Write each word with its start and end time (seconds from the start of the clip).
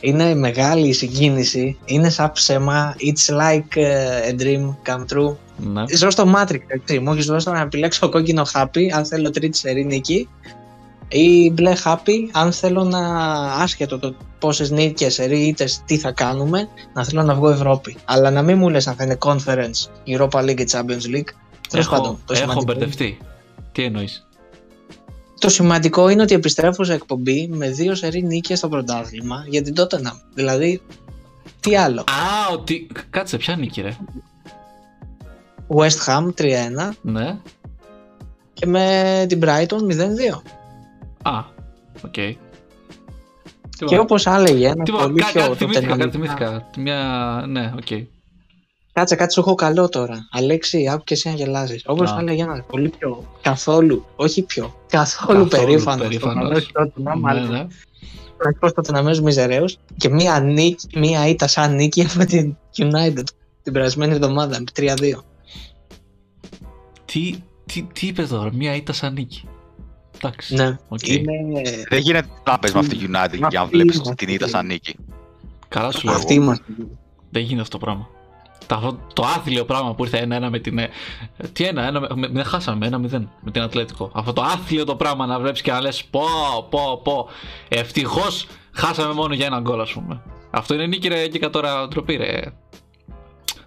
Είναι 0.00 0.34
μεγάλη 0.34 0.88
η 0.88 0.92
συγκίνηση. 0.92 1.78
Είναι 1.84 2.10
σαν 2.10 2.32
ψέμα. 2.32 2.94
It's 2.98 3.34
like 3.34 3.76
uh, 3.76 4.30
a 4.30 4.42
dream 4.42 4.74
come 4.86 5.04
true. 5.12 5.34
Ναι. 5.56 5.82
Ζω 5.96 6.10
στο 6.10 6.32
Matrix, 6.36 6.60
έτσι. 6.66 6.98
Μου 6.98 7.12
έχεις 7.12 7.26
δώσει 7.26 7.50
να 7.50 7.60
επιλέξω 7.60 8.08
κόκκινο 8.08 8.42
happy, 8.54 8.88
αν 8.94 9.06
θέλω 9.06 9.30
τρίτη 9.30 9.56
σερή 9.56 9.84
νίκη. 9.84 10.28
Ή 11.08 11.50
μπλε 11.50 11.72
happy, 11.84 12.28
αν 12.32 12.52
θέλω 12.52 12.84
να 12.84 13.00
άσχετο 13.52 13.98
το 13.98 14.14
πόσες 14.38 14.70
νίκες, 14.70 15.14
σερή 15.14 15.38
ήττες, 15.38 15.82
τι 15.86 15.98
θα 15.98 16.12
κάνουμε, 16.12 16.68
να 16.94 17.04
θέλω 17.04 17.22
να 17.22 17.34
βγω 17.34 17.50
Ευρώπη. 17.50 17.96
Αλλά 18.04 18.30
να 18.30 18.42
μην 18.42 18.58
μου 18.58 18.68
λες 18.68 18.86
αν 18.86 18.94
θα 18.94 19.04
είναι 19.04 19.18
conference, 19.24 19.88
Europa 20.06 20.40
League 20.40 20.60
ή 20.60 20.66
Champions 20.70 21.16
League. 21.16 21.28
Τέλος 21.68 21.88
πάντων, 21.88 22.06
Έχω, 22.06 22.18
το 22.24 22.32
έχω 22.32 22.42
σημαντικό, 22.42 22.64
μπερδευτεί. 22.64 23.18
Τι 23.72 23.82
εννοείς; 23.82 24.26
Το 25.44 25.50
σημαντικό 25.50 26.08
είναι 26.08 26.22
ότι 26.22 26.34
επιστρέφω 26.34 26.84
σε 26.84 26.92
εκπομπή 26.92 27.48
με 27.52 27.68
δύο 27.70 27.94
σερί 27.94 28.22
νίκες 28.22 28.58
στο 28.58 28.68
πρωτάθλημα 28.68 29.44
για 29.48 29.62
την 29.62 29.74
Tottenham. 29.76 30.20
Δηλαδή, 30.34 30.80
τι 31.60 31.76
άλλο. 31.76 32.00
Α, 32.00 32.52
ότι. 32.52 32.86
Κάτσε, 33.10 33.36
ποια 33.36 33.56
νίκη, 33.56 33.80
ρε. 33.80 33.96
West 35.68 36.06
Ham 36.06 36.28
3-1 36.34 36.94
Ναι. 37.02 37.36
και 38.52 38.66
με 38.66 39.24
την 39.28 39.40
Brighton 39.44 39.82
0-2. 39.82 40.42
Α, 41.22 41.38
οκ. 42.04 42.12
Και 43.86 43.98
όπως 43.98 44.26
έλεγε 44.26 44.66
ένα 44.66 44.82
Τίποτα, 44.84 45.04
πολύ 45.04 45.20
κα- 45.20 45.26
πιο 45.32 45.40
κάτι 45.40 45.54
θυμήθηκα, 45.56 45.96
κάτι 45.96 46.00
τοτεναμικά- 46.10 46.46
θυμήθηκα. 46.46 46.70
Μια. 46.78 47.44
Ναι, 47.48 47.72
οκ. 47.76 48.06
Κάτσε, 48.94 49.14
κάτι 49.14 49.32
σου 49.32 49.40
έχω 49.40 49.54
καλό 49.54 49.88
τώρα. 49.88 50.28
Αλέξη, 50.30 50.88
άκου 50.92 51.04
και 51.04 51.14
εσύ 51.14 51.28
να 51.28 51.34
γελάσεις. 51.34 51.82
Όπως 51.86 52.10
Α. 52.10 52.16
έλεγε 52.20 52.42
ένας 52.42 52.60
πολύ 52.66 52.88
πιο. 52.88 53.24
Καθόλου, 53.42 54.04
όχι 54.16 54.42
πιο. 54.42 54.74
Καθόλου, 54.88 55.48
Καθόλου 55.48 55.66
περήφανος. 55.66 56.06
περήφανος. 56.06 56.70
Ναι, 57.22 57.40
ναι. 57.58 57.66
Εκπρόσωπο 58.48 58.72
τότε 58.82 58.92
να 58.92 59.02
μένουν 59.02 59.22
μιζερέου 59.22 59.64
και 59.96 60.08
μία, 60.08 60.40
νίκη, 60.40 60.98
μία 60.98 61.28
ήττα 61.28 61.46
σαν 61.46 61.74
νίκη 61.74 62.06
από 62.14 62.24
την 62.24 62.56
United 62.76 63.22
την 63.62 63.72
περασμένη 63.72 64.12
εβδομάδα. 64.12 64.64
3-2. 64.76 64.94
Τι, 67.04 67.34
τι, 67.66 67.82
τι 67.92 68.06
είπες 68.06 68.28
τώρα, 68.28 68.50
μια 68.52 68.74
ήττα 68.74 68.92
σαν 68.92 69.12
νίκη. 69.12 69.48
Εντάξει. 70.16 70.54
Ναι. 70.54 70.76
οκ. 70.88 71.08
Είναι. 71.08 71.30
Δεν 71.88 71.98
γίνεται 71.98 72.28
να 72.46 72.58
παίζει 72.58 72.76
με 72.76 72.80
αυτή 72.82 72.96
τη 72.96 73.04
United 73.04 73.36
για 73.36 73.48
να 73.52 73.60
Αυτή 73.60 73.76
βλέπεις 73.76 73.94
είμαστε. 73.94 74.14
την 74.14 74.28
ήττα 74.34 74.48
σαν 74.48 74.66
νίκη. 74.66 74.96
Καλά 75.68 75.90
σου 75.92 76.06
λέω. 76.06 76.14
Αυτή 76.14 76.34
είμαστε. 76.34 76.64
Δεν 77.30 77.42
γίνεται 77.42 77.60
αυτό 77.62 77.78
το 77.78 77.84
πράγμα. 77.84 78.08
Το, 78.66 78.74
αυτό- 78.74 78.98
το 79.12 79.22
άθλιο 79.22 79.64
πράγμα 79.64 79.94
που 79.94 80.04
ήρθε 80.04 80.18
ένα-ένα 80.18 80.50
με 80.50 80.58
την. 80.58 80.78
ε, 80.78 80.90
Τι 81.52 81.64
ένα, 81.64 81.86
ένα, 81.86 82.00
με, 82.00 82.28
με, 82.30 82.42
χάσαμε 82.42 82.86
ένα-μηδέν 82.86 83.30
με 83.40 83.50
την 83.50 83.62
Ατλέτικο. 83.62 84.10
Αυτό 84.14 84.32
το 84.32 84.42
άθλιο 84.42 84.84
το 84.84 84.96
πράγμα 84.96 85.26
να 85.26 85.40
βλέπει 85.40 85.60
και 85.60 85.70
να 85.72 85.80
λες 85.80 86.04
πω, 86.04 86.20
πω, 86.70 87.00
πω. 87.04 87.28
Ευτυχώς 87.68 88.46
χάσαμε 88.72 89.12
μόνο 89.14 89.34
για 89.34 89.46
ένα 89.46 89.60
γκολ, 89.60 89.80
ας 89.80 89.92
πούμε. 89.92 90.20
Αυτό 90.50 90.74
είναι 90.74 90.86
νίκη, 90.86 91.08
ρε, 91.08 91.26
και 91.28 91.48
τώρα 91.48 91.88
ντροπή, 91.88 92.16
ρε. 92.16 92.40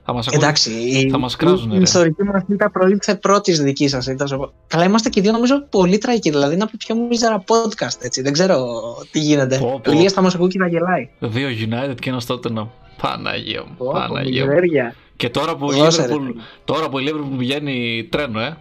Θα 0.10 0.14
μας 0.16 0.28
ακούνε. 0.28 0.44
Εντάξει, 0.44 0.72
η, 0.72 1.10
θα 1.10 1.18
μας 1.18 1.36
κράζουνε, 1.36 1.74
η 1.74 1.78
ρε. 1.78 1.84
ιστορική 1.84 2.24
μας 2.24 2.44
ήττα 2.48 2.72
προήλθε 2.72 3.16
πρώτης 3.16 3.62
δικής 3.62 3.92
σας 3.92 4.08
ήττα. 4.08 4.26
Καλά, 4.68 4.84
είμαστε 4.84 5.10
και 5.10 5.20
οι 5.20 5.24
δύο 5.24 5.32
νομίζω 5.32 5.62
πολύ 5.70 5.98
τραγικοί. 5.98 6.30
Δηλαδή 6.30 6.54
είναι 6.54 6.64
από 6.64 6.72
πιο 6.78 6.96
μίζερα 6.96 7.44
podcast 7.48 8.02
έτσι. 8.02 8.22
Δεν 8.22 8.34
ξέρω 8.34 8.66
τι 9.12 9.20
γίνεται. 9.20 9.58
Πω, 9.58 9.80
πω. 9.84 9.92
Ο 9.92 9.94
Ηλίας 9.94 10.14
θα 10.14 10.22
μας 10.22 10.36
ακούει 10.36 10.48
και 10.48 10.58
θα 10.60 10.68
γελάει. 10.68 11.10
Δύο 11.20 11.48
United 11.50 11.96
και 12.00 12.10
ένας 12.10 12.26
Tottenham. 12.28 12.68
Παναγία 13.02 13.64
μου. 13.64 13.76
Πω, 13.78 13.86
πω, 13.86 13.92
Παναγία 13.92 14.46
μου. 14.46 14.52
μιζέρια. 14.52 14.96
Και 15.16 15.30
τώρα 15.30 15.56
που, 15.56 15.72
η 15.72 15.76
Δώσε, 15.76 16.06
ρε, 16.06 16.14
Liverpool, 16.14 16.22
φίλε. 16.26 16.42
τώρα 16.66 16.90
που 16.90 17.00
η 17.00 17.06
Liverpool 17.10 17.38
πηγαίνει 17.38 18.08
τρένο, 18.12 18.40
ε. 18.40 18.58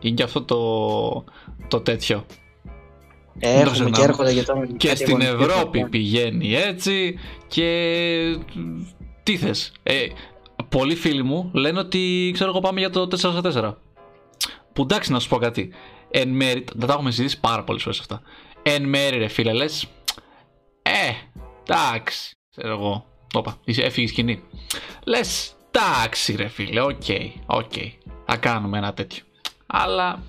Είναι 0.00 0.14
και 0.14 0.22
αυτό 0.22 0.42
το, 0.42 1.24
το 1.68 1.80
τέτοιο. 1.80 2.26
Έχουμε 3.38 3.70
ξεχνάμε. 3.70 3.90
και 3.96 4.02
έρχονται 4.02 4.34
και 4.34 4.42
τώρα. 4.42 4.66
Και 4.76 4.88
κάτι 4.88 5.00
στην 5.00 5.10
αγωνιστικές 5.22 5.28
Ευρώπη 5.46 5.56
παραπάνω. 5.78 5.88
πηγαίνει 5.88 6.54
έτσι 6.54 7.18
και 7.48 8.36
τι 9.22 9.36
θες; 9.36 9.72
Ε, 9.82 10.06
πολλοί 10.68 10.94
φίλοι 10.94 11.22
μου 11.22 11.50
λένε 11.54 11.78
ότι 11.78 12.30
ξέρω 12.32 12.50
εγώ 12.50 12.60
πάμε 12.60 12.80
για 12.80 12.90
το 12.90 13.08
4-4. 13.08 13.74
Που 14.72 14.82
εντάξει 14.82 15.12
να 15.12 15.18
σου 15.20 15.28
πω 15.28 15.36
κάτι. 15.36 15.70
Εν 16.10 16.28
μέρη, 16.28 16.64
δεν 16.74 16.86
τα 16.86 16.92
έχουμε 16.92 17.10
συζητήσει 17.10 17.40
πάρα 17.40 17.64
πολλές 17.64 17.82
φορές 17.82 17.98
αυτά. 18.00 18.22
Εν 18.62 18.82
μέρη 18.88 19.18
ρε 19.18 19.28
φίλε 19.28 19.52
λες, 19.52 19.86
ε, 20.82 21.10
εντάξει, 21.66 22.36
ξέρω 22.56 22.72
εγώ. 22.72 23.06
Όπα, 23.32 23.56
είσαι- 23.64 23.82
έφυγες 23.82 24.10
η 24.10 24.12
σκηνή. 24.12 24.42
Λες, 25.04 25.54
εντάξει 25.70 26.34
ρε 26.36 26.48
φίλε, 26.48 26.80
οκ, 26.80 27.02
οκ. 27.46 27.72
Θα 28.26 28.36
κάνουμε 28.36 28.78
ένα 28.78 28.94
τέτοιο. 28.94 29.22
Αλλά 29.66 30.22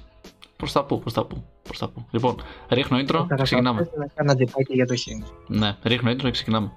προς 0.57 0.71
τα 0.71 0.83
πού, 0.85 0.99
προς 0.99 1.13
τα 1.13 1.25
πού, 1.25 1.43
προς 1.63 1.77
τα 1.79 1.89
πού. 1.89 2.05
Λοιπόν, 2.11 2.35
ρίχνω 2.69 2.97
intro, 2.99 3.25
Θα 3.29 3.43
ξεκινάμε. 3.43 3.89
Να 3.97 4.07
κάνω 4.15 4.31
αντιπάκι 4.31 4.73
για 4.73 4.85
το 4.85 4.95
χίνι. 4.95 5.23
Ναι, 5.47 5.77
ρίχνω 5.83 6.11
intro 6.11 6.21
και 6.21 6.31
ξεκινάμε. 6.31 6.71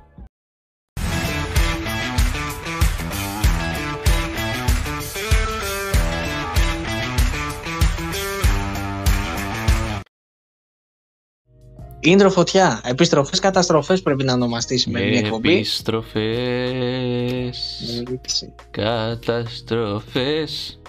Ίντρο 12.11 12.31
φωτιά. 12.31 12.81
Επιστροφές 12.85 13.39
καταστροφές 13.39 14.03
πρέπει 14.03 14.25
να 14.25 14.33
ονομαστεί 14.33 14.75
η 14.75 14.79
σημερινή 14.79 15.17
εκπομπή. 15.17 15.55
Επιστροφές, 15.55 16.25
καταστροφές. 18.71 20.81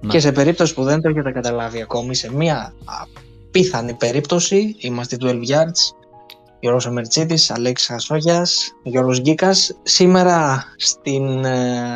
Να. 0.00 0.10
Και 0.10 0.20
σε 0.20 0.32
περίπτωση 0.32 0.74
που 0.74 0.84
δεν 0.84 1.00
το 1.00 1.08
έχετε 1.08 1.32
καταλάβει 1.32 1.82
ακόμη, 1.82 2.14
σε 2.14 2.32
μια 2.32 2.74
απίθανη 2.84 3.94
περίπτωση, 3.94 4.76
είμαστε 4.78 5.16
12 5.20 5.32
Yards, 5.32 5.94
Γιώργος 6.60 6.86
Αμερτσίτης, 6.86 7.50
Αλέξης 7.50 7.88
Χασόγιας, 7.88 8.72
Γιώργος 8.82 9.20
Γκίκας. 9.20 9.76
Σήμερα 9.82 10.64
στην, 10.76 11.44
ε, 11.44 11.94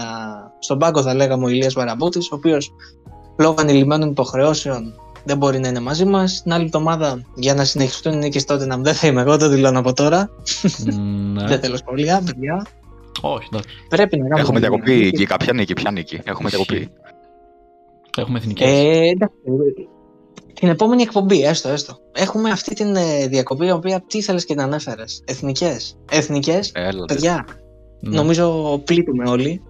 στον 0.59 0.79
πάγκο 0.79 1.03
θα 1.03 1.15
λέγαμε 1.15 1.45
ο 1.45 1.49
Ηλίας 1.49 1.73
Βαραμπούτης, 1.73 2.31
ο 2.31 2.35
οποίος 2.35 2.73
λόγω 3.39 3.55
ανηλυμένων 3.59 4.11
υποχρεώσεων 4.11 4.95
δεν 5.25 5.37
μπορεί 5.37 5.59
να 5.59 5.69
είναι 5.69 5.81
μαζί 5.81 6.05
μας. 6.05 6.43
Την 6.43 6.53
άλλη 6.53 6.65
εβδομάδα 6.65 7.23
για 7.35 7.55
να 7.55 7.65
συνεχιστούν 7.65 8.13
οι 8.13 8.17
νίκες 8.17 8.45
τότε 8.45 8.67
να 8.67 8.77
δεν 8.77 8.95
θα 8.95 9.07
είμαι 9.07 9.21
εγώ, 9.21 9.37
το 9.37 9.49
δηλώνω 9.49 9.79
από 9.79 9.93
τώρα. 9.93 10.31
Ναι. 10.85 11.47
Δεν 11.49 11.61
θέλω 11.61 11.77
σχόλια, 11.77 12.23
παιδιά. 12.25 12.67
Όχι, 13.21 13.49
εντάξει. 13.53 13.69
Πρέπει 13.89 14.17
να 14.17 14.23
κάνουμε 14.23 14.41
Έχουμε 14.41 14.59
μια 14.59 14.69
διακοπή 14.69 14.93
νίκη. 14.95 15.23
εκεί. 15.23 15.35
Ποια 15.39 15.53
νίκη, 15.53 15.73
ποια 15.73 15.91
νίκη. 15.91 16.21
Έχουμε 16.25 16.49
διακοπή. 16.49 16.89
Έχουμε 18.19 18.39
εθνικές. 18.39 18.69
Ε, 18.71 19.09
εντάξει, 19.09 19.37
την 20.55 20.69
επόμενη 20.69 21.03
εκπομπή, 21.03 21.45
έστω, 21.45 21.69
έστω. 21.69 21.97
Έχουμε 22.13 22.51
αυτή 22.51 22.75
την 22.75 22.97
ε, 22.97 23.27
διακοπή, 23.27 23.67
η 23.67 23.71
οποία 23.71 24.05
τι 24.07 24.19
ήθελε 24.19 24.39
και 24.39 24.47
την 24.47 24.61
ανέφερες. 24.61 25.23
Εθνικές. 25.25 25.99
Εθνικές, 26.11 26.71
Έλα. 26.75 27.05
παιδιά, 27.05 27.47
Ναι. 28.01 28.17
νομίζω 28.17 28.79
πλήττουμε 28.85 29.29
όλοι. 29.31 29.63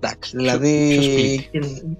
Εντάξει, 0.00 0.36
δηλαδή. 0.36 0.88
ποιος 0.88 1.06
πλήττει; 1.14 1.98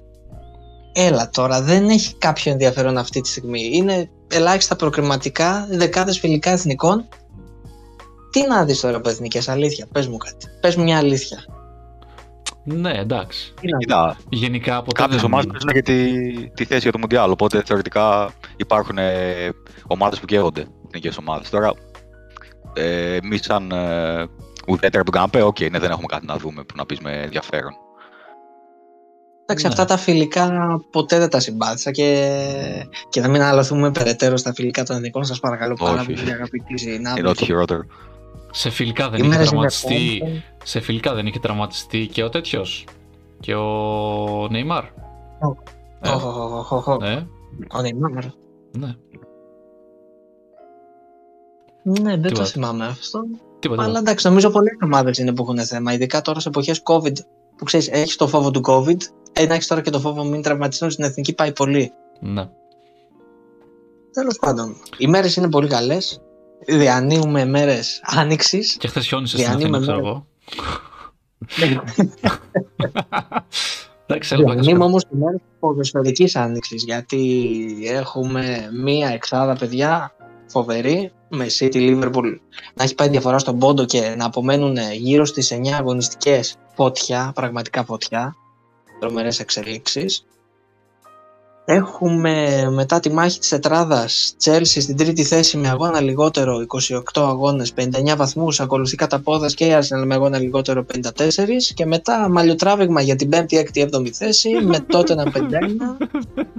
Έλα 0.92 1.30
τώρα, 1.30 1.62
δεν 1.62 1.88
έχει 1.88 2.14
κάποιο 2.14 2.52
ενδιαφέρον 2.52 2.98
αυτή 2.98 3.20
τη 3.20 3.28
στιγμή. 3.28 3.70
Είναι 3.72 4.10
ελάχιστα 4.28 4.76
προκριματικά, 4.76 5.66
δεκάδες 5.70 6.18
φιλικά 6.18 6.50
εθνικών. 6.50 7.08
Τι 8.30 8.46
να 8.46 8.64
δεις 8.64 8.80
τώρα 8.80 8.96
από 8.96 9.08
εθνικές, 9.08 9.48
αλήθεια, 9.48 9.86
πες 9.92 10.06
μου 10.06 10.16
κάτι. 10.16 10.46
Πες 10.60 10.76
μου 10.76 10.82
μια 10.82 10.98
αλήθεια. 10.98 11.44
Ναι, 12.64 12.92
εντάξει. 12.92 13.54
Τι 13.60 13.68
να 13.70 13.76
δεις. 13.76 13.86
Κοίτα, 13.86 14.16
Γενικά 14.28 14.76
από 14.76 14.92
κάποιες 14.92 15.22
ομάδες 15.22 15.46
παίζουν 15.46 15.70
για 15.72 15.82
τη, 15.82 16.50
τη 16.50 16.64
θέση 16.64 16.80
για 16.80 16.92
το 16.92 16.98
Μουντιάλ. 16.98 17.30
Οπότε 17.30 17.62
θεωρητικά 17.66 18.30
υπάρχουν 18.56 18.98
ομάδες 19.86 20.20
που 20.20 20.26
καίγονται. 20.26 20.66
Εθνικές 20.86 21.16
ομάδες. 21.16 21.50
Τώρα, 21.50 21.72
ε, 22.72 23.16
εμείς 23.16 23.40
σαν 23.42 23.70
ε, 23.70 24.26
ουδέτερα 24.66 25.04
του 25.04 25.10
καναπέ, 25.10 25.42
οκ, 25.42 25.60
ναι, 25.60 25.78
δεν 25.78 25.90
έχουμε 25.90 26.06
κάτι 26.06 26.26
να 26.26 26.36
δούμε 26.36 26.62
που 26.62 26.74
να 26.76 26.86
πεις 26.86 27.00
με 27.00 27.12
ενδιαφέρον. 27.22 27.72
Εντάξει, 29.50 29.66
Ναι. 29.66 29.72
αυτά 29.72 29.84
τα 29.84 29.96
φιλικά 29.96 30.50
ποτέ 30.90 31.18
δεν 31.18 31.28
τα 31.28 31.40
συμπάθησα 31.40 31.90
και, 31.90 32.86
και 33.08 33.20
να 33.20 33.28
μην 33.28 33.42
αναλωθούμε 33.42 33.90
περαιτέρω 33.90 34.36
στα 34.36 34.52
φιλικά 34.54 34.82
των 34.82 34.96
εθνικών. 34.96 35.24
Σας 35.24 35.40
παρακαλώ 35.40 35.74
πάρα 35.74 36.00
Όχι. 36.00 36.12
πολύ, 36.12 36.30
αγαπητοί 36.32 36.64
Είναι 36.68 36.78
συνάδελφοι. 36.78 37.28
ό,τι 37.30 37.44
χειρότερο. 37.44 37.82
Σε 38.50 38.70
φιλικά 38.70 39.08
δεν 39.08 39.14
Οι 39.18 39.22
είχε 39.22 39.28
μέρες 39.28 39.50
είναι 39.50 39.50
τραυματιστεί. 39.50 40.18
πόντες. 40.20 40.42
Σε 40.64 40.80
φιλικά 40.80 41.14
δεν 41.14 41.26
είχε 41.26 41.38
τραυματιστεί 41.38 42.06
και 42.06 42.22
ο 42.22 42.28
τέτοιος. 42.28 42.84
Και 43.40 43.54
ο 43.54 44.48
Νεϊμάρ. 44.50 44.84
Ε, 44.84 44.88
Οχ, 46.08 46.24
οχ, 46.24 46.36
οχ, 46.52 46.72
οχ, 46.72 46.88
οχ. 46.88 46.98
Ναι, 46.98 47.26
Ο 47.74 47.80
Νεϊμάρ. 47.80 48.12
ναι. 48.78 48.94
Ναι, 51.82 52.10
δεν 52.10 52.22
το 52.22 52.28
Τίποτα. 52.28 52.44
θυμάμαι 52.44 52.86
αυτό. 52.86 53.20
Τίποτα. 53.58 53.82
Αλλά 53.82 53.98
εντάξει, 53.98 54.26
νομίζω 54.26 54.50
πολλές 54.50 54.76
ομάδες 54.84 55.18
είναι 55.18 55.32
που 55.32 55.42
έχουν 55.42 55.58
θέμα. 55.66 55.92
Ειδικά 55.92 56.20
τώρα 56.22 56.40
σε 56.40 56.48
εποχές 56.48 56.82
COVID. 56.84 57.12
Που 57.56 57.64
ξέρεις, 57.64 57.88
έχεις 57.88 58.16
το 58.16 58.26
φόβο 58.28 58.50
του 58.50 58.60
COVID. 58.66 58.96
Ε, 59.38 59.46
να 59.46 59.54
έχεις 59.54 59.66
τώρα 59.66 59.80
και 59.80 59.90
το 59.90 60.00
φόβο 60.00 60.24
μην 60.24 60.42
τραυματιστούν 60.42 60.90
στην 60.90 61.04
εθνική 61.04 61.34
πάει 61.34 61.52
πολύ. 61.52 61.92
Ναι. 62.20 62.48
Τέλος 64.12 64.38
πάντων, 64.40 64.76
οι 64.96 65.06
μέρες 65.06 65.36
είναι 65.36 65.48
πολύ 65.48 65.68
καλές. 65.68 66.20
Διανύουμε 66.66 67.44
μέρες 67.44 68.00
άνοιξης. 68.04 68.76
Και 68.76 68.88
χθες 68.88 69.06
χιόνισε 69.06 69.36
στην 69.38 69.48
Διανύουμε 69.48 69.76
Αθήνα, 69.76 69.92
ξέρω 69.92 69.96
μέρες. 70.02 70.10
εγώ. 70.10 70.26
Εντάξει, 74.06 74.34
έλα, 74.34 74.44
πλάκα 74.44 74.60
Διανύουμε 74.60 74.84
σου. 74.84 74.88
όμως 74.90 75.04
τη 75.04 75.16
μέρα 75.16 75.36
τη 75.36 75.42
ποδοσφαιρικής 75.60 76.36
άνοιξης. 76.36 76.84
Γιατί 76.84 77.42
έχουμε 77.86 78.70
μία 78.82 79.08
εξάδα 79.08 79.56
παιδιά 79.58 80.12
φοβερή, 80.46 81.12
με 81.28 81.46
City 81.58 81.74
Liverpool 81.74 82.36
να 82.74 82.84
έχει 82.84 82.94
πάει 82.94 83.08
διαφορά 83.08 83.38
στον 83.38 83.58
πόντο 83.58 83.84
και 83.84 84.14
να 84.16 84.24
απομένουν 84.24 84.76
γύρω 84.92 85.24
στις 85.24 85.52
9 85.52 85.68
αγωνιστικές 85.78 86.56
φωτιά, 86.74 87.32
πραγματικά 87.34 87.84
φωτιά, 87.84 88.36
τρομερές 88.98 89.40
εξελίξεις. 89.40 90.24
Έχουμε 91.70 92.66
μετά 92.70 93.00
τη 93.00 93.12
μάχη 93.12 93.38
της 93.38 93.48
τετράδας 93.48 94.36
Chelsea 94.44 94.64
στην 94.64 94.96
τρίτη 94.96 95.24
θέση 95.24 95.56
με 95.56 95.68
αγώνα 95.68 96.00
λιγότερο 96.00 96.64
28 96.68 97.00
αγώνες 97.14 97.72
59 97.76 98.16
βαθμούς 98.16 98.60
ακολουθεί 98.60 98.96
κατά 98.96 99.20
πόδας 99.20 99.54
και 99.54 99.64
η 99.64 99.70
Arsenal 99.72 100.04
με 100.06 100.14
αγώνα 100.14 100.38
λιγότερο 100.38 100.84
54 100.94 101.02
και 101.74 101.86
μετά 101.86 102.28
μαλλιοτράβηγμα 102.30 103.00
για 103.00 103.16
την 103.16 103.30
5η, 103.32 103.54
6η, 103.74 103.88
7η 103.90 104.08
θέση 104.08 104.50
με 104.62 104.78
τότε 104.80 105.14
να 105.14 105.24
51 105.24 105.38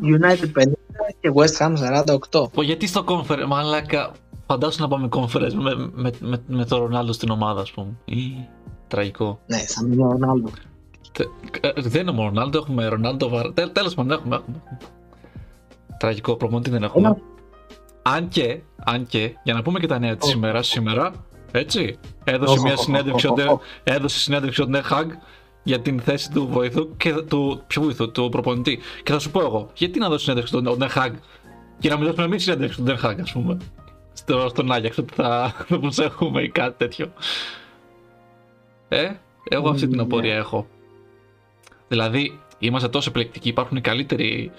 United 0.01 0.61
50 0.61 0.71
και 1.19 1.31
West 1.35 1.57
Ham 1.57 1.73
48 2.31 2.51
Πω, 2.53 2.61
γιατί 2.61 2.87
στο 2.87 3.03
conference, 3.07 3.45
μαλάκα, 3.47 4.11
φαντάσου 4.47 4.81
να 4.81 4.87
πάμε 4.87 5.09
conference 5.11 5.53
με, 5.53 5.75
με, 5.93 6.11
με, 6.19 6.41
με 6.47 6.65
το 6.65 6.77
Ρονάλντο 6.77 7.11
στην 7.11 7.29
ομάδα, 7.29 7.61
ας 7.61 7.71
πούμε. 7.71 7.91
Ή, 8.05 8.47
τραγικό. 8.87 9.39
Ναι, 9.45 9.57
θα 9.57 9.83
μείνει 9.83 10.03
ο 10.03 10.11
Ρονάλντο. 10.11 10.49
Τε- 11.11 11.27
ε, 11.61 11.71
Δεν 11.81 12.01
είναι 12.01 12.11
μόνο 12.11 12.27
Ρονάλντο, 12.27 12.57
έχουμε 12.57 12.87
Ρονάλντο 12.87 13.29
Βαρ... 13.29 13.53
Τέλ, 13.53 13.71
τέλος 13.71 13.93
πάντων, 13.93 14.11
έχουμε, 14.11 14.35
έχουμε. 14.35 14.61
Τραγικό 15.97 16.35
προπονητή 16.35 16.69
δεν 16.69 16.83
έχουμε. 16.83 17.07
Ένα- 17.07 17.17
Αν 18.01 18.27
και, 18.27 18.59
αν 18.85 19.05
και, 19.07 19.33
για 19.43 19.53
να 19.53 19.61
πούμε 19.61 19.79
και 19.79 19.87
τα 19.87 19.99
νέα 19.99 20.15
της 20.15 20.27
Ω. 20.27 20.31
σήμερα, 20.31 20.61
σήμερα, 20.63 21.11
έτσι, 21.51 21.97
έδωσε 22.23 22.59
Ω, 22.59 22.61
μια 22.61 22.71
ω, 22.71 22.75
ω, 22.79 22.81
συνέντευξη 22.83 23.27
ω, 23.27 23.29
ο 23.29 23.33
ω, 23.33 23.35
Ντε- 23.35 23.49
ω. 23.51 23.59
έδωσε 23.83 24.19
συνέντευξη 24.19 24.61
ο 24.61 24.65
Νεχάγ 24.65 25.09
για 25.63 25.79
την 25.79 25.99
θέση 25.99 26.31
του 26.31 26.47
βοηθού 26.47 26.97
και 26.97 27.13
του, 27.13 27.61
ποιο 27.67 27.81
βοηθού, 27.81 28.11
του 28.11 28.29
προπονητή. 28.29 28.79
Και 29.03 29.11
θα 29.11 29.19
σου 29.19 29.31
πω 29.31 29.39
εγώ, 29.39 29.69
γιατί 29.73 29.99
να 29.99 30.09
δώσει 30.09 30.23
συνέντευξη 30.23 30.53
στον 30.57 30.77
Νεχάγ 30.77 31.13
και 31.79 31.89
να 31.89 31.95
μην 31.97 32.05
δώσουμε 32.05 32.23
εμείς 32.25 32.43
συνέντευξη 32.43 32.73
στον 32.73 32.85
Νεχάγ, 32.85 33.19
ας 33.21 33.31
πούμε. 33.31 33.57
Στο, 34.13 34.47
στον 34.49 34.71
Άγιαξ, 34.71 34.97
ότι 34.97 35.13
θα, 35.13 35.53
θα 35.67 35.79
προσέχουμε 35.79 36.41
ή 36.41 36.49
κάτι 36.49 36.77
τέτοιο. 36.77 37.07
Ε, 38.89 39.09
εγώ 39.49 39.69
αυτή 39.69 39.87
την 39.87 39.95
Ναι. 39.95 40.01
απορία 40.01 40.35
έχω. 40.35 40.67
Δηλαδή, 41.89 42.39
είμαστε 42.59 42.87
τόσο 42.87 43.09
επιλεκτικοί, 43.09 43.49
υπάρχουν 43.49 43.81
καλύτεροι 43.81 44.51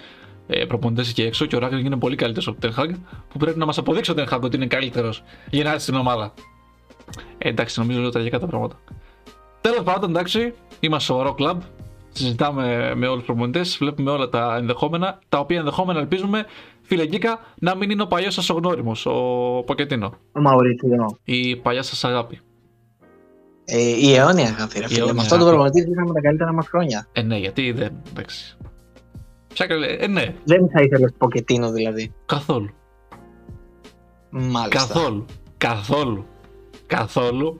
ε, 0.47 0.65
προπονητές 0.65 1.09
εκεί 1.09 1.21
έξω 1.21 1.45
και 1.45 1.55
ο 1.55 1.59
Ράγκνικ 1.59 1.85
είναι 1.85 1.97
πολύ 1.97 2.15
καλύτερος 2.15 2.47
από 2.47 2.61
τον 2.61 2.69
Τενχάγκ 2.69 2.95
που 3.29 3.37
πρέπει 3.37 3.59
να 3.59 3.65
μας 3.65 3.77
αποδείξει 3.77 4.11
ο 4.11 4.13
Τενχάγκ 4.13 4.43
ότι 4.43 4.55
είναι 4.55 4.67
καλύτερος 4.67 5.23
για 5.49 5.63
να 5.63 5.69
έρθει 5.69 5.81
στην 5.81 5.95
ομάδα. 5.95 6.33
Ε, 7.37 7.49
εντάξει, 7.49 7.79
νομίζω 7.79 8.01
ότι 8.01 8.11
τραγικά 8.11 8.39
τα 8.39 8.47
πράγματα. 8.47 8.79
Τέλος 9.61 9.83
πάντων, 9.83 10.09
εντάξει, 10.09 10.53
είμαστε 10.79 11.13
σοβαρό 11.13 11.33
κλαμπ. 11.33 11.61
Συζητάμε 12.09 12.93
με 12.95 13.07
όλους 13.07 13.17
τους 13.17 13.25
προπονητές, 13.25 13.77
βλέπουμε 13.79 14.11
όλα 14.11 14.29
τα 14.29 14.55
ενδεχόμενα, 14.55 15.19
τα 15.29 15.39
οποία 15.39 15.57
ενδεχόμενα 15.57 15.99
ελπίζουμε, 15.99 16.45
φίλε 16.81 17.05
Γκίκα, 17.05 17.39
να 17.59 17.75
μην 17.75 17.89
είναι 17.89 18.01
ο 18.01 18.07
παλιός 18.07 18.33
σας 18.33 18.49
ο 18.49 18.53
γνώριμος, 18.53 19.05
ο 19.05 19.13
Ποκετίνο. 19.65 20.13
Ο 20.31 20.41
Μαουρίτσιο. 20.41 21.17
Η 21.23 21.55
παλιά 21.55 21.81
σας 21.81 22.03
αγάπη. 22.03 22.39
Ε, 23.73 23.79
η 23.79 24.13
αιώνια 24.15 24.45
αγάπη, 24.47 24.79
ρε 24.79 24.85
Η 24.85 24.87
φίλε. 24.87 24.97
αιώνια 24.99 25.13
Με 25.13 25.21
αυτόν 25.21 25.39
τον 25.39 25.47
αγάπη. 25.47 25.61
προπονητή 25.63 25.89
ζήσαμε 25.89 26.13
τα 26.13 26.21
καλύτερα 26.21 26.53
μας 26.53 26.67
χρόνια. 26.67 27.07
Ε, 27.11 27.21
ναι, 27.21 27.37
γιατί 27.37 27.71
δεν. 27.71 28.01
Εντάξει. 28.09 28.57
Ποια 29.53 29.65
καλή. 29.67 29.97
Ε, 29.99 30.07
ναι, 30.07 30.33
Δεν 30.43 30.69
θα 30.69 30.81
ήθελες 30.81 31.13
Ποκετίνο 31.17 31.71
δηλαδή. 31.71 32.13
καθόλου. 32.25 32.69
Μάλιστα. 34.29 34.69
Καθόλου. 34.87 35.25
Καθόλου. 35.57 36.25
Καθόλου. 36.85 37.59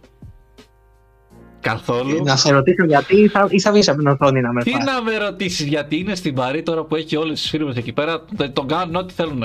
Καθόλου. 1.59 2.23
Να 2.23 2.35
σε 2.35 2.51
ρωτήσω 2.51 2.85
γιατί 2.85 3.15
ή 3.15 3.27
θα, 3.27 3.47
ή 3.49 3.59
θα 3.59 3.71
βγεις 3.71 3.87
από 3.89 3.97
την 3.97 4.07
οθόνη 4.07 4.41
να 4.41 4.53
με 4.53 4.63
Τι 4.63 4.71
φας; 4.71 4.83
να 4.85 5.01
με 5.01 5.17
ρωτήσεις, 5.17 5.65
γιατί 5.65 5.97
είναι 5.99 6.15
στην 6.15 6.33
Παρή 6.35 6.63
τώρα 6.63 6.83
που 6.83 6.95
έχει 6.95 7.15
όλες 7.15 7.41
τις 7.41 7.49
φίρμες 7.49 7.75
εκεί 7.75 7.93
πέρα, 7.93 8.25
τε- 8.37 8.53
τον 8.53 8.67
κάνουν 8.67 8.95
ό,τι 8.95 9.13
θέλουν. 9.13 9.43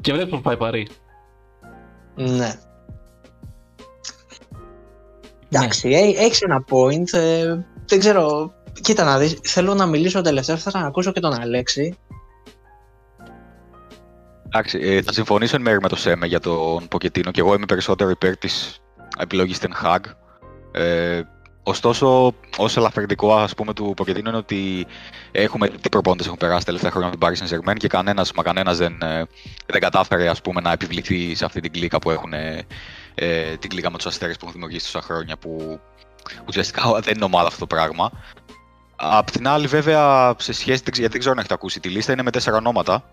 Και 0.00 0.12
βλέπεις 0.12 0.30
πώς 0.30 0.40
πάει 0.40 0.54
η 0.54 0.58
Παρή. 0.58 0.86
Ναι. 2.16 2.50
Εντάξει, 5.50 5.88
ε, 5.90 6.24
έχεις 6.24 6.40
ένα 6.40 6.64
point. 6.70 7.12
ε, 7.12 7.56
δεν 7.86 7.98
ξέρω. 7.98 8.54
Κοίτα 8.80 9.04
να 9.04 9.18
δεις, 9.18 9.38
θέλω 9.42 9.74
να 9.74 9.86
μιλήσω 9.86 10.20
τελευταία, 10.20 10.56
θα 10.56 10.78
να 10.78 10.86
ακούσω 10.86 11.12
και 11.12 11.20
τον 11.20 11.40
Αλέξη. 11.40 11.96
Εντάξει, 14.46 14.78
ε, 14.82 15.02
θα 15.02 15.12
συμφωνήσω 15.12 15.56
εν 15.56 15.62
μέρει 15.62 15.80
με 15.80 15.88
το 15.88 15.96
Σέμε 15.96 16.26
για 16.26 16.40
τον 16.40 16.88
Ποκετίνο 16.88 17.30
και 17.30 17.40
εγώ 17.40 17.54
είμαι 17.54 17.66
περισσότερο 17.66 18.10
υπέρ 18.10 18.36
της 18.36 18.80
επιλογής 19.18 19.58
Ten 19.60 19.84
Hag. 19.84 20.00
Ε, 20.72 21.22
ωστόσο, 21.62 22.34
ως 22.56 22.76
ελαφρυντικό 22.76 23.34
ας 23.34 23.54
πούμε 23.54 23.72
του 23.72 23.92
Ποκετίνο 23.96 24.28
είναι 24.28 24.38
ότι 24.38 24.86
έχουμε 25.32 25.68
τι 25.68 25.88
προπόντε 25.88 26.24
έχουν 26.24 26.36
περάσει 26.36 26.58
τα 26.58 26.64
τελευταία 26.64 26.90
χρόνια 26.90 27.10
με 27.10 27.16
την 27.16 27.28
Paris 27.28 27.48
Saint 27.48 27.58
Germain 27.58 27.76
και 27.76 27.88
κανένας 27.88 28.32
μα 28.32 28.42
κανένας 28.42 28.76
δεν, 28.76 29.02
ε, 29.02 29.24
δεν 29.66 29.80
κατάφερε 29.80 30.28
ας 30.28 30.40
πούμε, 30.40 30.60
να 30.60 30.72
επιβληθεί 30.72 31.34
σε 31.34 31.44
αυτή 31.44 31.60
την 31.60 31.72
κλίκα 31.72 31.98
που 31.98 32.10
έχουν 32.10 32.32
ε, 33.18 33.50
ε, 33.50 33.56
την 33.56 33.70
κλίκα 33.70 33.90
με 33.90 33.96
τους 33.96 34.06
αστέρες 34.06 34.34
που 34.36 34.40
έχουν 34.40 34.52
δημιουργήσει 34.52 34.92
τόσα 34.92 35.04
χρόνια 35.04 35.36
που 35.36 35.80
ουσιαστικά 36.48 36.82
δεν 37.04 37.14
είναι 37.14 37.24
ομάδα 37.24 37.46
αυτό 37.46 37.58
το 37.58 37.66
πράγμα. 37.66 38.10
Απ' 38.96 39.30
την 39.30 39.48
άλλη, 39.48 39.66
βέβαια, 39.66 40.34
σε 40.38 40.52
σχέση, 40.52 40.82
δεν 40.82 40.92
ξε- 40.92 40.98
γιατί 40.98 41.10
δεν 41.12 41.18
ξέρω 41.18 41.32
αν 41.32 41.38
έχετε 41.38 41.54
ακούσει 41.54 41.80
τη 41.80 41.88
λίστα, 41.88 42.12
είναι 42.12 42.22
με 42.22 42.30
τέσσερα 42.30 42.56
ονόματα 42.56 43.10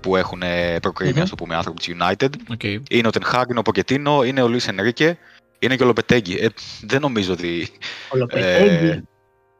που 0.00 0.16
έχουν 0.16 0.42
προκρίνει, 0.82 1.12
Μμμ. 1.12 1.22
ας 1.22 1.28
το 1.28 1.34
πούμε, 1.34 1.54
άνθρωποι 1.54 1.78
της 1.80 1.94
United. 1.98 2.28
Okay. 2.56 2.78
Είναι 2.90 3.08
ο 3.08 3.10
Ten 3.12 3.34
Hag, 3.34 3.44
είναι 3.50 3.58
ο 3.58 3.62
Ποκετίνο, 3.62 4.22
είναι 4.22 4.42
ο 4.42 4.48
Λουίς 4.48 4.68
Ενρίκε, 4.68 5.18
είναι 5.58 5.76
και 5.76 5.82
ο 5.82 5.86
Λοπετέγκη. 5.86 6.36
Ε, 6.36 6.46
δεν 6.82 7.00
νομίζω 7.00 7.32
ότι. 7.32 7.68
Ο 8.12 8.16
Λοπετέγκη. 8.16 8.86
Ε, 8.86 9.02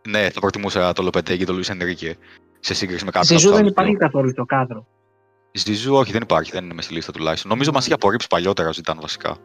ναι, 0.08 0.30
θα 0.30 0.40
προτιμούσα 0.40 0.92
το 0.92 1.02
Λοπετέγκη, 1.02 1.44
τον 1.44 1.54
Λουίς 1.54 1.68
Ενρίκε 1.68 2.16
σε 2.60 2.74
σύγκριση 2.74 3.04
με 3.04 3.10
κάποιον. 3.10 3.38
Ζιζού 3.38 3.48
από 3.48 3.56
δεν 3.56 3.66
τους 3.66 3.76
άλλους 3.76 3.90
υπάρχει 3.90 3.96
καθόλου 3.96 4.30
στο 4.30 4.44
κάδρο. 4.44 4.86
δύο. 5.52 5.74
Ζιζού, 5.74 5.94
όχι, 5.94 6.12
δεν 6.12 6.22
υπάρχει, 6.22 6.50
δεν 6.50 6.64
είναι 6.64 6.74
με 6.74 6.82
στη 6.82 6.94
λίστα 6.94 7.12
τουλάχιστον. 7.12 7.50
Νομίζω 7.50 7.72
μας 7.72 7.84
είχε 7.84 7.94
απορρίψει 7.94 8.26
παλιότερα 8.26 8.68
ο 8.68 8.72
Ζητάν 8.72 8.98
βασικά. 9.00 9.36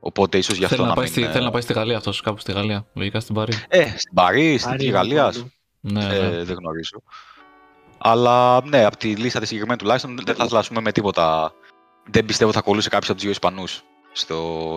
Οπότε 0.00 0.38
ίσως 0.38 0.56
γι' 0.56 0.64
αυτό 0.64 0.76
Θέλει, 0.76 0.88
να 0.88 0.94
να 0.94 1.00
πάει 1.00 1.10
μην. 1.10 1.14
στη, 1.14 1.22
ε, 1.22 1.30
θέλει 1.30 1.44
να 1.44 1.50
πάει 1.50 1.62
στη 1.62 1.72
Γαλλία 1.72 1.96
αυτός, 1.96 2.20
κάπου 2.20 2.38
στη 2.40 2.52
Γαλλία. 2.52 2.86
Λογικά 2.94 3.20
στην 3.20 3.34
Παρή. 3.34 3.52
Ε, 3.68 3.84
στην 3.86 4.14
Παρή, 4.14 4.58
στην 4.58 4.70
Άρη, 4.70 4.76
Εθνική 4.76 4.96
Γαλλίας. 4.96 5.36
παντού. 5.36 5.50
Ναι, 5.80 6.06
ναι. 6.06 6.14
Ε, 6.16 6.44
δεν 6.44 6.56
γνωρίζω. 6.58 7.02
Αλλά 7.98 8.64
ναι, 8.64 8.84
από 8.84 8.96
τη 8.96 9.16
λίστα 9.16 9.38
της 9.38 9.48
συγκεκριμένη 9.48 9.78
τουλάχιστον 9.78 10.16
δεν 10.24 10.34
θα 10.34 10.44
ήθελα 10.44 10.60
ας 10.60 10.68
πούμε, 10.68 10.80
με 10.80 10.92
τίποτα. 10.92 11.52
Δεν 12.10 12.24
πιστεύω 12.24 12.52
θα 12.52 12.60
κολλούσε 12.60 12.88
κάποιος 12.88 13.10
από 13.10 13.18
τους 13.18 13.22
δύο 13.22 13.30
Ισπανούς 13.32 13.82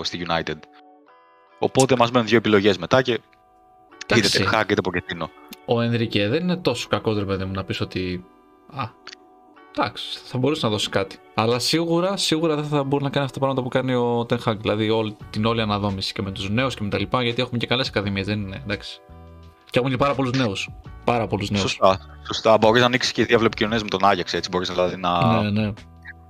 στη 0.02 0.26
United. 0.28 0.58
Οπότε 1.60 1.96
μας 1.98 2.12
μένουν 2.12 2.28
δύο 2.28 2.38
επιλογές 2.38 2.78
μετά 2.78 3.02
και 3.02 3.12
είτε 3.12 3.22
Εντάξει. 4.08 4.48
Ten 4.52 4.56
Hag 4.56 4.72
είτε 4.72 4.82
Pochettino. 4.84 5.26
Ο 5.66 5.82
Ενρικέ 5.82 6.28
δεν 6.28 6.42
είναι 6.44 6.58
τόσο 6.58 6.88
κακό 6.88 7.14
ρε 7.14 7.26
παιδί 7.26 7.46
μου 7.46 7.52
να 7.52 7.64
πεις 7.64 7.82
ότι. 7.82 8.26
Α, 8.76 8.84
εντάξει, 9.78 10.20
θα 10.24 10.38
μπορούσε 10.38 10.66
να 10.66 10.72
δώσει 10.72 10.90
κάτι. 10.90 11.18
Αλλά 11.34 11.60
σίγουρα, 11.60 12.18
σίγουρα 12.18 12.56
δεν 12.56 12.66
θα 12.66 12.84
μπορεί 12.84 13.04
να 13.04 13.10
κάνει 13.10 13.26
αυτά 13.26 13.40
τα 13.40 13.46
πράγματα 13.46 13.62
που 13.64 13.70
κάνει 13.70 13.94
ο 13.94 14.26
Ten 14.30 14.38
Hag. 14.46 14.58
Δηλαδή 14.58 14.90
όλη, 14.90 15.18
την 15.30 15.46
όλη 15.46 15.62
αναδόμηση 15.62 16.14
και 16.14 16.22
με 16.22 16.32
τους 16.32 16.50
νέους 16.50 16.76
και 16.76 16.84
με 16.84 16.90
τα 16.90 16.98
λοιπά. 17.00 17.24
Γιατί 17.24 17.42
έχουμε 17.42 17.58
και 17.58 17.68
καλές 17.68 17.88
ακαδημίες, 17.88 18.26
δεν 18.26 18.42
είναι 18.42 18.62
εντάξει. 18.64 19.00
Και 19.70 19.80
έχουμε 19.80 19.92
και 19.92 19.98
πάρα 19.98 20.16
πολλούς 20.16 20.32
νέους. 20.38 20.70
Πάρα 21.04 21.28
πολλούς 21.28 21.50
νέους. 21.50 21.62
Σωστά. 21.62 22.00
Σωστά. 22.26 22.58
Μπορείς 22.58 22.80
να 22.80 22.86
ανοίξεις 22.88 23.12
και 23.12 23.26
δίαυλο 23.26 23.46
επικοινωνία 23.46 23.80
με 23.84 23.90
τον 23.90 24.06
Άγιαξ 24.06 24.34
έτσι. 24.34 24.50
Μπορείς 24.50 24.70
δηλαδή 24.70 24.96
να, 24.98 25.42
Ναι, 25.42 25.50
ναι. 25.62 25.74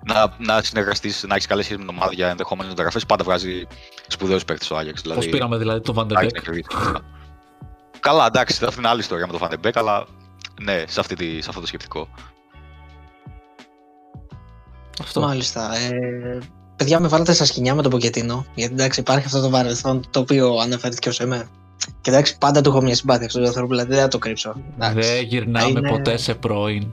να, 0.06 0.36
να 0.38 0.62
συνεργαστείς, 0.62 1.24
να 1.28 1.36
έχεις 1.36 1.48
καλές 1.48 1.66
σχέσεις 1.66 1.84
με 1.84 1.90
την 1.92 1.98
ομάδα 2.00 2.14
για 2.14 2.30
ενδεχόμενες 2.30 2.70
μεταγραφές. 2.72 3.06
Πάντα 3.06 3.24
βγάζει 3.24 3.68
σπουδαίους 4.08 4.46
παίκτες 4.46 4.72
ο 4.72 4.78
Άγιαξ. 4.78 5.02
Δηλαδή, 5.02 5.20
Πώς 5.20 5.30
πήραμε 5.30 5.58
δηλαδή 5.58 5.82
τον 5.82 5.96
πάει 5.96 6.06
Van 6.06 6.13
de 6.13 6.18
Beek. 6.18 6.30
στην 6.30 6.42
ακριβή. 6.42 6.66
Καλά, 8.00 8.26
εντάξει, 8.26 8.66
αυτή 8.66 8.80
είναι 8.80 8.88
άλλη 8.88 9.00
ιστορία 9.00 9.26
με 9.26 9.32
τον 9.32 9.42
Van 9.42 9.52
de 9.52 9.60
Beek, 9.60 9.78
αλλά 9.78 10.06
ναι, 10.62 10.84
σε, 10.88 11.00
αυτή 11.00 11.16
τη, 11.16 11.42
σε 11.42 11.50
αυτό 11.50 11.62
το 11.62 11.68
σκεπτικό. 11.68 12.08
Αυτό. 15.02 15.22
Μάλιστα. 15.22 15.76
Ε, 15.76 16.38
παιδιά, 16.76 17.00
με 17.00 17.08
βάλατε 17.08 17.34
στα 17.34 17.46
σχοινιά 17.46 17.76
με 17.76 17.82
τον 17.82 17.92
Ποκετίνο. 17.92 18.46
Γιατί 18.56 18.74
εντάξει, 18.74 19.00
υπάρχει 19.00 19.26
αυτό 19.26 19.42
το 19.42 19.50
παρελθόν 19.50 20.04
το 20.10 20.20
οποίο 20.20 20.56
αναφέρθηκε 20.56 21.10
ως 21.10 21.20
εμέ. 21.20 21.48
Και 22.02 22.10
εντάξει, 22.10 22.38
πάντα 22.38 22.62
του 22.62 22.70
έχω 22.70 22.82
μια 22.82 22.96
συμπάθεια 22.96 23.30
στον 23.30 23.46
άνθρωπο, 23.46 23.68
δηλαδή 23.68 23.94
δεν 23.94 24.02
θα 24.02 24.08
το 24.08 24.18
κρύψω. 24.18 24.56
Εντάξει. 24.76 25.10
Δεν 25.10 25.24
γυρνάμε 25.24 25.80
Είναι- 25.80 25.90
ποτέ 25.90 26.18
σε 26.18 26.34
πρώην. 26.34 26.88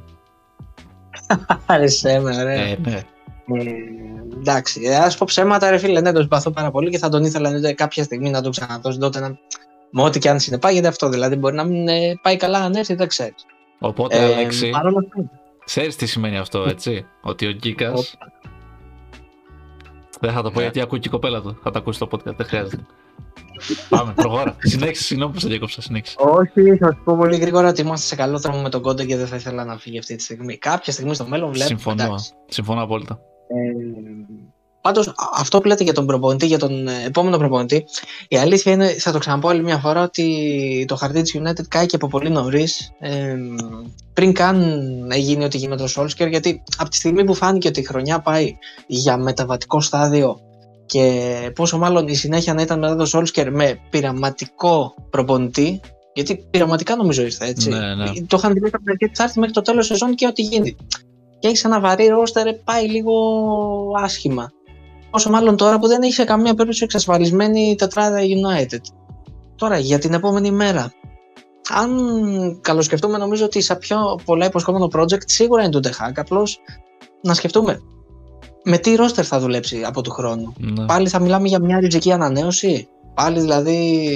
Άρεσε 1.67 2.21
με, 2.21 2.37
ωραία. 2.37 2.61
Ε, 2.63 2.79
ναι. 2.85 3.03
Ε, 3.55 3.73
εντάξει, 4.39 4.81
ε, 4.85 4.97
ας 4.97 5.17
πω 5.17 5.25
ψέματα, 5.27 5.71
ρε 5.71 5.79
φίλε, 5.79 6.01
ναι, 6.01 6.13
τον 6.13 6.23
συμπαθώ 6.23 6.51
πάρα 6.51 6.71
πολύ 6.71 6.91
και 6.91 6.99
θα 6.99 7.09
τον 7.09 7.25
ήθελα 7.25 7.51
ναι, 7.51 7.73
κάποια 7.73 8.05
στιγμή 8.05 8.31
να 8.31 8.43
τον 8.43 8.51
ξαναδώσω 8.51 8.99
τότε 8.99 9.21
να... 9.21 9.39
Με 9.91 10.03
ό,τι 10.03 10.19
και 10.19 10.31
αν 10.31 10.41
συνεπάγεται 10.41 10.89
αυτό, 10.89 11.09
δηλαδή 11.09 11.37
μπορεί 11.37 11.55
να 11.55 11.65
μην 11.65 11.89
ε, 11.89 12.19
πάει 12.23 12.37
καλά 12.37 12.59
αν 12.59 12.75
έρθει, 12.75 12.95
δεν 12.95 13.09
ξέρεις. 13.09 13.47
Οπότε, 13.79 14.19
Αλέξη, 14.19 14.71
παρόλο 14.71 15.09
αυτό. 15.69 15.81
ξέρεις 15.81 15.97
τι 15.97 16.07
σημαίνει 16.07 16.37
αυτό, 16.39 16.63
έτσι; 16.69 17.07
ότι 17.23 17.47
ο 17.47 17.51
Γκίκα. 17.51 17.91
Όπα. 17.91 18.03
Δεν 20.21 20.33
θα 20.33 20.43
το 20.43 20.51
πω 20.51 20.57
Ναι. 20.57 20.63
γιατί 20.63 20.81
ακούει 20.81 20.99
και 20.99 21.09
η 21.09 21.11
κοπέλα 21.11 21.41
του. 21.41 21.59
Θα 21.63 21.71
το 21.71 21.79
ακούσει 21.79 21.99
το 21.99 22.09
podcast, 22.13 22.35
δεν 22.37 22.47
χρειάζεται. 22.47 22.87
Πάμε, 23.89 24.13
προχώρα. 24.13 24.57
συνέχισε, 24.59 25.03
συγγνώμη 25.03 25.33
που 25.33 25.41
σε 25.41 25.49
διακόψα, 25.49 25.81
συνέχισε. 25.83 26.17
Όχι, 26.19 26.77
θα 26.77 26.93
σου 26.93 27.01
πω 27.05 27.17
πολύ 27.17 27.37
γρήγορα 27.37 27.69
ότι 27.69 27.81
είμαστε 27.81 28.07
σε 28.07 28.17
καλό 28.17 28.39
δρόμο 28.39 28.63
με 28.63 28.69
τον 28.71 28.83
Κόντε 28.83 29.05
και 29.05 29.17
δεν 29.17 29.27
θα 29.27 29.37
ήθελα 29.37 29.65
να 29.65 29.79
φύγει 29.79 29.99
αυτή 29.99 30.17
τη 30.17 30.23
στιγμή. 30.23 30.57
Κάποια 30.57 30.93
στιγμή 30.93 31.15
στο 31.15 31.27
μέλλον 31.27 31.51
βλέπω. 31.53 31.67
Συμφωνώ. 31.69 32.03
εντάξει. 32.03 32.33
Συμφωνώ 32.49 32.83
απόλυτα. 32.83 33.21
Ε, 33.49 33.57
Πάντως, 34.89 35.13
αυτό 35.35 35.61
που 35.61 35.67
λέτε 35.67 35.85
για 35.85 35.93
τον 35.93 36.07
προπονητή, 36.07 36.47
για 36.47 36.59
τον 36.59 36.89
ε, 36.89 36.93
επόμενο 37.07 37.39
προπονητή, 37.39 37.85
η 38.29 38.37
αλήθεια 38.37 38.73
είναι, 38.73 38.87
θα 38.89 39.13
το 39.13 39.19
ξαναπώ 39.19 39.49
άλλη 39.49 39.63
μια 39.63 39.79
φορά, 39.79 40.03
ότι 40.03 40.85
το 40.89 40.97
χαρτί 40.97 41.23
της 41.23 41.37
United 41.39 41.67
κάει 41.69 41.87
και 41.87 41.97
από 41.97 42.09
πολύ 42.09 42.31
νωρίς. 42.31 42.91
Ε, 42.99 43.37
πριν 44.13 44.33
καν 44.33 45.09
γίνει 45.15 45.45
ό,τι 45.45 45.57
γίνει 45.57 45.71
με 45.71 45.77
τον 45.77 45.89
Solskjaer, 45.97 46.29
γιατί 46.29 46.63
από 46.79 46.91
τη 46.91 46.97
στιγμή 46.97 47.25
που 47.25 47.35
φάνηκε 47.35 47.69
ότι 47.69 47.81
η 47.81 47.85
χρονιά 47.85 48.21
πάει 48.21 48.57
για 48.87 49.17
μεταβατικό 49.17 49.81
στάδιο 49.81 50.41
και 50.87 51.53
πόσο 51.55 51.79
μάλλον 51.79 52.09
η 52.09 52.15
συνέχεια 52.15 52.55
να 52.55 52.63
ήταν 52.63 52.79
μετά 52.79 52.97
τον 52.97 53.07
Solskjaer 53.13 53.49
με 53.51 53.81
πειραματικό 53.91 54.95
προπονητή, 55.11 55.81
γιατί 56.13 56.47
πειραματικά 56.51 56.97
νομίζω 56.97 57.23
ήρθε 57.23 57.47
έτσι. 57.47 57.69
Ναι, 57.69 57.95
ναι. 57.95 58.13
Το 58.27 58.37
είχαν 58.37 58.53
δηλώσει 58.53 58.73
από 58.75 58.85
την 58.85 58.93
αρχή 59.01 59.11
θα 59.15 59.23
έρθει 59.23 59.39
μέχρι 59.39 59.55
το 59.55 59.63
τέλος 59.63 59.87
σεζόν 59.87 60.15
και 60.15 60.27
ό,τι 60.27 60.43
γίνει. 60.43 60.77
Και 61.39 61.49
έχεις 61.49 61.65
ένα 61.65 61.81
βαρύ 61.81 62.07
ρόστερ, 62.07 62.55
πάει 62.55 62.89
λίγο 62.89 63.13
άσχημα. 64.03 64.53
Όσο 65.19 65.31
μάλλον 65.31 65.57
τώρα 65.57 65.79
που 65.79 65.87
δεν 65.87 66.03
έχει 66.03 66.13
σε 66.13 66.25
καμία 66.25 66.55
περίπτωση 66.55 66.85
εξασφαλισμένη 66.85 67.61
η 67.61 67.75
τετράδα 67.75 68.19
United. 68.21 68.81
Τώρα 69.57 69.79
για 69.79 69.99
την 69.99 70.15
επόμενη 70.15 70.51
μέρα. 70.51 70.93
Αν 71.69 71.91
καλοσκεφτούμε, 72.61 73.19
νομίζω 73.19 73.45
ότι 73.45 73.61
σε 73.61 73.77
πιο 73.77 74.21
πολλά 74.25 74.47
υποσχόμενο 74.47 74.89
project 74.95 75.23
σίγουρα 75.27 75.63
είναι 75.63 75.71
το 75.71 75.81
The 75.89 76.13
Απλώς 76.17 76.61
να 77.23 77.35
σκεφτούμε 77.35 77.81
με 78.65 78.79
τι 78.79 78.95
ρόστερ 78.95 79.27
θα 79.27 79.41
δουλέψει 79.41 79.83
από 79.85 80.03
του 80.03 80.11
χρόνου. 80.11 80.55
Ναι. 80.59 80.87
Πάλι 80.87 81.09
θα 81.09 81.21
μιλάμε 81.21 81.49
για 81.49 81.59
μια 81.59 81.81
ριζική 81.81 82.13
ανανέωση. 82.13 82.89
Πάλι 83.15 83.41
δηλαδή 83.41 84.09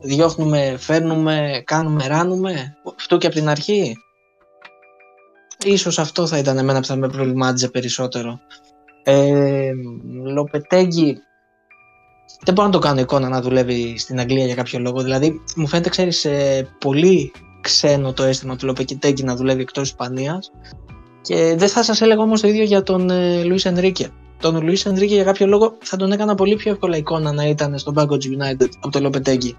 διώχνουμε, 0.00 0.76
φέρνουμε, 0.78 1.62
κάνουμε, 1.64 2.06
ράνουμε. 2.06 2.76
Αυτό 2.96 3.16
και 3.16 3.26
από 3.26 3.36
την 3.36 3.48
αρχή. 3.48 3.96
Ίσως 5.64 5.98
αυτό 5.98 6.26
θα 6.26 6.38
ήταν 6.38 6.58
εμένα 6.58 6.80
που 6.80 6.86
θα 6.86 6.96
με 6.96 7.08
προβλημάτιζε 7.08 7.68
περισσότερο. 7.68 8.40
Ε, 9.02 9.70
Λοπετέγγι 10.24 11.22
δεν 12.44 12.54
μπορώ 12.54 12.66
να 12.66 12.72
το 12.72 12.78
κάνω 12.78 13.00
εικόνα 13.00 13.28
να 13.28 13.40
δουλεύει 13.40 13.98
στην 13.98 14.20
Αγγλία 14.20 14.44
για 14.44 14.54
κάποιο 14.54 14.78
λόγο. 14.78 15.02
Δηλαδή, 15.02 15.40
μου 15.56 15.66
φαίνεται, 15.66 15.88
ξέρεις, 15.88 16.24
ε, 16.24 16.68
πολύ 16.78 17.32
ξένο 17.60 18.12
το 18.12 18.22
αίσθημα 18.22 18.56
του 18.56 18.66
Λοπετέγγι 18.66 19.22
να 19.22 19.36
δουλεύει 19.36 19.60
εκτός 19.60 19.88
Ισπανίας. 19.88 20.52
Και 21.22 21.54
δεν 21.58 21.68
θα 21.68 21.82
σας 21.82 22.00
έλεγα 22.00 22.22
όμως 22.22 22.40
το 22.40 22.48
ίδιο 22.48 22.62
για 22.62 22.82
τον 22.82 23.10
ε, 23.10 23.42
Λουίς 23.44 23.64
Ενρίκε. 23.64 24.08
Τον 24.40 24.62
Λουίς 24.62 24.86
Ενρίκε 24.86 25.14
για 25.14 25.24
κάποιο 25.24 25.46
λόγο 25.46 25.76
θα 25.82 25.96
τον 25.96 26.12
έκανα 26.12 26.34
πολύ 26.34 26.56
πιο 26.56 26.70
εύκολα 26.70 26.96
εικόνα 26.96 27.32
να 27.32 27.44
ήταν 27.46 27.78
στον 27.78 27.94
Πάγκο 27.94 28.14
United 28.14 28.68
από 28.76 28.90
το 28.90 29.00
Λοπετέγγι. 29.00 29.56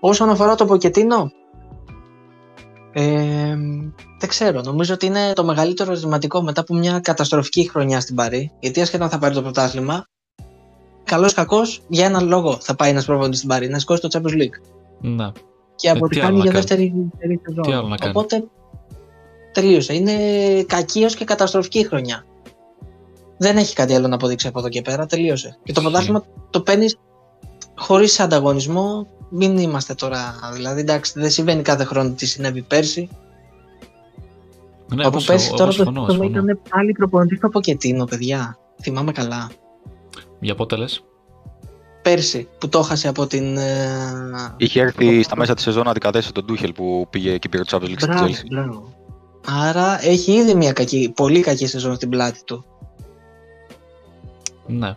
Όσον 0.00 0.30
αφορά 0.30 0.54
το 0.54 0.64
Ποκετίνο, 0.64 1.32
ε, 2.92 3.56
δεν 4.18 4.28
ξέρω. 4.28 4.60
Νομίζω 4.60 4.94
ότι 4.94 5.06
είναι 5.06 5.32
το 5.32 5.44
μεγαλύτερο 5.44 5.90
ερωτηματικό 5.90 6.42
μετά 6.42 6.60
από 6.60 6.74
μια 6.74 7.00
καταστροφική 7.00 7.68
χρονιά 7.68 8.00
στην 8.00 8.14
Παρή. 8.14 8.52
Γιατί 8.60 8.80
ασχετά 8.80 9.04
αν 9.04 9.10
θα 9.10 9.18
πάρει 9.18 9.34
το 9.34 9.42
πρωτάθλημα, 9.42 10.06
καλός 11.04 11.32
ή 11.32 11.34
κακός, 11.34 11.82
για 11.88 12.04
έναν 12.06 12.28
λόγο 12.28 12.58
θα 12.60 12.74
πάει 12.74 12.90
ένας 12.90 13.04
προπονητής 13.04 13.36
στην 13.38 13.48
Παρή, 13.50 13.68
να 13.68 13.78
σηκώσει 13.78 14.00
το 14.00 14.08
Champions 14.12 14.36
League. 14.42 14.60
Ναι. 15.00 15.30
Και 15.74 15.88
Ε, 15.88 15.90
από 15.90 16.08
τι 16.08 16.18
ό,τι 16.18 16.26
άλλο 16.26 16.26
κάνει 16.26 16.36
να 16.38 16.42
για 16.42 16.52
κάνει; 16.52 16.64
δεύτερη, 16.66 16.92
δεύτερη 17.10 17.36
Τι 17.38 17.52
άλλο 17.52 17.64
σεζόν. 17.64 17.88
να 17.88 17.96
κάνει; 17.96 18.12
Οπότε 18.16 18.44
τελείωσε. 19.52 19.94
Είναι 19.94 20.12
κακή 20.62 21.02
έως 21.02 21.14
και 21.14 21.24
καταστροφική 21.24 21.86
χρονιά. 21.86 22.24
Δεν 23.38 23.56
έχει 23.56 23.74
κάτι 23.74 23.94
άλλο 23.94 24.08
να 24.08 24.14
αποδείξει 24.14 24.46
από 24.46 24.58
εδώ 24.58 24.68
και 24.68 24.82
πέρα. 24.82 25.06
Τελείωσε. 25.06 25.58
Και 25.62 25.72
το 25.72 25.80
Ισχύει. 25.80 25.82
πρωτάθλημα 25.82 26.24
το 26.50 26.60
παίρνεις 26.60 26.96
χωρίς 27.80 28.20
ανταγωνισμό. 28.20 29.06
Μην 29.32 29.58
είμαστε 29.58 29.94
τώρα. 29.94 30.34
Δηλαδή, 30.54 30.80
εντάξει, 30.80 31.12
δεν 31.20 31.30
συμβαίνει 31.30 31.62
κάθε 31.62 31.84
χρόνο 31.84 32.10
τι 32.10 32.26
συνέβη 32.26 32.62
πέρσι. 32.62 33.08
Ναι, 34.94 35.04
από 35.04 35.16
εγώ 35.16 35.26
πέρσι 35.26 35.46
συμφωνώ, 35.46 35.56
τώρα 35.56 35.72
εγώ 35.74 35.84
το 35.84 35.84
συμφωνώ, 35.84 36.06
σύστημα 36.06 36.26
συμφωνώ. 36.26 36.50
ήταν 36.52 36.60
πάλι 36.70 36.92
προπονητής 36.92 37.38
στο 37.38 37.48
Ποκετίνο, 37.48 38.04
παιδιά. 38.04 38.58
Θυμάμαι 38.82 39.12
καλά. 39.12 39.50
Για 40.40 40.54
πότε 40.54 40.76
λες; 40.76 41.04
Πέρσι 42.02 42.48
που 42.58 42.68
το 42.68 42.78
έχασε 42.78 43.08
από 43.08 43.26
την. 43.26 43.56
ε, 43.56 44.54
Είχε 44.56 44.80
έρθει 44.80 45.22
στα 45.22 45.36
μέσα 45.36 45.54
της 45.54 45.62
σεζόν 45.64 45.84
να 45.84 45.90
αντικατέσει 45.90 46.32
τον 46.32 46.44
Ντούχελ 46.44 46.72
που 46.72 47.06
πήγε 47.10 47.38
και 47.38 47.48
πήρε 47.48 47.62
το 47.62 47.76
Champions 47.78 47.88
League 47.88 47.94
στη 48.00 48.06
Μπράβο, 48.06 48.26
Chelsea. 48.26 48.46
μπράβο. 48.50 48.92
Άρα 49.46 50.04
έχει 50.06 50.32
ήδη 50.32 50.54
μια 50.54 50.72
κακή, 50.72 51.12
πολύ 51.16 51.40
κακή 51.40 51.66
σεζόν 51.66 51.94
στην 51.94 52.08
πλάτη 52.08 52.44
του. 52.44 52.64
Ναι. 54.66 54.96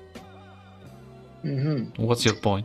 Μμμ. 1.41 2.07
What's 2.07 2.27
your 2.27 2.39
point; 2.43 2.63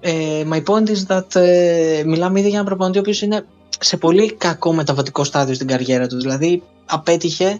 Ε, 0.00 0.44
my 0.50 0.62
point 0.64 0.88
is 0.88 1.06
that 1.16 1.34
ε, 1.40 2.02
μιλάμε 2.06 2.38
ήδη 2.38 2.48
για 2.48 2.58
έναν 2.58 2.68
προπονητή 2.68 2.98
ο 2.98 3.00
οποίος 3.00 3.22
είναι 3.22 3.46
σε 3.80 3.96
πολύ 3.96 4.32
κακό 4.32 4.72
μεταβατικό 4.72 5.24
στάδιο 5.24 5.54
στην 5.54 5.66
καριέρα 5.66 6.06
του. 6.06 6.16
Δηλαδή 6.20 6.62
απέτυχε 6.86 7.58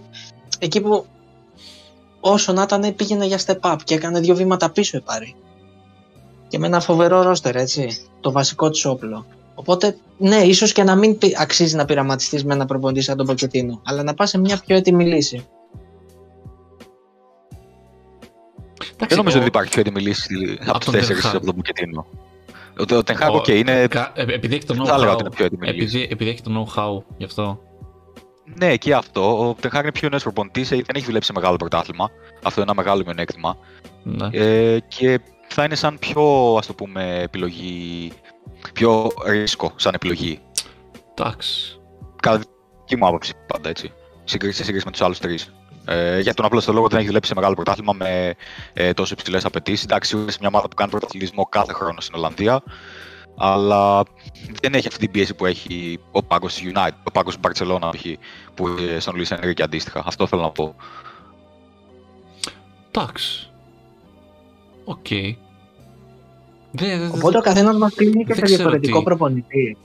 εκεί 0.59 0.81
που 0.81 1.07
όσο 2.21 2.53
να 2.53 2.63
ήταν 2.63 2.95
πήγαινε 2.97 3.27
για 3.27 3.39
step 3.47 3.61
up 3.61 3.77
και 3.85 3.95
έκανε 3.95 4.21
δύο 4.21 4.35
βήματα 4.35 4.71
πίσω 4.71 4.97
η 4.97 5.01
Παρί. 5.01 5.35
Και 6.49 6.59
με 6.59 6.67
ένα 6.67 6.81
φοβερό 6.81 7.23
ρόστερ, 7.23 7.57
έτσι. 7.57 7.97
Το 8.21 8.33
βασικό 8.33 8.71
της 8.71 8.85
όπλο. 8.85 9.27
Οπότε, 9.55 9.97
ναι, 10.19 10.37
ίσως 10.37 10.73
και 10.73 10.83
να 10.83 10.97
μην 10.97 11.19
πει- 11.19 11.35
αξίζει 11.39 11.77
να 11.77 11.85
πειραματιστείς 11.85 12.45
με 12.45 12.55
ένα 12.55 12.65
προπονητή 12.65 13.01
σαν 13.01 13.17
τον 13.17 13.27
Ποκετίνο, 13.27 13.81
αλλά 13.85 14.03
να 14.03 14.15
πας 14.15 14.31
σε 14.31 14.39
μια 14.39 14.61
πιο 14.67 14.77
έτοιμη 14.77 15.05
λύση. 15.05 15.47
Εντάξει, 18.81 19.07
Δεν 19.09 19.19
νομίζω 19.19 19.37
ο- 19.37 19.41
ότι 19.41 19.49
υπάρχει 19.49 19.71
πιο 19.71 19.81
έτοιμη 19.81 20.01
λύση 20.01 20.59
από 20.61 20.71
Από 20.71 20.79
τι 20.79 20.85
τον 20.85 20.95
τέσσερις 20.95 21.25
Ten 21.25 21.29
Hag. 21.29 21.37
από 21.37 21.47
τον 21.47 21.55
Ποκετίνο. 21.55 22.07
Ο- 22.79 22.97
Ο 22.97 23.03
Ten 23.03 23.15
Hag, 23.15 23.31
ο- 23.31 23.37
οκ, 23.37 23.49
είναι. 23.49 23.87
κα- 23.87 24.13
ε, 24.15 24.23
Επειδή 24.23 24.55
έχει 24.55 24.65
το 24.65 24.75
Δεν 24.75 24.85
θα 24.87 24.95
έλεγα 24.95 25.13
ότι 25.13 25.19
know-how. 25.23 25.27
είναι 25.27 25.35
πιο 25.35 25.45
έτοιμη 25.45 25.67
λύση. 25.67 25.79
Επειδή, 25.99 26.09
επειδή 26.13 26.31
έχει 26.31 26.43
το 26.43 26.51
know-how, 26.77 27.15
γι' 27.17 27.25
αυτό. 27.25 27.61
Ναι, 28.59 28.77
και 28.77 28.95
αυτό. 28.95 29.49
Ο 29.49 29.55
Τενχάκ 29.61 29.83
είναι 29.83 29.93
πιο 29.93 30.09
νέος 30.09 30.23
προπονητής, 30.23 30.69
δεν 30.69 30.85
έχει 30.95 31.05
δουλέψει 31.05 31.27
σε 31.27 31.33
μεγάλο 31.41 31.57
πρωτάθλημα. 31.57 32.11
Αυτό 32.43 32.61
είναι 32.61 32.71
ένα 32.71 32.81
μεγάλο 32.83 33.03
μειονέκτημα. 33.05 33.57
Ναι. 34.03 34.29
Ε, 34.33 34.79
και 34.89 35.21
θα 35.49 35.65
είναι 35.65 35.75
σαν 35.75 35.99
πιο, 35.99 36.55
ας 36.59 36.67
το 36.67 36.75
πούμε, 36.75 37.21
επιλογή. 37.23 38.13
πιο 38.73 39.11
ρίσκο 39.27 39.73
σαν 39.77 39.95
επιλογή. 39.95 40.41
Εντάξει. 41.15 41.81
Κατά 42.23 42.39
δική 42.39 42.97
μου 42.97 43.07
άποψη 43.07 43.33
πάντα 43.47 43.69
έτσι. 43.69 43.93
Σύγκριση, 44.25 44.57
σε 44.57 44.65
σύγκριση 44.65 44.85
με 44.87 44.93
τους 44.93 45.01
άλλους 45.03 45.19
τρεις. 45.19 45.53
Ε, 45.91 46.21
για 46.21 46.35
τον 46.35 46.45
απλό 46.45 46.63
λόγο 46.67 46.79
ότι 46.81 46.89
δεν 46.89 46.99
έχει 46.99 47.07
δουλέψει 47.07 47.29
σε 47.29 47.35
μεγάλο 47.37 47.55
πρωτάθλημα 47.55 47.93
με 47.93 48.35
ε, 48.73 48.93
τόσο 48.93 49.15
υψηλές 49.19 49.45
απαιτήσεις. 49.45 49.85
Εντάξει, 49.85 50.17
είναι 50.17 50.31
σε 50.31 50.37
μια 50.41 50.49
ομάδα 50.49 50.69
που 50.69 50.75
κάνει 50.77 50.91
πρωταθλητισμό 50.91 51.45
κάθε 51.45 51.73
χρόνο 51.73 52.01
στην 52.01 52.15
Ολλανδία. 52.15 52.63
Αλλά 53.37 54.03
δεν 54.63 54.75
έχει 54.75 54.87
αυτή 54.87 54.99
την 54.99 55.11
πίεση 55.11 55.35
που 55.35 55.47
έχει 55.47 56.01
ο 56.11 56.23
πάγκο 56.23 56.47
της 56.47 56.73
United, 56.75 56.91
ο 57.05 57.11
πάγκο 57.11 57.31
του 57.31 57.41
Barcelona 57.43 57.91
π.χ. 57.93 58.05
που 58.55 58.69
είχε 58.69 59.01
στον 59.01 59.15
Λουίς 59.15 59.31
Ενρίκη 59.31 59.63
αντίστοιχα. 59.63 60.03
Αυτό 60.07 60.27
θέλω 60.27 60.43
να 60.43 60.51
πω. 60.51 60.75
Εντάξει. 62.91 63.51
Οκ. 64.85 65.07
Δεν- 66.71 66.99
δεν- 67.01 67.11
Οπότε 67.15 67.39
ο 67.39 67.41
καθένας 67.41 67.77
μας 67.77 67.95
κλίνει 67.95 68.25
και 68.25 68.35
δεν 68.35 68.37
σε 68.37 68.41
ξέρω 68.43 68.57
διαφορετικό 68.57 68.99
τι. 68.99 69.05
προπονητή. 69.05 69.77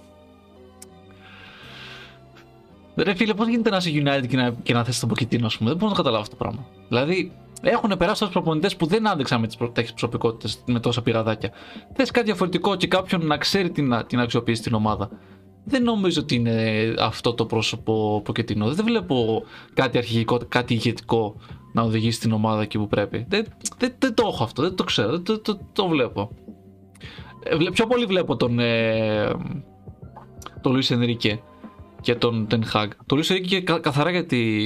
Ρε 2.96 3.14
φίλε, 3.14 3.34
πώς 3.34 3.48
γίνεται 3.48 3.70
να 3.70 3.78
είσαι 3.78 3.92
United 3.94 4.28
και 4.28 4.38
να, 4.38 4.50
και 4.64 4.74
να 4.74 4.84
θες 4.84 5.00
τον 5.00 5.10
Ποκετίνο, 5.10 5.46
ας 5.46 5.58
πούμε; 5.58 5.70
Δεν 5.70 5.78
μπορώ 5.78 5.90
να 5.92 5.96
το 5.96 6.02
καταλάβω 6.02 6.24
αυτό 6.24 6.36
το 6.38 6.44
πράγμα. 6.44 6.66
Δηλαδή, 6.88 7.32
έχουν 7.62 7.94
περάσει 7.98 8.20
τόσους 8.20 8.34
προπονητές 8.34 8.76
που 8.76 8.86
δεν 8.86 9.08
άντεξαν 9.08 9.40
με 9.40 9.48
τις 9.48 9.58
τέτοιες 9.58 9.90
προσωπικότητες 9.90 10.64
με 10.66 10.80
τόσα 10.80 11.02
πειραδάκια. 11.02 11.52
Θες 11.94 12.12
κάτι 12.12 12.26
διαφορετικό 12.26 12.76
και 12.76 12.88
κάποιον 12.88 13.26
να 13.26 13.38
ξέρει 13.38 13.70
την, 13.72 14.06
την 14.08 14.20
αξιοποιήσει 14.20 14.62
την 14.62 14.74
ομάδα. 14.74 15.10
Δεν 15.66 15.84
νομίζω 15.84 16.22
ότι 16.22 16.36
είναι 16.36 16.94
αυτό 17.00 17.34
το 17.34 17.46
πρόσωπο 17.46 18.22
Ποκετίνο. 18.26 18.74
Δεν 18.74 18.86
βλέπω 18.86 19.44
κάτι 19.74 19.98
αρχηγικό, 19.98 20.40
κάτι 20.48 20.74
ηγετικό 20.74 21.36
να 21.74 21.82
οδηγήσει 21.82 22.20
την 22.20 22.32
ομάδα 22.32 22.62
εκεί 22.62 22.78
που 22.78 22.88
πρέπει. 22.88 23.26
Δεν, 23.30 23.46
δεν, 23.78 23.94
δεν 24.00 24.14
το 24.14 24.28
έχω 24.28 24.44
αυτό, 24.44 24.62
δεν 24.62 24.76
το 24.76 24.84
ξέρω, 24.84 25.12
δεν 25.12 25.24
το, 25.24 25.40
το, 25.40 25.60
το 25.74 25.88
βλέπω. 25.88 26.30
Ε, 27.44 27.56
βλέ- 27.56 27.74
πιο 27.74 27.88
πολύ 27.88 28.06
βλέπω 28.06 28.36
τον, 28.36 28.60
ε, 28.60 29.32
τον 30.62 30.72
Λουίς 30.72 30.92
Ενρίκε 30.92 31.42
και 32.04 32.16
τον 32.16 32.48
Ten 32.52 32.62
Hag. 32.74 32.88
Το 33.06 33.16
Λουίς 33.16 33.30
Ενρίκε 33.30 33.62
κα, 33.62 33.80
καθαρά 33.80 34.10
για, 34.12 34.26
τη, 34.26 34.62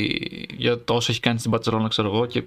για 0.57 0.83
το 0.83 0.93
όσο 0.93 1.11
έχει 1.11 1.19
κάνει 1.21 1.39
στην 1.39 1.51
Barcelona, 1.55 1.85
ξέρω 1.89 2.07
εγώ, 2.13 2.25
και 2.25 2.43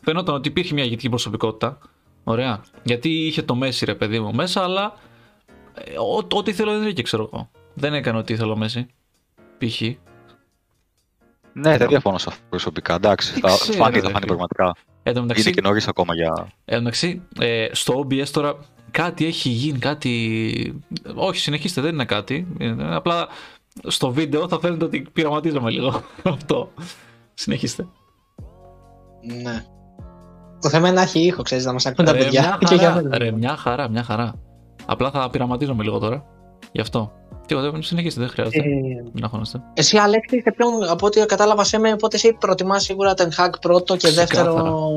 φαίνονταν 0.00 0.34
ότι 0.34 0.48
υπήρχε 0.48 0.74
μια 0.74 0.84
ηγετική 0.84 1.08
προσωπικότητα. 1.08 1.78
Ωραία. 2.24 2.60
Γιατί 2.82 3.08
είχε 3.26 3.42
το 3.42 3.54
Μέση, 3.54 3.84
ρε 3.84 3.94
παιδί 3.94 4.20
μου, 4.20 4.34
μέσα, 4.34 4.62
αλλά 4.62 4.94
ε, 5.74 5.98
ό- 5.98 6.26
ό,τι 6.38 6.50
ήθελε 6.50 6.70
ο 6.70 6.74
Ενρίκε, 6.74 7.02
ξέρω 7.02 7.28
εγώ. 7.32 7.50
Δεν 7.74 7.94
έκανε 7.94 8.18
ό,τι 8.18 8.32
ήθελε 8.32 8.52
ο 8.52 8.56
Μέση. 8.56 8.86
Π.χ. 9.58 9.80
Ναι, 11.52 11.76
δεν 11.76 11.88
διαφωνώ 11.88 12.18
σε 12.18 12.26
αυτό 12.28 12.42
προσωπικά. 12.48 12.94
Εντάξει, 12.94 13.32
Τι 13.32 13.40
θα 13.40 13.48
ξέρω, 13.60 13.78
φάνει, 13.78 13.94
ρε 13.94 14.00
θα 14.00 14.06
φάνει 14.10 14.18
φίλε. 14.24 14.26
πραγματικά. 14.26 14.74
Εν 15.02 15.14
τω 15.14 15.20
μεταξύ, 15.20 15.42
Είναι 15.42 15.50
και 15.50 15.60
νωρίς 15.60 15.88
ακόμα 15.88 16.14
για. 16.14 16.32
Εν 16.64 16.76
τω 16.76 16.82
μεταξύ, 16.82 17.22
ε, 17.40 17.66
στο 17.72 18.06
OBS 18.10 18.26
τώρα 18.28 18.58
κάτι 18.90 19.26
έχει 19.26 19.48
γίνει, 19.48 19.78
κάτι. 19.78 20.82
Όχι, 21.14 21.40
συνεχίστε, 21.40 21.80
δεν 21.80 21.92
είναι 21.92 22.04
κάτι. 22.04 22.46
Είναι 22.58 22.94
απλά 22.94 23.28
στο 23.86 24.10
βίντεο 24.10 24.48
θα 24.48 24.58
φαίνεται 24.60 24.84
ότι 24.84 25.06
πειραματίζομαι 25.12 25.70
λίγο. 25.70 26.00
Αυτό. 26.34 26.70
Συνεχίστε. 27.34 27.86
Ναι. 29.42 29.64
Το 30.60 30.68
θέμα 30.68 30.88
είναι 30.88 30.96
να 30.96 31.02
έχει 31.02 31.20
ήχο, 31.20 31.42
ξέρεις, 31.42 31.64
να 31.64 31.72
μας 31.72 31.86
ακούν 31.86 32.04
τα 32.04 32.12
Ρε, 32.12 32.18
παιδιά. 32.18 32.40
μια 32.42 32.58
Και 32.68 32.74
για 32.74 32.88
χαρά, 32.88 33.02
μένα. 33.02 33.18
ρε, 33.18 33.30
μια 33.30 33.56
χαρά, 33.56 33.88
μια 33.88 34.02
χαρά. 34.02 34.34
Απλά 34.86 35.10
θα 35.10 35.30
πειραματίζομαι 35.30 35.82
λίγο 35.82 35.98
τώρα. 35.98 36.24
Γι' 36.72 36.80
αυτό. 36.80 37.12
Τίποτα, 37.46 37.82
συνεχίστε, 37.82 38.20
δεν 38.20 38.28
χρειάζεται. 38.30 38.58
Ε, 38.58 38.64
Μην 39.12 39.24
αγχώνεστε. 39.24 39.60
εσύ, 39.74 39.96
Αλέξη, 39.96 40.40
σε 40.40 40.50
ποιον, 40.56 40.88
από 40.90 41.06
ό,τι 41.06 41.26
κατάλαβα 41.26 41.64
σε 41.64 41.78
με, 41.78 41.92
οπότε 41.92 42.16
εσύ 42.16 42.32
προτιμάς 42.40 42.82
σίγουρα 42.82 43.14
τον 43.14 43.28
Hack 43.36 43.50
πρώτο 43.60 43.96
και 43.96 44.08
Ξεκάθαρα. 44.08 44.52
δεύτερο. 44.52 44.90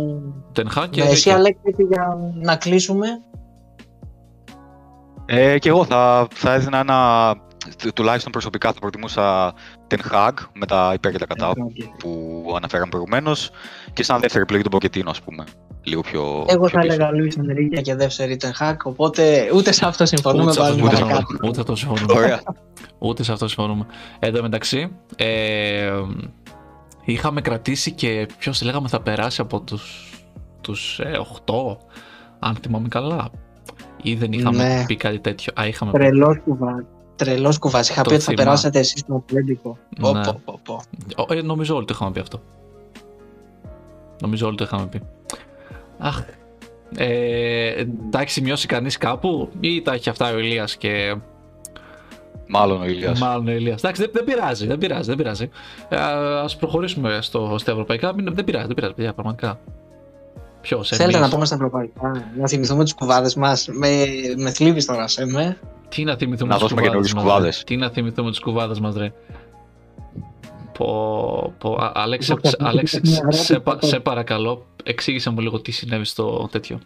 Ten 0.55 0.79
Hag 0.83 0.89
και 0.89 1.03
Ναι, 1.03 1.09
εσύ, 1.09 1.29
Enrique. 1.31 1.35
Αλέξη, 1.35 1.61
έτσι, 1.63 1.83
για 1.83 2.17
να 2.41 2.55
κλείσουμε. 2.55 3.07
Ε, 5.25 5.59
και 5.59 5.69
εγώ 5.69 5.85
θα, 5.85 6.27
θα 6.33 6.53
έδινα 6.53 6.77
ένα, 6.79 7.33
του- 7.49 7.50
τουλάχιστον 7.93 8.31
προσωπικά 8.31 8.71
θα 8.73 8.79
προτιμούσα 8.79 9.53
Ten 9.87 9.97
Hag 10.13 10.31
με 10.53 10.65
τα 10.65 10.91
υπέρ 10.95 11.11
και 11.11 11.17
τα 11.17 11.25
κατά 11.25 11.53
που 11.99 12.53
αναφέραμε 12.57 12.89
προηγουμένως 12.89 13.49
και 13.93 14.03
σαν 14.03 14.19
δεύτερη 14.19 14.43
επιλογή 14.43 14.63
τον 14.63 14.71
Ποκετίνο, 14.71 15.09
ας 15.09 15.21
πούμε. 15.21 15.43
Λίγο 15.83 16.01
πιο. 16.01 16.45
Εγώ 16.47 16.65
πιο 16.65 16.69
θα 16.69 16.79
πίσω. 16.79 16.93
έλεγα 16.93 17.11
Λουίς 17.11 17.35
Ενρίγια 17.37 17.81
και 17.81 17.95
δεύτερη 17.95 18.37
τον 18.37 18.51
Hack, 18.59 18.75
οπότε 18.83 19.49
ούτε 19.55 19.71
σε 19.71 19.85
αυτό 19.85 20.05
συμφωνούμε. 20.05 20.43
Ούτε 20.43 20.53
σε 20.53 20.61
αυτό 20.61 20.71
πάλι 20.73 20.83
ούτε 20.85 20.95
συμφωνούμε. 20.95 21.23
παρακάτω. 21.25 21.47
Ούτε 21.47 21.53
σε 21.55 21.61
αυτό 21.61 21.75
συμφωνούμε. 21.75 22.13
Ωραία. 22.13 22.41
Ούτε 22.99 23.23
σε 23.23 23.31
αυτό 23.31 23.47
συμφωνούμε. 23.47 23.85
Εν 24.19 24.33
τω 24.33 24.41
μεταξύ, 24.41 24.91
ε, 25.15 25.91
είχαμε 27.05 27.41
κρατήσει 27.41 27.91
και 27.91 28.27
ποιος 28.37 28.61
λέγαμε 28.61 28.87
θα 28.87 29.01
περάσει 29.01 29.41
από 29.41 29.61
τους, 29.61 30.13
τους 30.61 30.99
ε, 30.99 31.11
8, 31.45 31.77
αν 32.39 32.55
θυμάμαι 32.61 32.87
καλά. 32.87 33.29
Ή 34.03 34.15
δεν 34.15 34.31
είχαμε 34.31 34.63
Ναι. 34.67 34.83
πει 34.87 34.95
κάτι 34.95 35.19
τέτοιο. 35.19 35.53
Α, 35.61 35.67
είχαμε 35.67 35.91
πει. 35.91 35.97
Τρελός 37.23 37.57
κουβάς. 37.57 37.57
Τρελός 37.57 37.57
κουβάς. 37.59 37.89
Είχα 37.89 38.01
Το 38.01 38.09
πει 38.09 38.15
ότι 38.15 38.23
θα 38.23 38.31
θυμάμαι. 38.31 38.49
περάσετε 38.49 38.79
εσείς 38.79 38.99
στον 38.99 39.15
Ατλέντικο. 39.15 39.77
Πω, 39.99 40.13
Ναι. 40.13 40.23
πω, 40.23 40.41
πω, 40.45 40.59
πω. 40.63 40.81
Ο, 41.27 41.33
ε, 41.33 41.41
νομίζω 41.41 41.75
όλοι 41.75 41.85
το 41.85 41.93
είχαμε 41.95 42.11
πει 42.11 42.19
αυτό. 42.19 42.41
Νομίζω 44.21 44.47
όλοι 44.47 44.55
το 44.55 44.63
είχαμε 44.63 44.85
πει. 44.87 45.01
Αχ. 45.99 46.23
Ε, 46.97 47.85
τα 48.09 48.19
έχει 48.21 48.29
σημειώσει 48.29 48.67
κανείς 48.67 48.97
κάπου 48.97 49.49
ή 49.59 49.81
τα 49.81 49.93
έχει 49.93 50.09
αυτά 50.09 50.33
ο 50.33 50.37
Ηλίας 50.37 50.77
και 50.77 51.15
Μάλλον 52.47 52.81
ο 52.81 52.85
Ηλίας. 52.85 53.19
Μάλλον 53.19 53.47
ο 53.47 53.51
Ηλίας. 53.51 53.79
Εντάξει, 53.83 54.01
δεν, 54.01 54.11
δεν 54.13 54.23
πειράζει, 54.23 54.67
δεν 54.67 54.77
πειράζει, 54.77 55.07
δεν 55.07 55.17
πειράζει. 55.17 55.49
Ε, 55.89 55.97
ας 56.43 56.55
προχωρήσουμε 56.57 57.17
στο, 57.21 57.55
στα 57.57 57.71
ευρωπαϊκά. 57.71 58.13
Μην, 58.13 58.33
δεν 58.33 58.43
πειράζει, 58.43 58.65
δεν 58.65 58.75
πειράζει, 58.75 58.93
παιδιά, 58.93 59.13
πραγματικά. 59.13 59.59
Ποιος, 60.61 60.89
Θέλετε 60.89 61.19
να 61.19 61.29
πούμε 61.29 61.45
στα 61.45 61.55
ευρωπαϊκά, 61.55 62.25
να 62.37 62.47
θυμηθούμε 62.47 62.83
τους 62.83 62.93
κουβάδες 62.93 63.35
μας. 63.35 63.67
Με, 63.67 64.05
με 64.37 64.51
θλίβεις 64.51 64.85
τώρα, 64.85 65.07
σε 65.07 65.25
με. 65.25 65.57
Τι 65.89 66.03
να 66.03 66.15
θυμηθούμε 66.15 66.47
Να 66.49 66.53
τους 66.59 66.61
δώσουμε 66.63 66.81
κουβάδες 66.81 67.01
καινούριους 67.11 67.13
μας, 67.13 67.23
κουβάδες. 67.23 67.57
ρε; 67.57 67.63
Τι 67.63 67.75
να 67.77 67.89
θυμηθούμε 67.89 68.29
τους 68.29 68.39
κουβάδες 68.39 68.79
μας, 68.79 68.95
ρε; 68.95 69.13
Πω, 70.77 71.53
πω, 71.57 71.73
Α- 71.73 71.91
Άλεξ, 71.95 72.25
σε- 72.25 72.33
Λοιπόν, 72.33 72.51
Άλεξ, 72.67 72.99
μια 73.03 73.11
σε, 73.13 73.19
ερώτηση 73.21 73.43
σε, 73.45 73.59
πα- 73.59 73.73
αυτό. 73.73 73.87
σε 73.87 73.99
παρακαλώ, 73.99 74.65
εξήγησε 74.83 75.29
μου 75.29 75.39
λίγο 75.39 75.61
τι 75.61 75.71
συνέβη 75.71 76.05
στο 76.05 76.47
τέτοιο. 76.51 76.79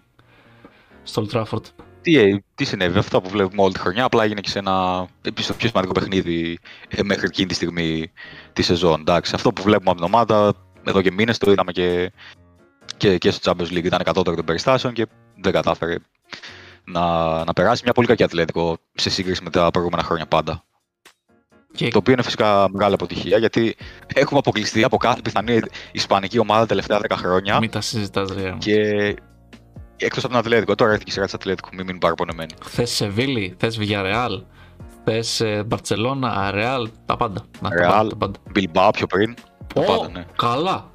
Στο 1.04 1.26
Old 1.26 1.36
Trafford. 1.38 1.62
Τι, 2.02 2.18
ε, 2.18 2.44
τι 2.56 2.64
συνέβη, 2.66 2.98
αυτό 2.98 3.22
που 3.22 3.30
βλέπουμε 3.30 3.62
όλη 3.62 3.74
τη 3.74 3.80
χρονιά. 3.80 4.04
Απλά 4.06 4.24
έγινε 4.24 4.42
και 4.42 4.50
σε 4.50 4.60
ένα 4.60 5.06
επίσης 5.22 5.48
το 5.48 5.54
πιο 5.54 5.68
σημαντικό 5.68 5.94
παιχνίδι 5.94 6.60
ε, 6.90 7.04
μέχρι 7.04 7.26
εκείνη 7.26 7.48
τη 7.48 7.54
στιγμή 7.54 8.12
τη 8.54 8.62
σεζόν. 8.62 9.00
Εντάξει, 9.00 9.32
αυτό 9.36 9.54
που 9.54 9.62
βλέπουμε 9.64 9.90
από 9.90 10.00
την 10.00 10.14
ομάδα 10.14 10.54
εδώ 10.84 11.02
και 11.02 11.12
μήνες 11.12 11.38
το 11.38 11.52
είδαμε 11.52 11.72
και, 11.72 12.12
και, 12.98 13.18
και 13.18 13.32
στο 13.32 13.52
Champions 13.52 13.72
League. 13.72 13.84
Ήταν 13.84 14.04
κατώτερο 14.04 14.36
των 14.36 14.46
περιστάσεων 14.46 14.94
και 14.94 15.08
δεν 15.42 15.52
κατάφερε 15.52 15.96
να, 16.86 17.44
να 17.44 17.54
περάσει 17.54 17.82
μια 17.84 17.94
πολύ 17.94 18.08
κακή 18.08 18.24
ατλέτικο 18.24 18.78
σε 18.94 19.10
σύγκριση 19.10 19.44
με 19.44 19.50
τα 19.50 19.72
προηγούμενα 19.72 20.04
χρόνια 20.04 20.26
πάντα. 20.26 20.64
Και 21.76 21.88
Το 21.88 21.98
οποίο 21.98 22.14
είναι 22.14 22.24
φυσικά 22.24 22.70
μεγάλη 22.72 22.94
αποτυχία 22.94 23.38
γιατί 23.38 23.76
έχουμε 24.14 24.40
αποκλειστεί 24.40 24.84
από 24.84 24.98
κάθε 24.98 25.22
πιθανή 25.22 25.60
ισπανική 25.92 26.40
ομάδα 26.40 26.62
τα 26.62 26.68
τελευταία 26.68 27.00
10 27.00 27.06
χρόνια. 27.12 27.60
μην 27.60 27.70
τα 27.70 27.82
συζητάς, 27.82 28.32
ρε. 28.32 28.56
Και 28.58 28.80
εκτός 29.98 30.24
από 30.24 30.28
τον 30.28 30.38
Ατλέτικο, 30.38 30.76
τώρα 30.76 30.92
έρθει 30.92 31.04
και 31.04 31.10
η 31.10 31.14
σειρά 31.14 31.26
της 31.26 31.34
Ατλέτικο, 31.34 31.70
μην 31.72 31.86
μείνουν 31.86 32.00
παραπονεμένοι. 32.00 32.54
Θες 32.64 32.92
Σεβίλη, 32.92 33.56
θες 33.60 33.80
Villarreal, 33.82 34.44
θες 35.04 35.40
ε, 35.40 35.64
Μπαρτσελώνα, 35.64 36.52
Ρεάλ, 36.52 36.90
τα 37.06 37.18
πάντα. 37.18 37.46
Να, 37.62 37.70
τα 37.70 37.76
Real. 37.76 37.90
πάντα, 37.90 38.08
τα 38.08 38.16
πάντα. 38.16 38.40
Μπιλμπάο 38.52 38.92
πιο 38.92 39.08
πριν. 39.08 39.36
Τα 39.76 39.82
Ω, 39.82 39.84
πάντα, 39.86 40.10
ναι. 40.14 40.26
καλά. 40.36 40.90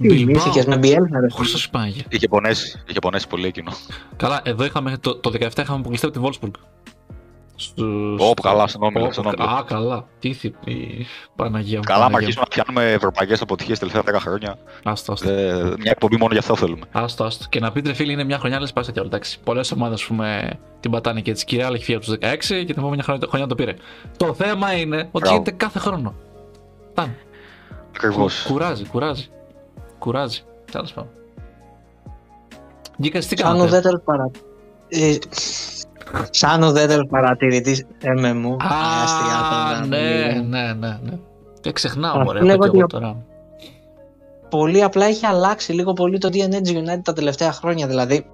Τι 0.00 0.08
θυμήθηκες 0.08 0.66
με 0.66 0.76
Bielsa, 0.82 1.20
ρε. 1.20 1.26
Χωρίς 1.30 1.50
σου 1.58 1.70
Παναγία. 1.70 2.04
Είχε 2.08 2.28
πονέσει, 2.28 2.82
είχε 2.88 2.98
πονέσει 2.98 3.26
πολύ 3.28 3.46
εκείνο. 3.46 3.72
Καλά, 4.16 4.40
εδώ 4.44 4.64
είχαμε, 4.64 4.96
το, 5.00 5.14
το 5.16 5.30
17 5.30 5.58
είχαμε 5.58 5.78
αποκλειστεί 5.78 6.06
από 6.06 6.20
τη 6.20 6.26
Wolfsburg. 6.40 6.50
Στους- 7.60 8.20
Ω, 8.20 8.34
καλά, 8.42 8.66
στον 8.66 8.82
όμιλο, 8.82 9.04
Ω, 9.06 9.12
στον 9.12 9.26
όμιλο. 9.26 9.44
Α, 9.44 9.64
καλά. 9.66 10.04
Τι 10.18 10.32
θη, 10.32 10.54
η 10.64 11.06
Παναγία 11.36 11.76
μου. 11.78 11.84
Καλά, 11.84 11.98
άμα 12.04 12.10
Παναγία 12.10 12.26
αρχίσουμε 12.28 12.44
να 12.48 12.62
πιάνουμε 12.64 12.92
ευρωπαϊκές 12.92 13.40
αποτυχίε 13.40 13.74
τα 13.76 13.86
τελευταία 13.86 14.02
10 14.14 14.20
χρόνια. 14.20 14.50
μου. 14.58 14.90
Άστο, 14.92 15.12
άστο. 15.12 15.28
δε- 15.28 15.62
μια 15.62 15.90
εκπομπή 15.90 16.16
μόνο 16.16 16.30
για 16.32 16.40
αυτό 16.40 16.56
θέλουμε. 16.56 16.86
Άστο, 16.92 17.24
άστο. 17.24 17.44
Και 17.48 17.60
να 17.60 17.72
πείτε, 17.72 17.94
φίλοι, 17.94 18.12
είναι 18.12 18.24
μια 18.24 18.38
χρονιά, 18.38 18.60
λες 18.60 18.72
πάσα 18.72 18.92
κι 18.92 18.98
άλλο. 18.98 19.08
Εντάξει. 19.08 19.38
Πολλές 19.44 19.72
ομάδες, 19.72 20.00
ας 20.00 20.06
πούμε, 20.06 20.58
την 20.80 20.90
πατάνε 20.90 21.20
και 21.20 21.30
έτσι. 21.30 21.44
Κυρία, 21.44 21.66
αλλά 21.66 21.74
έχει 21.76 21.84
φύγει 21.84 21.96
από 21.96 22.06
τους 22.06 22.14
16 22.14 22.58
και 22.58 22.72
την 22.72 22.74
επόμενη 22.78 23.02
χρονιά, 23.02 23.26
χρονιά 23.28 23.46
το 23.46 23.54
πήρε. 23.54 23.74
Το 24.16 24.34
θέμα 24.34 24.72
είναι 24.72 24.96
ότι 24.96 25.08
Μπράβο. 25.12 25.32
γίνεται 25.34 25.50
κάθε 25.50 25.78
χρόνο. 25.78 26.14
Φτάνει. 26.90 27.14
Ακριβώς. 27.98 28.42
Κου- 28.42 28.52
Κουράζει, 28.52 28.84
κουράζει. 28.86 29.28
Κουράζει. 29.98 30.40
Τέλος 30.72 30.92
πάντων. 30.92 31.10
Γκίκα, 33.00 33.18
τι 33.18 33.24
Σαν 33.26 33.36
κάνατε; 33.36 33.62
ουδέτερος 33.64 34.00
παρα... 34.04 34.30
ε, 34.88 35.16
Σαν 36.30 36.62
ουδέτερος 36.62 37.06
παρατηρητής 37.10 37.86
έμε 38.02 38.32
μου. 38.34 38.52
Α, 38.52 39.02
αστεία 39.02 39.38
τώρα, 39.50 39.86
ναι, 39.86 40.22
πολύ. 40.28 40.42
ναι, 40.46 40.72
ναι, 40.72 40.98
ναι. 41.02 41.18
Δεν 41.62 41.72
ξεχνάω, 41.72 42.18
Α, 42.18 42.24
μωρέ, 42.24 42.40
λέγω 42.42 42.50
έχω 42.52 42.62
και 42.62 42.68
ότι 42.68 42.76
εγώ 42.78 42.84
ο- 42.84 42.86
τώρα. 43.00 43.16
Πολύ 44.50 44.82
απλά 44.82 45.04
έχει 45.06 45.26
αλλάξει 45.26 45.72
λίγο 45.72 45.92
πολύ 45.92 46.18
το 46.18 46.28
DNA 46.28 46.60
της 46.62 46.72
United 46.72 47.00
τα 47.04 47.12
τελευταία 47.12 47.52
χρόνια. 47.52 47.86
Δηλαδή, 47.86 48.26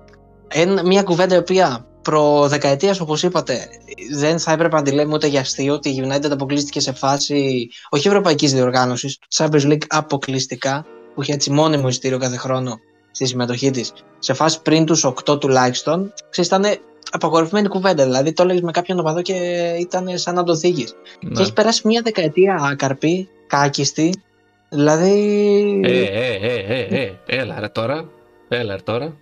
εν, 0.48 0.80
μια 0.86 1.02
κουβέντα 1.02 1.34
η 1.34 1.38
οποία 1.38 1.86
προ 2.04 2.48
δεκαετίας 2.48 3.00
όπως 3.00 3.22
είπατε 3.22 3.68
δεν 4.16 4.38
θα 4.38 4.52
έπρεπε 4.52 4.76
να 4.76 4.82
τη 4.82 4.90
λέμε 4.90 5.14
ούτε 5.14 5.26
για 5.26 5.40
αστείο 5.40 5.74
ότι 5.74 5.88
η 5.88 6.04
United 6.06 6.30
αποκλείστηκε 6.30 6.80
σε 6.80 6.92
φάση 6.92 7.68
όχι 7.88 8.08
ευρωπαϊκής 8.08 8.52
διοργάνωσης, 8.52 9.18
Champions 9.36 9.66
League 9.72 9.86
αποκλειστικά 9.88 10.86
που 11.14 11.22
είχε 11.22 11.32
έτσι 11.32 11.50
μόνιμο 11.50 11.88
εισιτήριο 11.88 12.18
κάθε 12.18 12.36
χρόνο 12.36 12.78
στη 13.10 13.26
συμμετοχή 13.26 13.70
της 13.70 13.92
σε 14.18 14.32
φάση 14.34 14.62
πριν 14.62 14.84
τους 14.84 15.06
8 15.26 15.40
τουλάχιστον 15.40 16.12
ξέρεις 16.30 16.50
ήταν 16.50 16.64
απαγορευμένη 17.10 17.68
κουβέντα 17.68 18.04
δηλαδή 18.04 18.32
το 18.32 18.42
έλεγες 18.42 18.62
με 18.62 18.70
κάποιον 18.70 18.98
οπαδό 18.98 19.22
και 19.22 19.34
ήταν 19.80 20.18
σαν 20.18 20.34
να 20.34 20.42
το 20.44 20.56
θίγεις 20.56 20.94
Ναι. 21.22 21.30
και 21.34 21.42
έχει 21.42 21.52
περάσει 21.52 21.86
μια 21.86 22.00
δεκαετία 22.04 22.54
άκαρπη, 22.70 23.28
κάκιστη 23.46 24.22
δηλαδή 24.68 25.80
Ε, 25.84 26.00
ε, 26.02 26.34
ε, 26.42 26.78
ε, 26.78 27.02
ε, 27.02 27.12
έλα 27.26 27.60
ρε 27.60 27.68
τώρα. 27.68 28.08
Έλα 28.48 28.76
ρε 28.76 28.82
τώρα. 28.82 29.16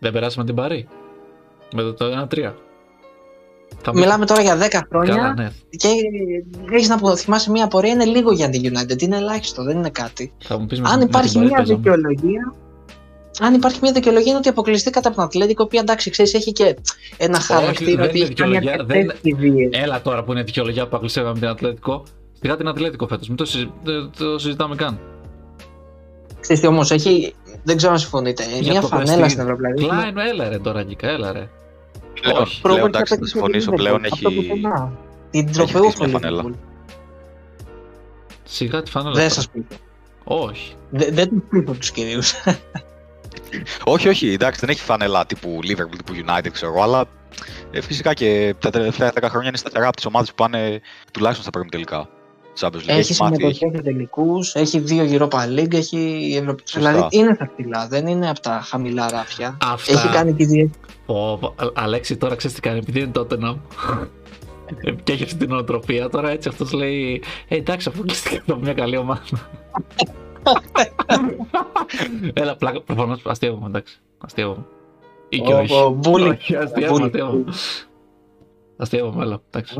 Δεν 0.00 0.12
περάσαμε 0.12 0.46
την 0.46 0.54
Παρή. 0.54 0.88
Με 1.74 1.82
το, 1.82 1.94
το 1.94 2.04
1-3. 2.30 2.52
Θα 3.82 3.92
μου- 3.92 3.98
Μιλάμε 4.00 4.26
τώρα 4.26 4.42
για 4.42 4.56
10 4.56 4.80
χρόνια 4.90 5.14
Καλά, 5.14 5.34
ναι. 5.34 5.50
και 5.70 5.88
έχεις 6.72 6.88
να 6.88 6.98
πω, 6.98 7.16
θυμάσαι 7.16 7.50
μια 7.50 7.64
απορία 7.64 7.92
είναι 7.92 8.04
λίγο 8.04 8.32
για 8.32 8.48
την 8.48 8.62
United. 8.64 9.02
Είναι 9.02 9.16
ελάχιστο, 9.16 9.62
δεν 9.62 9.76
είναι 9.78 9.90
κάτι. 9.90 10.32
Θα 10.44 10.58
μου 10.58 10.66
πεις 10.66 10.80
με, 10.80 10.88
Αν 10.88 10.98
με 10.98 11.04
υπάρχει 11.04 11.28
την 11.30 11.38
Παρή 11.38 11.48
μια 11.50 11.56
παίζαμε. 11.58 11.78
δικαιολογία. 11.78 12.54
Αν 13.40 13.54
υπάρχει 13.54 13.78
μια 13.82 13.92
δικαιολογία 13.92 14.28
είναι 14.28 14.38
ότι 14.38 14.48
αποκλειστήκατε 14.48 15.08
από 15.08 15.16
την 15.16 15.24
Ατλέτικο, 15.26 15.62
η 15.62 15.66
οποία 15.66 15.80
εντάξει, 15.80 16.10
ξέρεις, 16.10 16.34
έχει 16.34 16.52
και 16.52 16.76
ένα 17.16 17.40
χαρακτήρα 17.40 17.90
δεν 18.00 18.08
ότι 18.08 18.18
είναι 18.18 18.26
έχει 18.26 18.34
κάνει 18.34 18.50
δικαιολογία, 18.58 18.84
δεν- 18.86 19.10
αρκετέ 19.10 19.18
κηδείε. 19.22 19.68
Έλα 19.72 20.02
τώρα 20.02 20.24
που 20.24 20.32
είναι 20.32 20.42
δικαιολογία 20.42 20.82
που 20.82 20.88
αποκλειστήκαμε 20.88 21.38
την 21.38 21.48
Ατλέτικο. 21.48 22.02
Σιγά 22.40 22.56
την 22.56 22.68
Ατλέτικο 22.68 23.06
φέτος. 23.06 23.28
Μην 23.28 23.36
το, 23.36 23.44
συζη... 23.44 23.70
δεν 23.84 24.10
το 24.18 24.38
συζητάμε 24.38 24.74
καν. 24.74 24.98
Ξέρετε 26.40 26.66
όμως, 26.66 26.90
έχει. 26.90 27.34
Δεν 27.64 27.76
ξέρω 27.76 27.92
αν 27.92 27.98
συμφωνείτε. 27.98 28.42
Για 28.60 28.72
μια 28.72 28.80
το 28.80 28.86
φανέλα 28.86 29.24
Prestige. 29.26 29.30
στην 29.30 29.42
Ευρώπη. 29.42 29.62
δηλαδή, 29.62 29.84
Κλάιν, 29.84 30.18
έλα 30.18 30.48
ρε 30.48 30.58
τώρα, 30.58 30.82
Νίκα, 30.84 31.08
έλα 31.08 31.32
ρε. 31.32 31.48
Πλέον, 32.20 32.42
Όχι. 32.42 32.60
πλέον 32.60 32.78
πρόκειται 32.78 32.96
εντάξει, 32.98 33.12
να 33.14 33.18
θα 33.20 33.26
συμφωνήσω. 33.26 33.70
παίξει 33.70 33.84
Πλέον 33.84 34.04
αυτό 34.12 34.30
που 34.30 34.40
έχει. 34.40 34.48
πενά. 34.48 34.92
Την 35.30 35.44
έχει 35.48 35.54
τροπεού 35.54 35.82
χτίσει 35.90 35.98
μια 36.08 36.18
φανέλα. 36.18 36.44
Σιγά 38.44 38.82
τη 38.82 38.90
φανέλα. 38.90 39.12
Δεν 39.14 39.22
τώρα. 39.22 39.34
σας 39.34 39.48
πείτε. 39.48 39.76
Όχι. 40.24 40.74
Δεν 40.90 41.14
δεν 41.14 41.28
τους 41.28 41.42
πείτε 41.50 41.72
τους 41.72 41.90
κυρίους. 41.90 42.34
Όχι, 43.84 44.08
όχι, 44.08 44.32
εντάξει, 44.32 44.60
δεν 44.60 44.68
έχει 44.68 44.80
φανέλα 44.80 45.26
τύπου 45.26 45.58
Liverpool, 45.62 45.96
τύπου 45.96 46.12
United, 46.26 46.48
ξέρω 46.52 46.72
εγώ, 46.72 46.82
αλλά 46.82 47.04
ε, 47.70 47.80
φυσικά 47.80 48.14
και 48.14 48.54
τα 48.58 48.70
τελευταία 48.70 49.12
10 49.14 49.22
χρόνια 49.28 49.48
είναι 49.48 49.56
σταθερά 49.56 49.86
από 49.86 49.96
τις 49.96 50.06
ομάδες 50.06 50.28
που 50.28 50.34
πάνε 50.34 50.80
τουλάχιστον 51.12 51.42
στα 51.42 51.52
πρώτα 51.52 51.68
τελικά. 51.70 52.08
Champions 52.60 52.74
League. 52.74 52.84
Έχει 52.86 53.22
μάθει- 53.22 53.36
συμμετοχή 53.36 53.70
σε 53.74 53.82
τελικούς, 53.82 54.54
έχει 54.54 54.78
δύο 54.78 55.04
Europa 55.10 55.38
League, 55.58 55.74
έχει 55.74 56.30
Ευρωπαϊκή. 56.34 56.62
Σωστά. 56.70 56.90
Δηλαδή 56.92 57.16
είναι 57.16 57.34
στα 57.34 57.52
ψηλά, 57.56 57.86
δεν 57.88 58.06
είναι 58.06 58.28
από 58.30 58.40
τα 58.40 58.60
χαμηλά 58.64 59.08
ράφια. 59.10 59.56
Αυτά. 59.64 59.92
Έχει 59.92 60.08
κάνει 60.08 60.32
και 60.34 60.42
ιδιαίτερη. 60.42 60.70
Πω, 61.06 61.38
πω, 61.40 61.46
Α- 61.64 61.72
Αλέξη, 61.74 62.16
τώρα 62.16 62.34
ξέρεις 62.34 62.56
τι 62.56 62.62
κάνει, 62.62 62.78
επειδή 62.78 63.00
είναι 63.00 63.10
τότε 63.12 63.36
να 63.38 63.56
και 65.04 65.12
έχει 65.12 65.22
αυτή 65.22 65.36
την 65.36 65.52
οτροπία 65.52 66.08
τώρα 66.08 66.30
έτσι 66.30 66.48
αυτός 66.48 66.72
λέει 66.72 67.22
ε, 67.48 67.56
εντάξει 67.56 67.88
αποκλειστικά 67.88 68.42
από 68.52 68.60
μια 68.60 68.74
καλή 68.74 68.96
ομάδα 68.96 69.22
έλα 72.34 72.56
πλάκα 72.56 72.80
προφανώς 72.82 73.22
αστείευομαι 73.26 73.66
εντάξει 73.66 73.98
αστείευομαι 74.18 74.64
ή 75.28 75.38
και 75.38 75.52
Ο- 75.54 75.58
όχι 75.58 75.72
ο 75.74 75.88
Μπούλι. 75.90 76.28
όχι 76.28 76.56
αστείευομαι 76.56 76.98
Μπούλι. 76.98 77.04
αστείευομαι 77.10 77.44
αστείευομαι 78.76 79.22
έλα 79.24 79.40
εντάξει 79.50 79.74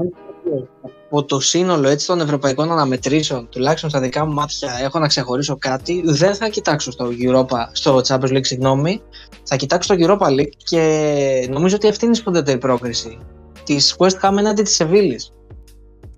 Από 1.10 1.24
το 1.24 1.40
σύνολο 1.40 1.88
έτσι 1.88 2.06
των 2.06 2.20
ευρωπαϊκών 2.20 2.72
αναμετρήσεων, 2.72 3.48
τουλάχιστον 3.48 3.90
στα 3.90 4.00
δικά 4.00 4.26
μου 4.26 4.32
μάτια, 4.32 4.78
έχω 4.82 4.98
να 4.98 5.06
ξεχωρίσω 5.06 5.56
κάτι. 5.58 6.02
Δεν 6.04 6.34
θα 6.34 6.48
κοιτάξω 6.48 6.90
στο 6.90 7.08
Europa, 7.20 7.56
στο 7.72 8.00
Champions 8.06 8.32
League, 8.32 8.46
συγγνώμη. 8.46 9.02
Θα 9.42 9.56
κοιτάξω 9.56 9.94
στο 9.94 10.04
Europa 10.06 10.26
League 10.26 10.52
και 10.64 11.48
νομίζω 11.50 11.76
ότι 11.76 11.88
αυτή 11.88 12.04
είναι 12.04 12.14
η 12.14 12.16
σπουδαιότερη 12.18 12.58
πρόκριση 12.58 13.18
της 13.64 13.96
West 13.98 14.20
Ham 14.22 14.34
έναντι 14.38 14.62
της 14.62 14.74
Σεβίλης. 14.74 15.32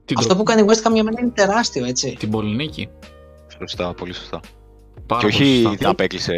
Την, 0.05 0.16
Αυτό 0.18 0.29
τρο- 0.29 0.38
που 0.38 0.42
κάνει 0.44 0.61
η 0.62 0.64
West 0.68 0.87
Ham 0.88 0.92
για 0.92 1.03
μένα 1.03 1.20
είναι 1.20 1.31
τεράστιο, 1.35 1.85
έτσι. 1.85 2.16
την 2.18 2.31
πολυνίκη. 2.31 2.88
Σωστά, 3.59 3.94
πολύ 3.94 4.12
σωστά. 4.14 4.40
Πάρα 5.07 5.20
και 5.22 5.29
πολύ 5.29 5.42
όχι 5.50 5.61
σωστά. 5.62 5.76
την 5.76 5.87
απέκλεισε 5.87 6.33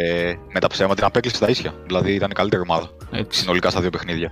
με 0.53 0.59
τα 0.59 0.67
ψέματα, 0.67 0.95
την 0.95 1.05
απέκλεισε 1.05 1.35
στα 1.35 1.49
ίσια. 1.49 1.73
Δηλαδή 1.85 2.13
ήταν 2.13 2.29
η 2.31 2.33
καλύτερη 2.33 2.61
ομάδα 2.61 2.89
Έτσι. 3.11 3.39
συνολικά 3.39 3.69
στα 3.69 3.81
δύο 3.81 3.89
παιχνίδια. 3.89 4.31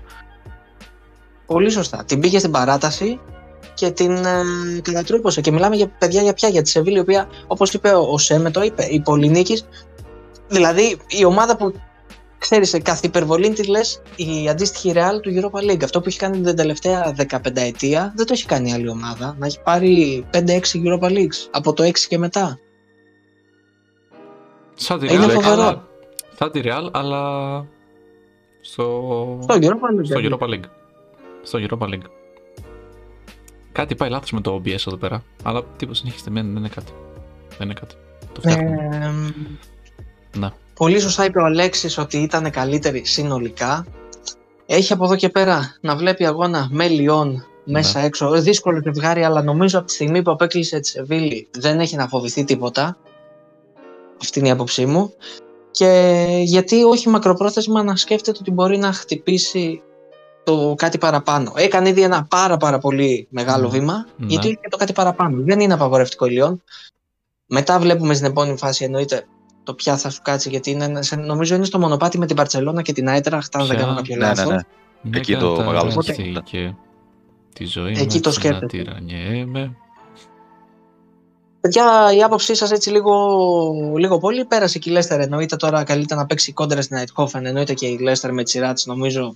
Πολύ 1.46 1.70
σωστά. 1.70 2.04
Την 2.06 2.20
πήγε 2.20 2.40
στην 2.40 2.52
παράταση 2.52 3.20
και 3.74 3.92
την 3.92 4.12
ε, 4.12 4.44
κατατρόπωσε. 4.82 5.42
Και 5.42 5.52
μιλάμε 5.52 5.76
για 5.76 5.88
παιδιά 5.88 6.22
για 6.22 6.34
πια, 6.34 6.50
για 6.50 6.62
της 6.62 6.72
Σεβίλη, 6.72 6.98
η 6.98 7.00
οποία, 7.00 7.28
όπως 7.48 7.74
είπε 7.74 7.90
ο, 7.90 8.08
ο 8.12 8.18
Σέμε, 8.18 8.52
το 8.52 8.62
είπε, 8.62 8.84
η 8.84 9.00
Πολυνίκης. 9.02 9.66
Δηλαδή, 10.48 10.98
η 11.08 11.26
ομάδα 11.26 11.58
που 11.58 11.74
ξέρεις, 12.38 12.70
σε 12.70 12.80
κάθε 12.80 13.08
υπερβολή 13.08 13.50
της 13.54 13.68
λες 13.68 14.02
η 14.16 14.50
αντίστοιχη 14.50 14.92
Real 14.96 15.22
του 15.22 15.32
Europa 15.36 15.72
League. 15.72 15.84
Αυτό 15.84 16.00
που 16.02 16.08
έχει 16.08 16.18
κάνει 16.18 16.42
την 16.42 16.56
τελευταία 16.56 17.16
15 17.30 17.38
ετία 17.56 18.14
δεν 18.16 18.26
το 18.26 18.34
έχει 18.34 18.46
κάνει 18.46 18.74
άλλη 18.74 18.90
ομάδα. 18.90 19.36
Να 19.40 19.46
έχει 19.46 19.62
πάρει 19.62 20.26
5-6 20.34 20.38
Europa 20.50 21.10
Leagues 21.12 21.48
από 21.52 21.74
το 21.74 21.84
6 21.84 21.92
και 22.08 22.18
μετά. 22.18 22.60
Σαν 24.76 25.00
τη 25.00 25.14
Είναι 25.14 25.26
Real, 25.26 25.30
φοβερό. 25.30 25.52
αλλά- 25.62 25.88
Σαν 26.38 26.52
τη 26.52 26.62
Real, 26.64 26.90
αλλά 26.92 27.22
στο, 28.62 28.84
Στο 29.42 29.56
Europa 29.62 30.00
League. 30.00 30.06
στο 30.06 30.20
Europa 30.22 30.48
League. 30.50 30.70
Στο 31.44 31.60
Europa 31.70 31.88
League. 31.88 32.06
Κάτι 33.72 33.96
πάει 33.96 34.10
λάθος 34.10 34.32
με 34.32 34.42
το 34.42 34.56
OBS 34.56 34.88
εδώ 34.88 34.98
πέρα. 34.98 35.24
Αλλά 35.44 35.64
τίποτα 35.78 35.98
συνεχίστε, 35.98 36.32
δεν 36.34 36.46
δεν 36.46 36.56
είναι 36.56 36.70
κάτι. 36.70 36.92
Δεν 37.58 37.70
είναι 37.70 37.80
κάτι. 37.80 37.96
Το 38.34 38.42
φτιάχνουμε. 38.42 38.90
Ε, 40.34 40.38
Ναι. 40.38 40.50
Πολύ 40.74 41.00
σωστά 41.00 41.26
είπε 41.26 41.40
ο 41.40 41.46
Αλέξης 41.46 41.98
ότι 41.98 42.18
ήταν 42.18 42.52
καλύτερη 42.52 43.06
συνολικά. 43.06 43.86
Έχει 44.66 44.94
από 44.94 45.04
εδώ 45.04 45.16
και 45.16 45.30
πέρα 45.30 45.76
να 45.82 45.96
βλέπει 45.96 46.26
αγώνα 46.26 46.68
με 46.72 46.88
Λιόν 46.88 47.46
μέσα 47.64 48.00
Ναι. 48.00 48.06
έξω. 48.06 48.34
Ε, 48.34 48.40
Δύσκολο 48.40 48.82
ζευγάρι, 48.84 49.24
αλλά 49.24 49.44
νομίζω 49.44 49.78
από 49.78 49.88
τη 49.88 49.94
στιγμή 49.94 50.22
που 50.22 50.32
απέκλεισε 50.32 50.80
τη 50.80 50.88
Σεβίλη 50.88 51.48
δεν 51.52 51.80
έχει 51.80 51.96
να 51.96 52.08
φοβηθεί 52.08 52.44
τίποτα. 52.44 52.98
Αυτή 54.22 54.40
είναι 54.40 54.48
η 54.48 54.52
άποψή 54.52 54.86
μου. 54.86 55.14
Και 55.72 56.26
γιατί 56.44 56.84
όχι 56.84 57.10
μακροπρόθεσμα 57.10 57.84
να 57.84 57.96
σκέφτεται 57.96 58.38
ότι 58.42 58.52
μπορεί 58.52 58.78
να 58.78 58.92
χτυπήσει 58.94 59.82
το 60.44 60.74
κάτι 60.78 60.98
παραπάνω. 60.98 61.52
Έκανε 61.56 61.90
ήδη 61.90 62.02
ένα 62.02 62.26
πάρα 62.30 62.58
πάρα 62.58 62.78
πολύ 62.78 63.28
μεγάλο 63.30 63.64
Ναι. 63.64 63.78
βήμα, 63.80 64.06
Ναι. 64.18 64.26
γιατί 64.28 64.48
έχει 64.48 64.58
και 64.62 64.68
το 64.70 64.78
κάτι 64.78 64.94
παραπάνω. 64.94 65.42
Δεν 65.44 65.60
είναι 65.60 65.74
απαγορευτικό 65.74 66.26
η 66.26 66.30
Λιόν. 66.32 66.64
Μετά 67.46 67.80
βλέπουμε 67.80 68.14
στην 68.14 68.26
επόμενη 68.28 68.58
φάση 68.58 68.84
εννοείται 68.84 69.26
το 69.64 69.74
ποια 69.74 69.98
θα 69.98 70.10
σου 70.10 70.22
κάτσει, 70.22 70.50
γιατί 70.50 70.72
είναι, 70.72 70.84
ένα- 70.84 71.02
σε- 71.02 71.16
νομίζω 71.16 71.56
είναι 71.56 71.66
στο 71.66 71.80
μονοπάτι 71.80 72.18
με 72.18 72.26
την 72.26 72.36
Παρσελώνα 72.36 72.82
και 72.82 72.94
την 72.94 73.10
Άιτραχτ, 73.10 73.56
αν 73.56 73.66
δεν 73.66 73.76
Ποια; 73.76 73.86
κάνω 73.86 73.96
κάποιο 73.98 74.16
Ναι, 74.16 74.22
ναι, 74.22 74.28
λάθος. 74.34 74.52
ναι. 74.52 74.58
Ναι, 75.02 75.18
Εκεί 75.18 75.36
το 75.36 75.52
κατά 75.56 75.70
μεγάλο 75.72 76.02
ζήτημα. 76.02 76.42
και 76.42 76.74
τη 77.54 77.66
ζωή 77.66 77.92
Εκεί 77.92 78.00
μου 78.02 78.06
το 78.08 78.14
έτσι 78.14 78.28
να 78.28 78.32
σκέφτεται. 78.32 78.66
τυραννιέμαι. 78.78 79.76
Παιδιά, 81.62 82.14
η 82.18 82.24
άποψή 82.24 82.56
σας 82.56 82.72
έτσι 82.72 82.90
λίγο, 82.90 83.14
λίγο 83.98 84.18
πολύ 84.18 84.46
πέρασε 84.46 84.80
και 84.80 84.90
η 84.90 84.94
Λέστερ. 84.94 85.20
Εννοείται 85.20 85.56
τώρα 85.56 85.84
καλείται 85.84 86.16
να 86.16 86.26
παίξει 86.26 86.54
κόντρα 86.54 86.82
στην 86.82 86.98
Αιτχόφεν. 86.98 87.46
Εννοείται 87.46 87.74
και 87.74 87.88
η 87.88 87.98
Λέστερ 88.00 88.34
με 88.34 88.44
τη 88.44 88.50
σειρά 88.50 88.74
της, 88.74 88.86
νομίζω 88.86 89.36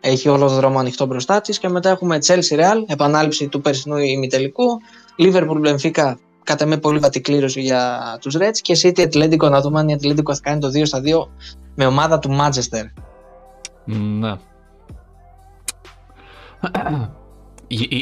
έχει 0.00 0.28
όλο 0.28 0.48
το 0.48 0.54
δρόμο 0.54 0.78
ανοιχτό 0.78 1.06
μπροστά 1.06 1.40
της. 1.40 1.58
Και 1.58 1.68
μετά 1.68 1.90
έχουμε 1.90 2.18
Chelsea 2.26 2.58
Real, 2.58 2.82
επανάληψη 2.86 3.48
του 3.48 3.60
περσινού 3.60 3.96
ημιτελικού. 3.96 4.64
Liverpool 5.18 5.66
Benfica, 5.66 6.14
κατά 6.42 6.66
με 6.66 6.76
πολύ 6.76 6.98
βατή 6.98 7.20
κλήρωση 7.20 7.60
για 7.60 8.00
τους 8.20 8.36
Reds. 8.38 8.58
Και 8.62 8.76
City 8.82 9.08
Atlético, 9.08 9.50
να 9.50 9.60
δούμε 9.60 9.80
αν 9.80 9.88
η 9.88 9.96
Atlético 10.00 10.34
θα 10.34 10.40
κάνει 10.42 10.60
το 10.60 10.68
2 10.68 10.86
στα 10.86 11.00
2 11.04 11.28
με 11.74 11.86
ομάδα 11.86 12.18
του 12.18 12.36
Manchester. 12.40 12.84
Ναι. 13.84 14.30
Ε, 16.60 16.78
ε, 16.78 17.08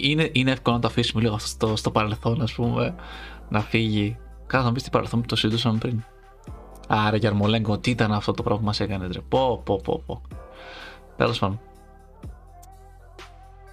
είναι, 0.03 0.31
είναι 0.33 0.51
εύκολο 0.51 0.75
να 0.77 0.83
το 0.83 0.89
αφήσουμε 0.89 1.23
λίγο 1.23 1.35
αυτό 1.35 1.49
στο, 1.49 1.77
στο 1.77 1.91
παρελθόν, 1.91 2.43
ας 2.43 2.53
πούμε, 2.53 2.95
να 3.49 3.61
φύγει. 3.61 4.17
Κάτω 4.47 4.65
να 4.65 4.73
πεις 4.73 4.83
τι 4.83 4.91
παρελθόν 4.91 5.21
που 5.21 5.27
το 5.27 5.37
συζητούσαμε 5.37 5.79
πριν. 5.79 6.03
Άρα, 6.89 7.17
Γιαρμολέγκο, 7.17 7.79
τι 7.79 7.91
ήταν 7.91 8.13
αυτό 8.13 8.33
το 8.33 8.43
πράγμα 8.43 8.61
που 8.61 8.67
μας 8.67 8.81
έκανε, 8.81 9.09
τρε. 9.09 9.21
Πω, 9.21 9.63
πω, 9.65 9.81
πω, 9.85 10.03
πω. 10.07 10.21
Τέλος 11.17 11.39
πάντων. 11.39 11.61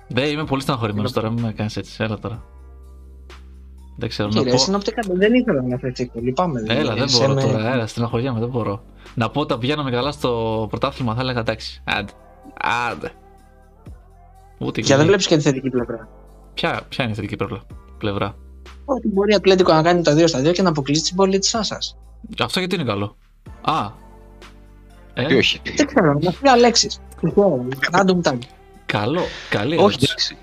Δεν 0.08 0.30
είμαι 0.32 0.44
πολύ 0.46 0.62
στεναχωρημένος 0.62 1.12
τώρα, 1.12 1.30
μην 1.30 1.44
με 1.44 1.52
κάνεις 1.54 1.78
έτσι. 1.78 2.04
Έλα 2.04 2.18
τώρα. 2.20 2.44
Δεν 3.98 4.10
ξέρω 4.10 4.28
να 4.30 4.36
Κύριε, 4.38 4.52
πω. 4.52 4.58
συνοπτικά 4.58 5.02
δεν 5.14 5.34
ήθελα 5.34 5.62
να 5.62 5.78
φέρει 5.78 6.12
Λυπάμαι. 6.14 6.60
Έλα, 6.68 6.80
δηλαδή. 6.80 7.00
δεν 7.00 7.08
Σε 7.10 7.18
μπορώ 7.22 7.34
με- 7.34 7.42
τώρα. 7.42 7.74
Έλα, 7.74 7.88
στεναχωριέμαι, 7.88 8.40
δεν 8.40 8.50
μπορώ. 8.50 8.84
Να 9.16 9.30
πω 9.30 9.40
όταν 9.40 9.60
πηγαίναμε 9.60 9.92
καλά 9.92 10.12
στο 10.12 10.66
πρωτάθλημα, 10.70 11.16
θα 11.16 11.22
έλεγα 11.22 11.40
εντάξει. 11.40 11.82
Άντε. 11.86 12.12
Άντε. 12.92 13.12
Ούτε 14.58 14.82
Και 14.82 14.88
δεν 14.88 14.98
και- 15.00 15.06
βλέπεις 15.06 15.28
και 15.28 15.36
τη 15.36 15.42
θετική 15.42 15.70
πλευρά. 15.70 16.08
Ποια, 16.54 16.82
ποια 16.90 17.04
είναι 17.04 17.14
η 17.14 17.16
θετική 17.16 17.36
πλευρά. 17.36 17.62
πλευρά; 17.98 18.36
Ότι 18.86 19.08
μπορεί 19.08 19.32
η 19.32 19.36
Ατλέτικο 19.36 19.74
να 19.74 19.82
κάνει 19.82 20.02
τα 20.02 20.14
2 20.14 20.28
στα 20.28 20.40
2 20.42 20.52
και 20.52 20.62
να 20.62 20.70
αποκλείσει 20.70 21.04
την 21.04 21.16
πόλη 21.16 21.40
τη 21.40 21.52
Άσα. 21.54 21.78
Αυτό 22.44 22.60
γιατί 22.60 22.76
είναι 22.76 22.84
καλό. 22.84 23.16
Α. 23.62 23.90
Ε, 25.14 25.26
Τι 25.26 25.36
όχι. 25.36 25.62
Δεν 25.76 25.86
ξέρω, 25.86 26.14
να 26.22 26.32
πει 26.32 26.50
Αλέξης. 26.50 27.00
Random 27.92 28.22
tag. 28.32 28.38
Καλό. 28.98 29.22
Καλή 29.50 29.74
Όχι, 29.74 29.84
ερώτηση. 29.84 30.06
εντάξει. 30.10 30.38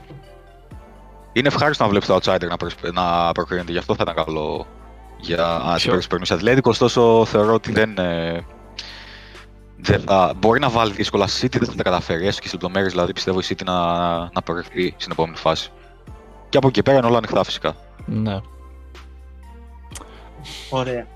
Είναι 1.33 1.49
ευχάριστο 1.49 1.83
να 1.85 1.91
βλέπεις 1.91 2.09
το 2.09 2.15
outsider 2.23 2.49
να, 2.49 2.57
προσ- 2.57 2.93
να 2.93 3.33
προκρίνεται. 3.33 3.73
Γι' 3.73 3.79
αυτό 3.79 3.95
θα 3.95 4.03
ήταν 4.03 4.25
καλό 4.25 4.67
για 5.21 5.55
αν 5.57 5.77
Ποιο; 5.77 5.99
την 5.99 6.09
περνούσε 6.09 6.35
Ατλέτικο. 6.35 6.71
Ωστόσο, 6.71 7.25
θεωρώ 7.25 7.55
ότι 7.55 7.73
δεν. 7.73 7.99
ε, 7.99 8.45
δεν 9.77 10.01
θα, 10.01 10.33
μπορεί 10.37 10.61
να 10.61 10.69
βάλει 10.69 10.93
δύσκολα 10.93 11.27
στη 11.27 11.47
City, 11.47 11.59
δεν 11.59 11.69
θα 11.69 11.75
τα 11.75 11.83
καταφέρει. 11.83 12.27
Έστω 12.27 12.41
και 12.41 12.49
στις 12.49 12.53
λεπτομέρειες, 12.53 12.93
δηλαδή 12.93 13.13
πιστεύω 13.13 13.41
η 13.41 13.43
City 13.49 13.65
να, 13.65 13.75
να 14.19 14.43
προκριθεί 14.45 14.95
στην 14.97 15.13
επόμενη 15.13 15.37
φάση. 15.37 15.71
Και 16.49 16.57
από 16.57 16.69
εκεί 16.69 16.83
πέρα 16.83 16.99
είναι 16.99 17.07
όλα 17.07 17.17
ανοιχτά 17.17 17.45
φυσικά. 17.45 17.75
Ναι. 18.07 18.41
Ωραία. 20.71 21.07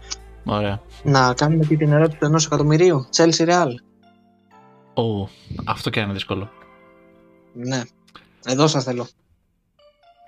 Ωραία. 0.44 0.80
Να 1.02 1.34
κάνουμε 1.34 1.64
και 1.64 1.76
την 1.76 1.92
ερώτηση 1.92 2.18
του 2.18 2.24
ενός 2.24 2.46
εκατομμυρίου. 2.46 3.06
Chelsea 3.16 3.46
Real. 3.48 3.68
Ω, 4.94 5.28
αυτό 5.64 5.90
και 5.90 5.98
αν 5.98 6.04
είναι 6.04 6.14
δύσκολο. 6.14 6.50
Ναι. 7.54 7.82
Εδώ 8.44 8.66
σας 8.66 8.84
θέλω. 8.84 9.06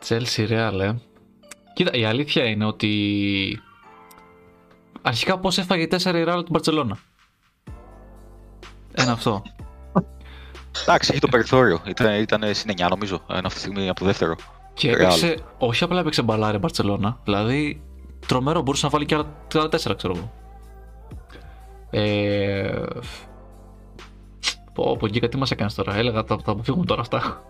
Chelsea 0.08 0.48
Real, 0.48 0.80
ε. 0.80 0.94
Κοίτα, 1.74 1.92
η 1.92 2.04
αλήθεια 2.04 2.44
είναι 2.44 2.64
ότι. 2.64 3.60
Αρχικά 5.02 5.38
πώς 5.38 5.58
έφαγε 5.58 5.86
4 5.90 6.14
η 6.14 6.24
Real 6.26 6.42
την 6.44 6.60
Barcelona. 6.60 6.96
Ένα 8.92 9.12
αυτό. 9.12 9.42
Εντάξει, 10.82 11.10
έχει 11.10 11.20
το 11.20 11.28
περιθώριο. 11.28 11.80
Ήταν, 11.86 12.20
ήταν 12.20 12.54
συν 12.54 12.70
9 12.76 12.86
νομίζω. 12.90 13.24
Ένα 13.28 13.38
αυτή 13.38 13.54
τη 13.54 13.58
στιγμή 13.60 13.88
από 13.88 14.00
το 14.00 14.06
δεύτερο. 14.06 14.36
Και 14.74 14.90
Real. 14.90 14.94
έπαιξε, 14.94 15.36
όχι 15.58 15.84
απλά 15.84 16.00
έπαιξε 16.00 16.22
μπαλάρι 16.22 16.56
η 16.56 16.60
Barcelona, 16.62 17.14
δηλαδή 17.24 17.82
τρομερό, 18.26 18.62
μπορούσε 18.62 18.84
να 18.86 18.90
βάλει 18.92 19.04
και 19.04 19.14
άλλα, 19.14 19.26
και 19.48 19.58
άλλα 19.58 19.68
τέσσερα, 19.68 19.94
ξέρω 19.94 20.14
εγώ. 20.16 20.32
Ε, 21.90 22.84
πω, 24.76 24.96
πω, 24.96 25.06
Γκίκα, 25.08 25.28
τι 25.28 25.36
μας 25.36 25.50
έκανες 25.50 25.74
τώρα, 25.74 25.94
έλεγα 25.96 26.24
θα, 26.24 26.36
θα 26.44 26.50
αποφύγουμε 26.52 26.84
τώρα 26.84 27.00
αυτά. 27.00 27.42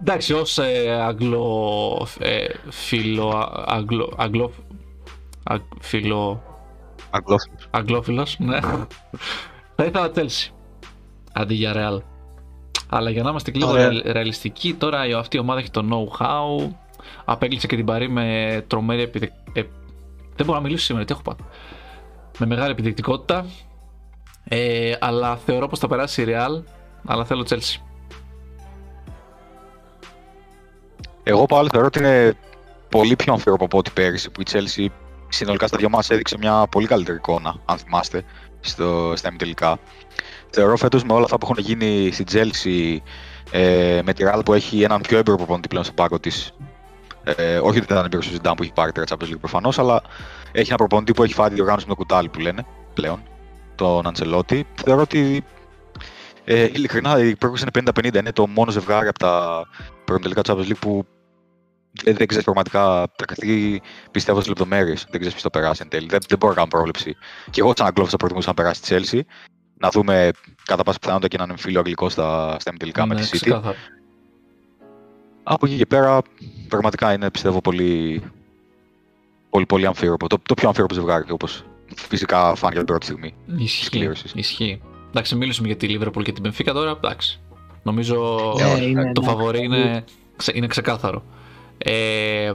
Εντάξει, 0.00 0.32
ως 0.32 0.58
ε, 0.58 0.90
αγγλο, 0.90 2.06
ε, 2.18 2.44
φιλο, 2.70 3.48
αγγλο, 3.66 4.12
αγγλο, 4.16 4.52
αγ, 5.44 5.60
φιλο, 5.80 6.42
Αγγλόφιλος. 7.10 7.66
αγγλόφιλος, 7.70 8.36
ναι. 8.38 8.60
θα 9.76 9.84
ήθελα 9.84 10.10
Chelsea, 10.14 10.50
αντί 11.32 11.54
για 11.54 11.72
Real. 11.76 12.02
Αλλά 12.88 13.10
για 13.10 13.22
να 13.22 13.30
είμαστε 13.30 13.50
και 13.50 13.58
λίγο 13.58 13.70
Ωραία. 13.70 13.88
ρεαλ- 13.88 14.06
ρεαλιστικοί, 14.06 14.74
τώρα 14.74 15.06
η- 15.06 15.12
αυτή 15.12 15.36
η 15.36 15.40
ομάδα 15.40 15.60
έχει 15.60 15.70
το 15.70 15.84
know-how. 15.90 16.68
Απέκλεισε 17.24 17.66
και 17.66 17.76
την 17.76 17.84
Παρή 17.84 18.08
με 18.08 18.64
τρομερή 18.66 19.02
επιδεκτικότητα. 19.02 19.68
δεν 20.36 20.46
μπορώ 20.46 20.58
να 20.58 20.64
μιλήσω 20.64 20.84
σήμερα, 20.84 21.04
τι 21.04 21.12
έχω 21.12 21.22
πάθει. 21.22 21.42
Με 22.38 22.46
μεγάλη 22.46 22.70
επιδεκτικότητα. 22.70 23.46
Ε, 24.48 24.92
αλλά 25.00 25.36
θεωρώ 25.36 25.68
πως 25.68 25.78
θα 25.78 25.88
περάσει 25.88 26.22
η 26.22 26.26
Real. 26.28 26.62
Αλλά 27.06 27.24
θέλω 27.24 27.46
Chelsea. 27.48 27.80
Εγώ 31.22 31.46
πάλι 31.46 31.68
θεωρώ 31.72 31.86
ότι 31.86 31.98
είναι 31.98 32.36
πολύ 32.88 33.16
πιο 33.16 33.32
αμφίροπο 33.32 33.64
από 33.64 33.78
ό,τι 33.78 33.90
πέρυσι 33.90 34.30
που 34.30 34.40
η 34.40 34.44
Chelsea 34.50 34.86
συνολικά 35.28 35.66
στα 35.66 35.76
δυο 35.76 35.88
μας 35.88 36.10
έδειξε 36.10 36.36
μια 36.38 36.66
πολύ 36.70 36.86
καλύτερη 36.86 37.16
εικόνα, 37.16 37.56
αν 37.64 37.78
θυμάστε, 37.78 38.24
στο, 38.60 39.12
στα 39.16 39.28
ημιτελικά. 39.28 39.78
Θεωρώ 40.50 40.76
φέτος 40.76 41.04
με 41.04 41.12
όλα 41.12 41.24
αυτά 41.24 41.38
που 41.38 41.46
έχουν 41.50 41.64
γίνει 41.64 42.10
στη 42.12 42.24
Chelsea, 42.32 42.96
ε, 43.50 44.00
με 44.04 44.12
τη 44.12 44.24
Real 44.26 44.40
που 44.44 44.52
έχει 44.52 44.82
έναν 44.82 45.00
πιο 45.00 45.18
έμπειρο 45.18 45.36
προπονητή 45.36 45.68
πλέον 45.68 45.84
στο 45.84 45.92
πάγκο 45.92 46.20
της, 46.20 46.52
ε, 47.24 47.56
όχι 47.56 47.78
ότι 47.78 47.78
δεν 47.78 47.84
ήταν 47.84 48.04
έμπειρο 48.04 48.22
στο 48.22 48.36
Zidane 48.36 48.56
που 48.56 48.62
έχει 48.62 48.72
πάρει 48.72 48.92
τρία 48.92 49.04
Champions 49.08 49.32
League 49.32 49.40
προφανώς, 49.40 49.78
αλλά 49.78 50.02
έχει 50.52 50.68
ένα 50.68 50.76
προπονητή 50.76 51.12
που 51.12 51.22
έχει 51.22 51.34
φάει 51.34 51.48
τη 51.48 51.54
διοργάνωση 51.54 51.86
με 51.86 51.94
το 51.94 51.98
κουτάλι 51.98 52.28
που 52.28 52.40
λένε 52.40 52.66
πλέον, 52.94 53.22
τον 53.74 54.06
Αντσελότη. 54.06 54.66
Θεωρώ 54.84 55.00
ότι 55.00 55.44
ε, 56.44 56.62
ειλικρινά 56.64 57.18
η 57.24 57.36
πρόκληση 57.36 57.64
είναι 57.76 57.90
50-50. 58.08 58.14
Είναι 58.14 58.32
το 58.32 58.46
μόνο 58.46 58.70
ζευγάρι 58.70 59.08
από 59.08 59.18
τα 59.18 59.64
προημιτελικά 60.04 60.42
Champions 60.44 60.68
League 60.70 60.78
που 60.80 61.06
δεν, 62.02 62.14
δεν 62.16 62.26
ξέρεις 62.26 62.44
πραγματικά. 62.44 63.08
Πρακτική 63.16 63.82
πιστεύω 64.10 64.36
στις 64.38 64.48
λεπτομέρειες. 64.48 65.00
Δεν 65.00 65.20
ξέρεις 65.20 65.30
ποιος 65.30 65.42
θα 65.42 65.50
περάσει 65.50 65.80
εν 65.82 65.88
τέλει. 65.88 66.06
Δεν, 66.08 66.18
δεν 66.28 66.38
μπορώ 66.38 66.52
να 66.52 66.58
κάνω 66.58 66.70
πρόβλεψη. 66.70 67.16
Και 67.50 67.60
εγώ, 67.60 67.72
σαν 67.76 67.86
Αγγλόφο, 67.86 68.10
θα 68.10 68.16
προτιμούσα 68.16 68.48
να 68.48 68.54
περάσει 68.54 68.82
τη 68.82 68.88
Chelsea. 68.94 69.20
Να 69.78 69.88
δούμε 69.90 70.30
κατά 70.64 70.82
πάσα 70.82 70.98
πιθανότητα 70.98 71.28
και 71.28 71.36
έναν 71.36 71.50
εμφύλιο 71.50 71.78
αγγλικό 71.78 72.08
στα, 72.08 72.56
στα 72.60 72.70
ημιτελικά 72.70 73.06
με 73.06 73.14
Ναι, 73.14 73.20
τη 73.20 73.28
City. 73.32 73.36
ξεκάθαρα. 73.40 73.76
Από 75.42 75.66
εκεί 75.66 75.76
και 75.76 75.86
πέρα, 75.86 76.20
πραγματικά 76.68 77.12
είναι 77.12 77.30
πιστεύω 77.30 77.60
πολύ, 77.60 78.22
πολύ, 79.50 79.66
πολύ 79.66 79.86
αμφίροπο. 79.86 80.26
Το, 80.26 80.36
το 80.42 80.54
πιο 80.54 80.68
αμφίροπο 80.68 80.94
ζευγάρι, 80.94 81.30
όπως 81.30 81.64
φυσικά 81.96 82.54
φάνηκε 82.54 82.78
την 82.78 82.86
πρώτη 82.86 83.04
στιγμή. 83.04 83.34
Ισχύει. 83.58 84.10
Ισχύει. 84.34 84.80
Εντάξει, 85.08 85.34
μίλησαμε 85.36 85.66
για 85.66 85.76
τη 85.76 85.86
Liverpool 86.00 86.22
και 86.22 86.32
την 86.32 86.44
Benfica 86.52 86.70
τώρα. 86.72 86.90
Εντάξει. 86.90 87.40
Νομίζω 87.82 88.38
Ναι, 88.76 88.84
είναι, 88.84 89.12
το 89.12 89.20
ναι. 89.20 89.26
φαβορή 89.26 89.64
είναι, 89.64 90.04
ξε- 90.36 90.56
είναι 90.56 90.66
ξεκάθαρο. 90.66 91.22
Ε, 91.78 92.52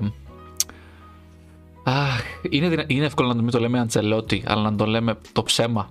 αχ, 1.84 2.22
είναι, 2.50 2.70
δυνα- 2.70 2.84
είναι 2.88 3.06
εύκολο 3.06 3.28
να 3.34 3.42
μην 3.42 3.52
το 3.52 3.60
λέμε 3.60 3.80
Αντσελότη, 3.80 4.44
αλλά 4.46 4.62
να 4.62 4.76
το 4.76 4.86
λέμε 4.86 5.18
το 5.32 5.44
ψέμα. 5.44 5.89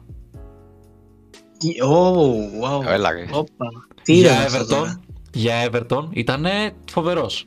Ω, 1.85 2.15
wow. 2.63 2.85
Έλα, 2.87 3.11
ρε. 3.11 3.27
Όπα. 3.33 3.67
Τι 4.03 4.13
για 4.15 4.33
είναι 4.33 4.43
αυτό 4.45 4.59
Everton, 4.65 4.69
τώρα; 4.69 5.01
για 5.33 5.71
Everton 5.71 6.05
ήταν 6.11 6.47
φοβερός. 6.91 7.47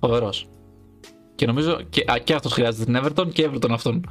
Φοβερός. 0.00 0.48
Και 1.34 1.46
νομίζω 1.46 1.80
και, 1.90 2.04
α, 2.12 2.18
και 2.18 2.34
αυτός 2.34 2.52
χρειάζεται 2.52 2.84
την 2.92 3.00
Everton 3.04 3.32
και 3.32 3.48
Everton 3.52 3.70
αυτόν. 3.70 4.10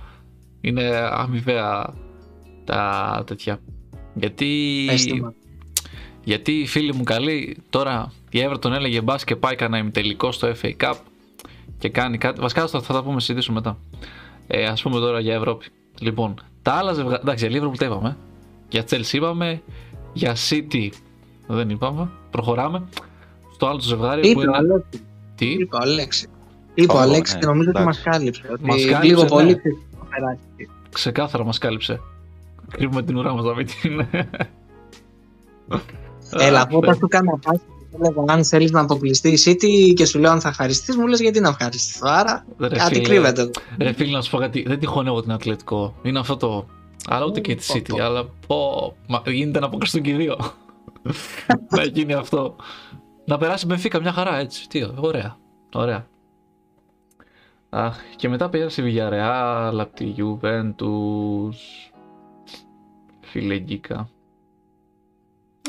Είναι 0.62 1.10
αμοιβαία 1.12 1.94
τα 2.66 3.24
τέτοια. 3.26 3.60
Γιατί, 4.14 4.88
Αίσθημα. 4.90 5.34
γιατί 6.24 6.52
οι 6.52 6.66
φίλοι 6.68 6.94
μου 6.94 7.04
καλοί 7.04 7.58
τώρα 7.70 8.12
η 8.30 8.40
Everton 8.50 8.72
έλεγε 8.72 9.02
μπας 9.02 9.24
και 9.24 9.36
πάει 9.36 9.56
κανένα 9.56 9.78
ημιτελικό 9.78 10.32
στο 10.32 10.52
FA 10.62 10.72
Cup 10.80 10.94
και 11.78 11.90
κάνει 11.90 12.18
κάτι. 12.18 12.42
Βασικά 12.42 12.68
θα, 12.68 12.82
θα 12.82 12.94
τα 12.94 13.04
πούμε 13.04 13.20
συζητήσουμε 13.20 13.56
μετά. 13.60 13.78
Ε, 14.48 14.66
ας 14.66 14.82
πούμε 14.82 15.00
τώρα 15.00 15.20
για 15.20 15.34
Ευρώπη. 15.34 15.66
Λοιπόν, 16.00 16.34
τα 16.62 16.72
άλλα 16.74 16.94
ζευγάρια. 16.94 17.20
Εντάξει, 17.22 17.48
για 17.48 17.62
Liverpool 17.62 17.78
τα 17.78 17.86
είπαμε. 17.86 18.18
Για 18.70 18.84
Chelsea 18.90 19.14
είπαμε. 19.14 19.62
Για 20.14 20.36
City 20.50 20.90
δεν 21.48 21.70
είπαμε. 21.70 22.10
Προχωράμε. 22.32 22.84
Στο 23.54 23.68
άλλο 23.68 23.78
το 23.78 23.84
ζευγάρι 23.84 24.22
που 24.22 24.28
Είπε 24.28 24.40
ο 24.40 24.42
είναι. 24.42 24.58
Αλέξη. 24.58 25.02
Τι; 25.36 25.46
Είπε 25.46 25.76
ο 25.76 25.80
Αλέξη. 25.82 26.28
Είπε 26.74 26.92
ο 26.94 26.96
Ω, 26.96 27.00
Αλέξη 27.00 27.34
ναι, 27.34 27.40
και 27.40 27.46
νομίζω 27.46 27.70
ότι 27.76 27.84
μας 27.84 27.98
εντάξει. 28.00 28.20
κάλυψε. 28.20 28.42
Ότι 28.52 28.66
Μας 28.66 28.86
κάλυψε, 28.86 29.04
λίγο 29.08 29.22
ναι. 29.22 29.28
πολύ 29.28 29.62
θα 30.18 30.22
περάσει. 30.22 30.70
Ξεκάθαρα 30.92 31.44
μας 31.46 31.58
κάλυψε. 31.58 32.00
Κρύβουμε 32.72 33.04
την 33.04 33.18
ουρά 33.18 33.34
μας 33.34 33.44
να 33.44 33.54
μην 33.56 33.66
την. 33.68 34.08
Έλα, 36.32 36.60
Α, 36.60 36.64
από 36.64 36.78
όταν 36.78 36.96
σου 36.96 37.08
κάνα 37.08 37.38
πάση 37.38 37.62
έλεγα 38.02 38.34
αν 38.34 38.44
θέλεις 38.46 38.72
να 38.72 38.80
αποκλειστεί 38.82 39.30
η 39.30 39.38
City 39.46 39.94
και 39.94 40.06
σου 40.06 40.20
λέω 40.20 40.32
αν 40.32 40.42
θα 40.42 40.50
ευχαριστεί, 40.50 40.98
μου 40.98 41.08
λες 41.08 41.20
γιατί 41.20 41.40
να 41.40 41.50
ευχαριστηθώ. 41.50 42.08
Άρα 42.10 42.46
Ρε 42.60 42.68
κάτι 42.68 42.94
φίλε, 42.94 43.08
κρύβεται. 43.08 43.42
εδώ. 43.42 43.52
Ρε 43.78 43.92
φίλε, 43.94 44.12
να 44.12 44.22
σου 44.22 44.32
πω 44.32 44.38
κάτι. 44.38 44.64
Δεν 44.68 44.80
τυχόν 44.80 45.08
εγώ 45.08 45.22
την 45.22 45.32
Ατλετικό. 45.32 45.96
Είναι 46.02 46.20
αυτό 46.20 46.38
το. 46.38 46.66
Αλλά 47.08 47.26
ούτε 47.26 47.40
και 47.40 47.56
τη 47.56 47.66
Πω, 47.68 47.74
City. 47.76 47.90
πω. 47.90 48.04
Αλλά 48.04 48.26
πω. 48.48 48.96
Μα, 49.08 49.22
γίνεται 49.26 49.60
να 49.60 49.66
αποκλειστούν 49.66 50.02
και 50.02 50.10
οι 50.10 50.14
δύο. 50.14 50.38
να 51.76 51.84
γίνει 51.84 52.14
αυτό. 52.14 52.56
Να 53.26 53.38
περάσει 53.38 53.66
με 53.68 53.78
φύκα 53.78 54.00
μια 54.02 54.12
χαρά 54.12 54.38
έτσι. 54.40 54.68
Τι, 54.68 54.84
ωραία. 54.96 55.38
Ωραία. 55.74 56.08
Αχ, 57.70 57.98
και 58.16 58.30
μετά 58.30 58.50
πέρασε 58.50 58.82
η 58.82 58.94
Villarreal 58.96 59.72
από 59.80 59.94
τη 59.96 60.14
Juventus. 60.18 61.56
Φιλεγγίκα. 63.22 64.10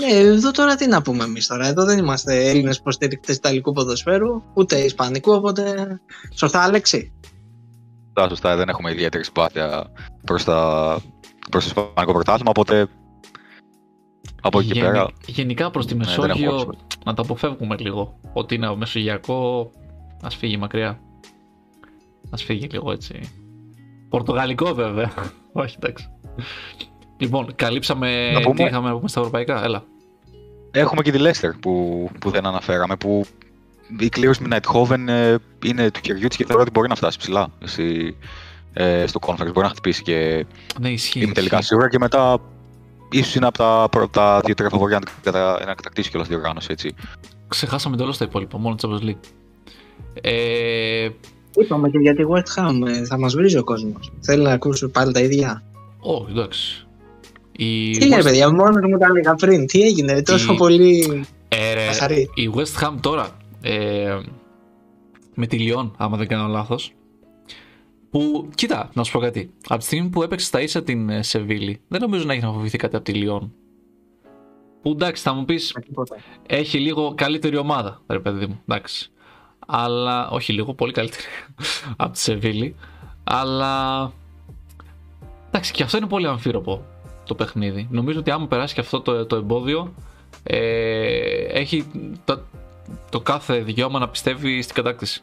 Ε, 0.01 0.19
εδώ 0.19 0.51
τώρα 0.51 0.75
τι 0.75 0.87
να 0.87 1.03
πούμε 1.03 1.25
εμείς 1.25 1.47
τώρα. 1.47 1.67
Εδώ 1.67 1.85
δεν 1.85 1.99
είμαστε 1.99 2.49
Έλληνες 2.49 2.77
υποστηρικτέ 2.77 3.33
Ιταλικού 3.33 3.73
ποδοσφαίρου, 3.73 4.43
ούτε 4.55 4.79
Ισπανικού, 4.79 5.33
οπότε. 5.33 6.01
Σωστά, 6.35 6.63
Αλέξη. 6.63 7.13
Σωστά, 8.05 8.29
σωστά, 8.29 8.57
δεν 8.57 8.69
έχουμε 8.69 8.91
ιδιαίτερη 8.91 9.25
συμπάθεια 9.25 9.93
προς, 10.25 10.45
τα, 10.45 10.99
προς 11.51 11.65
το 11.73 11.81
Ισπανικό 11.81 12.13
πρωτάθλημα, 12.13 12.51
οπότε 12.51 12.89
από 14.43 14.59
εκεί 14.59 14.69
και 14.69 14.79
Γενι- 14.79 14.91
πέρα 14.93 15.09
Γενικά 15.27 15.71
προς 15.71 15.87
τη 15.87 15.95
Ναι, 15.95 16.05
δεν 16.05 16.15
έχουμε 16.15 16.27
Μεσόγειο 16.29 16.61
όψη. 16.61 16.79
να 17.05 17.15
τα 17.15 17.23
αποφεύγουμε 17.23 17.77
λίγο. 17.79 18.21
Ότι 18.33 18.55
είναι 18.55 18.77
μεσογειακό, 18.77 19.71
ας 20.23 20.37
φύγει 20.37 20.57
μακριά. 20.57 21.01
Ας 22.31 22.43
φύγει 22.45 22.67
λίγο 22.71 22.93
έτσι. 22.93 23.21
Πορτογαλικό 24.09 24.75
βέβαια. 24.75 25.13
Όχι 25.53 25.77
εντάξει. 25.81 26.09
Λοιπόν, 27.19 27.55
καλύψαμε 27.55 28.31
Να 28.33 28.41
πούμε- 28.41 28.55
τι 28.57 28.63
είχαμε 28.63 28.89
να 28.89 28.95
πούμε 28.97 29.09
στα 29.09 29.21
ευρωπαϊκά. 29.21 29.65
Έλα. 29.65 29.83
έχουμε 30.71 31.03
και 31.03 31.11
τη 31.11 31.19
Leicester 31.23 31.51
που, 31.61 32.09
που 32.21 32.31
δεν 32.31 32.47
αναφέραμε, 32.47 32.97
που 32.97 33.25
η 33.99 34.09
κλήρωση 34.09 34.43
με 34.43 34.57
Nighthoven 34.61 35.05
ε, 35.09 35.37
είναι 35.65 35.91
του 35.91 36.01
χεριού 36.05 36.29
της 36.29 36.37
και 36.37 36.45
θεωρώ 36.45 36.63
ότι 36.63 36.71
μπορεί 36.71 36.89
να 36.89 36.95
φτάσει 36.95 37.19
ψηλά 37.19 37.49
στη- 37.65 38.17
ε, 38.73 39.07
στο 39.07 39.19
conference, 39.27 39.53
μπορεί 39.53 39.61
να 39.61 39.69
χτυπήσει 39.69 40.03
και 40.03 40.47
Ναι, 40.81 40.89
ισχύει. 40.91 41.21
είμαι 41.21 41.33
τελικά 41.33 41.57
ισχύει. 41.57 41.69
σίγουρα 41.69 41.89
και 41.89 41.99
μετά 41.99 42.39
ίσως 43.11 43.35
είναι 43.35 43.47
από 43.47 43.59
τα, 43.59 43.87
προ- 43.91 44.11
τα 44.11 44.41
δύο-τρία 44.45 44.69
φαβοριά 44.69 44.99
να, 44.99 45.11
κατα- 45.23 45.65
να 45.67 45.75
κατακτήσει 45.75 46.11
κιόλας 46.11 46.29
τη 46.29 46.35
διοργάνωση, 46.35 46.69
έτσι. 46.71 46.95
Ξεχάσαμε 47.49 47.95
εντελώς 47.95 48.17
τα 48.19 48.25
υπόλοιπα, 48.25 48.59
μόνο 48.59 48.75
Champions 48.83 49.03
League. 49.09 49.21
Ε, 50.23 51.09
Είπαμε 51.57 51.91
και 51.91 51.99
για 51.99 52.15
τη 52.15 52.23
West 52.29 52.63
Ham. 52.63 52.87
ε, 52.89 53.05
Θα 53.05 53.19
μας 53.19 53.35
βρίζει 53.35 53.57
ο 53.59 53.65
κόσμος. 53.65 54.13
Θέλει 54.21 54.43
να 54.43 54.53
ακούσει 54.53 54.89
πάλι 54.89 55.13
τα 55.13 55.21
ίδια. 55.21 55.63
όχι, 56.01 56.27
εντάξει. 56.31 56.87
Η 57.53 57.91
Τι 57.91 58.07
λέει, 58.09 58.19
West- 58.21 58.25
παιδιά, 58.25 58.51
μόνος 58.55 58.85
μου 58.91 58.99
τα 58.99 59.07
έλεγα 59.07 59.35
πριν. 59.35 59.67
Τι 59.67 59.83
έγινε, 59.83 60.23
τόσο 60.23 60.53
Η- 60.53 60.57
πολύ. 60.57 61.25
Ε, 61.49 61.75
ρε, 61.75 61.87
Καθαρή. 61.87 62.31
η 62.35 62.51
West 62.55 62.85
Ham 62.85 62.95
τώρα 63.01 63.29
ε, 63.63 64.19
με 65.35 65.47
τη 65.47 65.59
Λιόν, 65.59 65.95
άμα 65.97 66.17
δεν 66.17 66.27
κάνω 66.27 66.47
λάθος 66.49 66.93
που, 68.11 68.49
κοίτα, 68.55 68.91
να 68.95 69.03
σου 69.05 69.13
πω 69.13 69.19
κάτι 69.19 69.51
από 69.69 69.79
τη 69.79 69.85
στιγμή 69.85 70.09
που 70.09 70.23
έπαιξε 70.23 70.47
στα 70.47 70.61
ίσα 70.63 70.83
την 70.83 71.09
ε, 71.11 71.23
Σεβίλη 71.23 71.81
δεν 71.89 72.01
νομίζω 72.01 72.25
να 72.25 72.33
έχεις 72.33 72.45
να 72.45 72.53
φοβηθεί 72.53 72.79
κάτι 72.79 72.97
από 72.97 73.05
τη 73.05 73.13
Λιόν 73.13 73.53
που 74.83 74.91
εντάξει 74.91 75.23
θα 75.23 75.33
μου 75.33 75.45
πεις 75.45 75.77
Τίποτα. 75.87 76.17
έχει 76.47 76.79
λίγο 76.79 77.13
καλύτερη 77.17 77.57
ομάδα 77.57 78.03
ρε 78.07 78.19
παιδί 78.21 78.47
μου, 78.47 78.61
εντάξει 78.69 79.11
αλλά, 79.71 80.29
όχι 80.29 80.53
λίγο, 80.53 80.75
πολύ 80.75 80.93
καλύτερη 80.93 81.23
από 81.97 82.13
τη 82.13 82.19
Σεβίλη 82.19 82.75
αλλά 83.25 84.13
εντάξει 85.49 85.73
και 85.73 85.83
αυτό 85.83 85.97
είναι 85.97 86.07
πολύ 86.07 86.27
αμφίροπο 86.27 86.85
το 87.25 87.35
παιχνίδι 87.35 87.87
νομίζω 87.91 88.19
ότι 88.19 88.31
άμα 88.31 88.47
περάσει 88.47 88.75
και 88.75 88.81
αυτό 88.81 89.01
το, 89.01 89.27
το 89.27 89.37
εμπόδιο 89.37 89.95
ε, 90.43 90.59
έχει 91.53 91.87
το, 92.25 92.41
το 93.11 93.21
κάθε 93.21 93.59
δικαίωμα 93.59 93.99
να 93.99 94.09
πιστεύει 94.09 94.63
στην 94.63 94.75
κατάκτηση. 94.75 95.23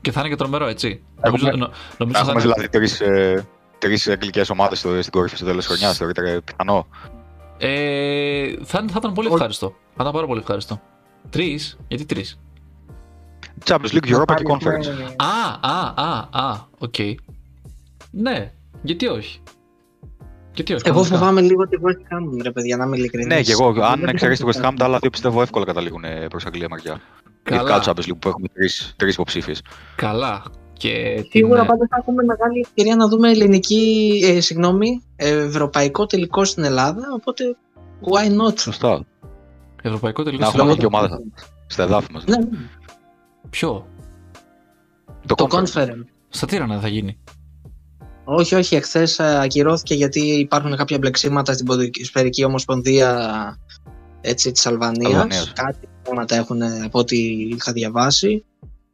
Και 0.00 0.12
θα 0.12 0.20
είναι 0.20 0.28
και 0.28 0.36
τρομερό, 0.36 0.66
έτσι. 0.66 1.02
Έχουμε- 1.20 1.42
νομίζω 1.42 1.56
νο- 1.56 1.70
νομίζω 1.98 2.18
θα 2.24 2.30
Έχουμε 2.30 2.42
είναι- 2.42 2.52
δηλαδή 2.54 2.68
τρεις, 2.68 3.00
ε, 3.00 3.46
τρεις 3.78 4.08
αγγλικές 4.08 4.50
ομάδες 4.50 4.78
στο, 4.78 5.00
στην 5.00 5.12
κορυφή 5.12 5.36
στο 5.36 5.44
τέλος 5.44 5.66
της 5.66 5.74
χρονιάς, 5.76 5.96
θεωρείτε 5.96 6.40
πιθανό; 6.44 6.86
ε, 7.58 8.54
θα, 8.64 8.84
θα 8.88 8.94
ήταν 8.96 9.12
πολύ 9.12 9.26
Όχι. 9.26 9.34
ευχάριστο. 9.36 9.68
Θα 9.68 10.00
ήταν 10.00 10.12
πάρα 10.12 10.26
πολύ 10.26 10.40
ευχάριστο. 10.40 10.80
Τρεις, 11.30 11.78
γιατί 11.88 12.04
τρεις; 12.04 12.38
Champions 13.64 13.92
League, 13.92 14.14
Europa 14.14 14.34
και 14.36 14.42
Να 14.42 14.54
Conference. 14.54 14.62
πάρεις, 14.62 14.86
ε, 14.86 14.92
Α, 15.16 15.70
α, 15.70 15.92
α, 15.96 16.28
α, 16.48 16.56
οκ. 16.78 16.94
Ναι, 18.10 18.52
γιατί 18.82 19.06
όχι; 19.06 19.40
Γιατί 20.54 20.72
όχι. 20.74 20.82
Εγώ 20.84 20.94
κανονικά. 20.94 21.16
φοβάμαι 21.18 21.40
λίγο 21.40 21.68
τη 21.68 21.76
West 21.82 22.12
Ham, 22.12 22.42
ρε 22.42 22.50
παιδιά, 22.50 22.76
να 22.76 22.84
είμαι 22.84 22.96
ειλικρινής. 22.96 23.26
Ναι, 23.26 23.42
και 23.42 23.52
εγώ, 23.52 23.74
αν 23.82 24.04
εξαιρέσει 24.08 24.42
το 24.42 24.48
West 24.54 24.64
Ham, 24.68 24.72
τα 24.76 24.84
άλλα 24.84 24.98
δύο 24.98 25.10
πιστεύω 25.10 25.42
εύκολα 25.42 25.64
καταλήγουν 25.64 26.04
προς 26.28 26.46
Αγγλία 26.46 26.66
μεριά. 26.70 27.00
Ειδικά 27.50 27.64
Καλά, 27.64 27.80
το 27.80 27.90
Champions 27.96 28.10
League 28.10 28.18
που 28.18 28.28
έχουμε 28.28 28.48
τρεις, 28.48 28.94
τρεις 28.96 29.14
υποψήφιες. 29.14 29.62
καλά. 29.96 30.42
Και 30.72 31.14
την, 31.14 31.30
Σίγουρα 31.30 31.62
ε, 31.62 31.66
πάντως 31.66 31.86
θα 31.90 31.96
έχουμε 32.00 32.22
μεγάλη 32.22 32.60
ευκαιρία 32.60 32.96
να 32.96 33.08
δούμε 33.08 33.30
ελληνική, 33.30 34.20
ε, 34.24 34.40
συγγνώμη, 34.40 35.02
ευρωπαϊκό 35.16 36.06
τελικό 36.06 36.44
στην 36.44 36.64
Ελλάδα, 36.64 37.02
οπότε 37.16 37.56
why 38.10 38.26
not; 38.48 38.58
Σωστά. 38.58 39.04
ευρωπαϊκό 39.82 40.22
τελικό 40.22 40.42
Να 40.42 40.48
στην 40.48 40.60
έχουμε 40.60 40.72
Ελλάδα. 40.72 40.88
και 40.88 40.96
ομάδα 40.96 41.20
στα 41.66 41.82
εδάφη 41.82 42.12
μας. 42.12 42.24
Ναι, 42.24 42.36
ναι. 42.36 42.46
Ποιο, 43.50 43.86
Το, 45.26 45.34
το 45.34 45.46
Conference. 45.50 45.64
conference. 45.64 46.04
στα 46.28 46.46
Τύρανα 46.46 46.80
θα 46.80 46.88
γίνει. 46.88 47.18
Όχι, 48.24 48.54
όχι, 48.54 48.74
εχθές 48.74 49.20
ακυρώθηκε 49.20 49.94
γιατί 49.94 50.20
υπάρχουν 50.20 50.76
κάποια 50.76 50.98
μπλεξίματα 50.98 51.52
στην 51.52 51.66
Ποδοσφαιρική 51.66 52.44
Ομοσπονδία 52.44 53.58
έτσι, 54.20 54.52
της 54.52 54.66
Αλβανίας. 54.66 55.12
Αλβανίας. 55.12 55.52
Κάτι 55.52 55.88
θέματα 56.02 56.36
έχουν 56.36 56.62
από 56.62 56.98
ό,τι 56.98 57.16
είχα 57.32 57.72
διαβάσει. 57.72 58.44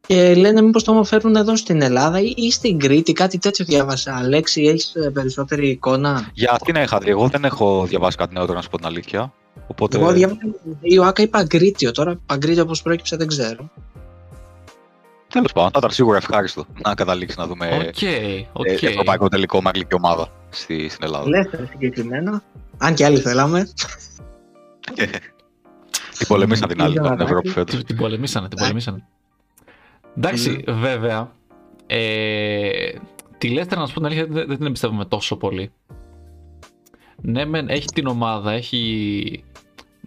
Και 0.06 0.34
λένε 0.34 0.62
μήπως 0.62 0.84
το 0.84 1.04
φέρουν 1.04 1.36
εδώ 1.36 1.56
στην 1.56 1.82
Ελλάδα 1.82 2.20
ή, 2.20 2.32
ή 2.36 2.50
στην 2.50 2.78
Κρήτη, 2.78 3.12
κάτι 3.12 3.38
τέτοιο 3.38 3.64
διάβασα. 3.64 4.16
Αλέξη, 4.16 4.62
έχεις 4.62 4.94
ε, 4.94 5.10
περισσότερη 5.10 5.68
εικόνα; 5.68 6.30
Για 6.34 6.58
Αθήνα 6.60 6.82
είχα 6.82 6.98
δει. 6.98 7.10
Εγώ 7.10 7.28
δεν 7.28 7.44
έχω 7.44 7.86
διαβάσει 7.88 8.16
κάτι 8.16 8.34
νεότερο 8.34 8.54
να 8.54 8.62
σου 8.62 8.70
πω 8.70 8.76
την 8.76 8.86
αλήθεια. 8.86 9.32
Οπότε. 9.66 9.98
Εγώ 9.98 10.12
διάβασα 10.12 10.40
η 10.80 10.98
ΟΑΚΑ 10.98 11.22
ή 11.22 11.28
Παγκρίτιο. 11.28 11.90
Τώρα 11.90 12.20
Παγκρίτιο 12.26 12.64
πώς 12.64 12.82
πρόκειψε 12.82 13.16
δεν 13.16 13.26
ξέρω. 13.26 13.70
Τέλος 15.30 15.52
πάντων, 15.52 15.70
θα 15.70 15.78
ήταν 15.78 15.90
σίγουρα 15.90 16.16
ευχάριστο 16.16 16.64
να 16.86 16.94
καταλήξεις 16.94 17.38
να 17.38 17.46
δούμε 17.46 17.66
Οκ, 17.88 18.02
ε, 18.02 18.46
οκ. 18.52 18.82
ευρωπαϊκό 18.82 19.28
τελικό 19.28 19.62
με 19.62 19.68
αγγλική 19.68 19.94
ομάδα 19.94 20.28
στη, 20.50 20.88
στην 20.88 21.04
Ελλάδα. 21.04 21.24
Ελεύθερα 21.26 21.66
συγκεκριμένα. 21.70 22.42
Αν 22.78 22.94
και 22.94 23.04
άλλοι 23.04 23.18
θέλαμε. 23.18 23.66
Την 26.18 26.28
πολεμήσαν 26.28 26.68
την 26.68 26.82
άλλη 26.82 26.92
Είδα 26.92 27.08
την 27.08 27.16
να 27.16 27.24
Ευρώπη 27.24 27.48
δει. 27.48 27.54
φέτος. 27.54 27.74
Την, 27.76 27.86
την 27.86 27.96
πολεμήσανε, 27.96 28.48
την 28.48 28.58
πολεμήσανε. 28.58 29.06
Εντάξει, 30.16 30.64
βέβαια. 30.68 31.32
Ε, 31.86 32.90
τη 33.38 33.54
Leicester, 33.56 33.76
να 33.76 33.86
σου 33.86 33.94
πω 33.94 34.00
την 34.00 34.04
αλήθεια, 34.04 34.26
δεν, 34.26 34.46
δεν 34.46 34.56
την 34.56 34.66
εμπιστεύομαι 34.66 35.04
τόσο 35.04 35.36
πολύ. 35.36 35.72
Ναι, 37.22 37.44
μεν, 37.44 37.68
έχει 37.68 37.86
την 37.86 38.06
ομάδα, 38.06 38.52
έχει... 38.52 39.44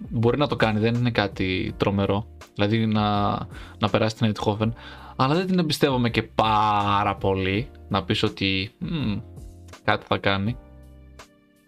Μπορεί 0.09 0.37
να 0.37 0.47
το 0.47 0.55
κάνει, 0.55 0.79
δεν 0.79 0.93
είναι 0.93 1.11
κάτι 1.11 1.73
τρομερό. 1.77 2.27
Δηλαδή 2.53 2.85
να, 2.85 3.31
να 3.79 3.89
περάσει 3.91 4.15
την 4.15 4.31
Eindhoven. 4.31 4.69
Αλλά 5.15 5.35
δεν 5.35 5.47
την 5.47 5.59
εμπιστεύομαι 5.59 6.09
και 6.09 6.23
πάρα 6.23 7.15
πολύ 7.15 7.69
να 7.89 8.03
πεις 8.03 8.23
ότι 8.23 8.71
μ, 8.77 9.17
κάτι 9.83 10.05
θα 10.07 10.17
κάνει. 10.17 10.57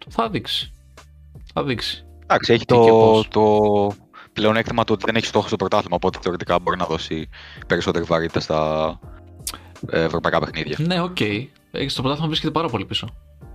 Θα 0.10 0.29
δείξει. 0.29 0.73
Θα 1.53 1.63
δείξει. 1.63 2.05
Εντάξει, 2.23 2.53
έχει 2.53 2.65
Τι 2.65 2.73
και 2.75 2.89
το, 2.89 2.97
πώς. 2.97 3.27
το 3.27 3.91
πλεονέκτημα 4.34 4.84
του 4.84 4.93
ότι 4.93 5.05
δεν 5.05 5.15
έχει 5.15 5.25
στόχο 5.25 5.47
στο 5.47 5.55
πρωτάθλημα, 5.55 5.95
οπότε 5.95 6.19
θεωρητικά 6.21 6.60
μπορεί 6.60 6.77
να 6.77 6.86
δώσει 6.86 7.29
περισσότερη 7.67 8.05
βαρύτητα 8.05 8.39
στα 8.39 8.99
ε, 9.89 10.03
ευρωπαϊκά 10.03 10.39
παιχνίδια. 10.39 10.77
Ναι, 10.79 11.01
OK. 11.02 11.17
Okay. 11.19 11.47
Στο 11.88 12.01
πρωτάθλημα 12.01 12.27
βρίσκεται 12.27 12.51
πάρα 12.51 12.67
πολύ 12.67 12.86
πίσω. 12.86 13.08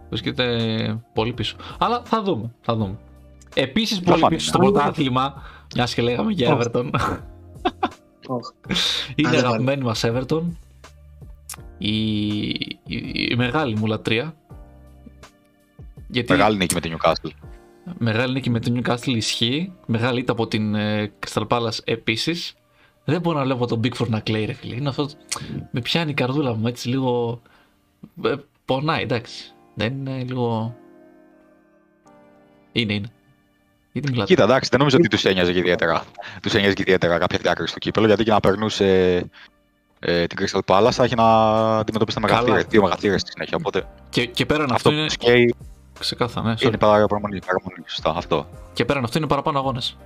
Βρίσκεται 0.09 1.03
πολύ 1.15 1.33
πίσω. 1.33 1.57
Αλλά 1.79 2.03
θα 2.05 2.23
δούμε. 2.23 2.55
Θα 2.61 2.77
δούμε. 2.77 2.99
Επίσης 3.55 4.01
πολύ 4.01 4.21
φανεί. 4.21 4.35
πίσω 4.37 4.49
στο 4.49 4.59
πρωτάθλημα, 4.59 5.43
μιας 5.75 5.95
και 5.95 6.03
λέγαμε 6.03 6.33
για 6.33 6.55
Οχ. 6.55 6.63
Everton. 6.65 6.91
Οχ. 8.31 8.51
Είναι 9.15 9.29
Α, 9.29 9.31
δεν 9.31 9.45
αγαπημένη 9.45 9.83
μας 9.83 10.05
Everton. 10.05 10.43
Η, 11.79 12.47
η, 12.49 12.77
η 13.31 13.35
μεγάλη 13.37 13.77
μου 13.77 13.87
λατρεία. 13.87 14.35
Γιατί 16.09 16.33
Μεγάλη 16.33 16.57
νίκη 16.57 16.75
με 16.75 16.81
την 16.81 16.97
Newcastle. 16.97 17.31
μεγάλη 17.99 18.33
νίκη 18.33 18.51
με 18.51 18.61
την 18.61 18.83
Newcastle 18.83 19.07
ισχύει. 19.07 19.73
Μεγάλη 19.87 20.21
ήττα 20.21 20.33
από 20.33 20.47
την 20.49 20.75
ε, 20.75 21.13
Crystal 21.27 21.47
Palace 21.47 21.79
επίσης. 21.85 22.55
Δεν 23.05 23.21
μπορώ 23.21 23.39
να 23.39 23.45
βλέπω 23.45 23.67
τον 23.67 23.81
Bigford 23.85 24.09
να 24.09 24.21
κλαίει, 24.21 24.45
ρε 24.45 24.53
φίλε. 24.53 24.75
Είναι 24.75 24.89
αυτό. 24.89 25.09
Με 25.71 25.81
πιάνει 25.81 26.11
η 26.11 26.15
καρδούλα 26.15 26.55
μου 26.55 26.67
έτσι 26.67 26.89
λίγο. 26.89 27.41
ε, 28.23 28.35
πονάει, 28.65 29.03
εντάξει. 29.03 29.53
Δεν 29.75 29.93
είναι 29.93 30.23
λίγο. 30.25 30.77
Είναι, 32.73 32.93
είναι. 32.93 33.09
Γιατί 33.93 34.11
μιλάτε; 34.11 34.29
Κοίτα, 34.29 34.43
εντάξει, 34.45 34.69
δεν 34.71 34.79
νομίζω 34.79 34.97
ότι 34.97 35.09
τους 35.09 35.25
ένοιαζε 35.25 35.53
και 35.53 35.59
ιδιαίτερα, 35.59 36.03
τους 36.43 36.55
ένοιαζε 36.55 36.75
και 36.75 36.83
ιδιαίτερα 36.83 37.19
κάποια 37.19 37.39
διάκριση 37.43 37.71
στο 37.71 37.79
κύπελο, 37.79 38.07
γιατί 38.07 38.25
και 38.25 38.31
να 38.31 38.41
περνούσε 38.41 39.19
ε, 39.99 40.27
την 40.27 40.39
Crystal 40.41 40.61
Palace 40.67 40.91
θα 40.93 41.05
είχε 41.05 41.15
να 41.15 41.25
αντιμετωπίσει 41.79 42.21
τα 42.21 42.27
Καλά. 42.27 42.41
μεγαθύρια, 42.41 42.67
δύο 42.71 42.83
μεγαθύρια 42.83 43.19
στη 43.19 43.31
συνέχεια. 43.31 43.57
Οπότε 43.57 43.87
Και, 44.09 44.27
και 44.27 44.47
πέραν 44.47 44.63
αυτό 44.65 44.75
αυτό 44.75 44.89
που 44.91 44.95
είναι. 44.97 45.07
τους 45.07 45.17
καίει 45.17 45.55
Ξεκάθαρα, 45.99 46.49
ναι. 46.49 46.55
sorry. 46.59 46.63
είναι 46.63 46.77
παρα- 46.77 47.07
παραμονή. 47.07 47.39
παραμονή. 47.47 47.85
Σωστά, 47.87 48.11
αυτό. 48.17 48.49
Και 48.73 48.85
πέραν 48.85 49.05
αυτό 49.05 49.19
είναι 49.19 49.27
παραπάνω 49.27 49.59
αγώνες. 49.59 49.97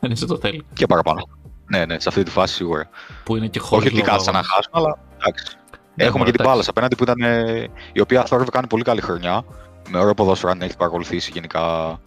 Δεν 0.00 0.10
έτσι 0.10 0.26
το 0.26 0.38
θέλει. 0.38 0.64
Και 0.72 0.86
παραπάνω. 0.86 1.28
Ναι, 1.66 1.84
ναι, 1.84 1.98
σε 1.98 2.08
αυτή 2.08 2.22
τη 2.22 2.30
φάση 2.30 2.54
σίγουρα. 2.54 2.88
Που 3.24 3.36
είναι 3.36 3.46
και 3.46 3.58
χωρίς 3.58 3.86
Όχι 3.86 3.98
ότι 3.98 4.06
κάθισαν 4.08 4.34
να 4.34 4.42
χάσουν, 4.42 4.70
αλλά 4.72 4.98
εντάξει. 5.18 5.56
Έχουμε 5.96 6.24
και 6.24 6.30
την 6.30 6.40
εντάξει. 6.40 6.60
Palace 6.60 6.68
απέναντι 6.68 6.94
που 6.96 7.02
ήταν. 7.02 7.20
ε, 7.20 7.68
η 7.92 8.00
οποία 8.00 8.24
Θόρυβε 8.24 8.50
κάνει 8.50 8.66
πολύ 8.66 8.82
καλή 8.82 9.00
χρονιά. 9.00 9.44
Με 9.90 9.98
ωραίο 9.98 10.14
ποδόσφαιρο 10.14 10.52
αν 10.52 10.62
έχεις 10.62 10.76
παρακολουθήσει 10.76 11.30
γενικά. 11.34 11.98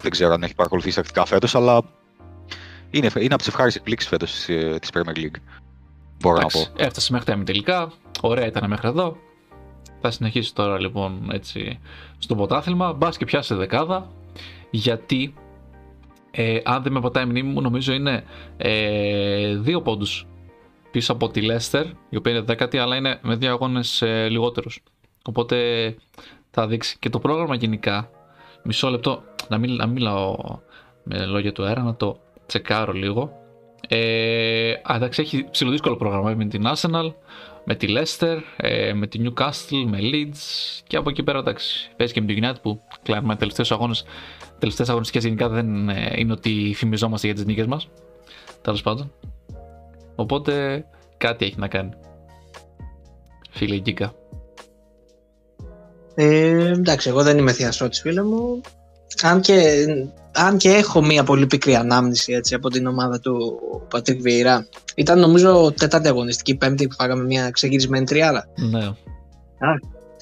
Δεν 0.00 0.10
ξέρω 0.10 0.32
αν 0.32 0.42
έχει 0.42 0.54
παρακολουθήσει 0.54 1.00
ακτικά 1.00 1.24
φέτος, 1.24 1.54
αλλά 1.54 1.82
είναι, 2.90 3.10
είναι 3.14 3.34
από 3.34 3.36
τις 3.36 3.46
ευχάριστες 3.46 3.74
εκπλήξεις 3.74 4.08
φέτος 4.08 4.32
της 4.80 4.90
Premier 4.92 5.16
League. 5.16 5.40
Μπορώ 6.20 6.36
να 6.36 6.46
πω. 6.46 6.58
Εντάξει, 6.58 6.72
έφτασε 6.76 7.12
μέχρι 7.12 7.26
τα 7.26 7.32
ημιτελικά. 7.32 7.92
Ωραία 8.20 8.46
ήταν 8.46 8.68
μέχρι 8.68 8.88
εδώ. 8.88 9.16
Θα 10.00 10.10
συνεχίσει 10.10 10.54
τώρα 10.54 10.80
λοιπόν 10.80 11.30
έτσι 11.32 11.80
στο 12.18 12.34
πρωτάθλημα. 12.34 12.92
Μπας 12.92 13.16
και 13.16 13.24
πιάσει 13.24 13.54
δεκάδα. 13.54 14.10
Γιατί 14.70 15.34
ε, 16.30 16.60
αν 16.64 16.82
δεν 16.82 16.92
με 16.92 17.00
πατάει 17.00 17.24
η 17.24 17.26
μνήμη 17.26 17.48
μου, 17.52 17.60
νομίζω 17.60 17.92
είναι 17.92 18.24
ε, 18.56 19.56
δύο 19.56 19.82
πόντους 19.82 20.26
πίσω 20.90 21.12
από 21.12 21.28
τη 21.28 21.40
Leicester, 21.44 21.84
η 22.08 22.16
οποία 22.16 22.32
είναι 22.32 22.40
δέκατη, 22.40 22.78
αλλά 22.78 22.96
είναι 22.96 23.18
με 23.22 23.34
δύο 23.34 23.50
αγώνες 23.50 24.02
ε, 24.02 24.28
λιγότερους. 24.28 24.82
Οπότε 25.24 25.96
θα 26.50 26.66
δείξει. 26.66 26.96
Και 26.98 27.10
το 27.10 27.18
πρόγραμμα 27.18 27.54
γενικά, 27.54 28.10
μισό 28.68 28.90
λεπτό, 28.90 29.22
να 29.48 29.58
μην, 29.58 29.74
να 29.74 29.86
μην 29.86 29.94
μιλάω 29.94 30.36
με 31.02 31.26
λόγια 31.26 31.52
του 31.52 31.64
αέρα, 31.64 31.82
να 31.82 31.94
το 31.94 32.18
τσεκάρω 32.46 32.92
λίγο. 32.92 33.32
Ε, 33.88 34.70
α, 34.70 34.94
εντάξει, 34.94 35.22
έχει 35.22 35.46
ψηλοδύσκολο 35.50 35.96
πρόγραμμα 35.96 36.34
με 36.34 36.44
την 36.44 36.62
Arsenal, 36.66 37.12
με 37.64 37.74
τη 37.74 37.86
Leicester, 37.90 38.38
ε, 38.56 38.92
με 38.92 39.06
τη 39.06 39.20
Newcastle, 39.22 39.84
με 39.86 39.98
Leeds 40.00 40.36
και 40.86 40.96
από 40.96 41.10
εκεί 41.10 41.22
πέρα 41.22 41.38
εντάξει. 41.38 41.90
Παίζει 41.96 42.12
και 42.12 42.20
με 42.20 42.26
την 42.26 42.44
United 42.44 42.62
που 42.62 42.80
κλάρουμε 43.02 43.36
τελευταίου 43.36 43.66
αγώνε. 43.74 43.94
Τελευταίες 44.58 44.88
αγωνιστικέ 44.88 45.18
γενικά 45.26 45.48
δεν 45.48 45.88
ε, 45.88 46.12
είναι 46.16 46.32
ότι 46.32 46.72
φημιζόμαστε 46.76 47.26
για 47.26 47.36
τις 47.36 47.44
νίκες 47.44 47.66
μας. 47.66 47.88
Τέλος 48.62 48.82
πάντων. 48.82 49.12
Οπότε 50.14 50.84
κάτι 51.16 51.44
έχει 51.44 51.58
να 51.58 51.68
κάνει. 51.68 51.90
Φίλε 53.50 53.78
Γκίκα. 53.78 54.12
Ε, 56.20 56.70
εντάξει, 56.70 57.08
εγώ 57.08 57.22
δεν 57.22 57.38
είμαι 57.38 57.52
θειασότης 57.52 58.00
φίλε 58.00 58.22
μου. 58.22 58.60
Αν 59.22 59.40
και, 59.40 59.86
αν 60.32 60.56
και 60.56 60.70
έχω 60.70 61.02
μία 61.02 61.24
πολύ 61.24 61.46
πικρή 61.46 61.74
ανάμνηση 61.74 62.32
έτσι, 62.32 62.54
από 62.54 62.68
την 62.68 62.86
ομάδα 62.86 63.20
του 63.20 63.60
Πατρίκ 63.88 64.20
Βιερά. 64.20 64.66
Ήταν 64.94 65.20
νομίζω 65.20 65.72
τέταρτη 65.76 66.08
αγωνιστική, 66.08 66.54
πέμπτη 66.54 66.86
που 66.86 66.94
φάγαμε 66.94 67.24
μια 67.24 67.50
ξεκινισμένη 67.50 68.04
τριάρα. 68.04 68.48
Ναι. 68.70 68.90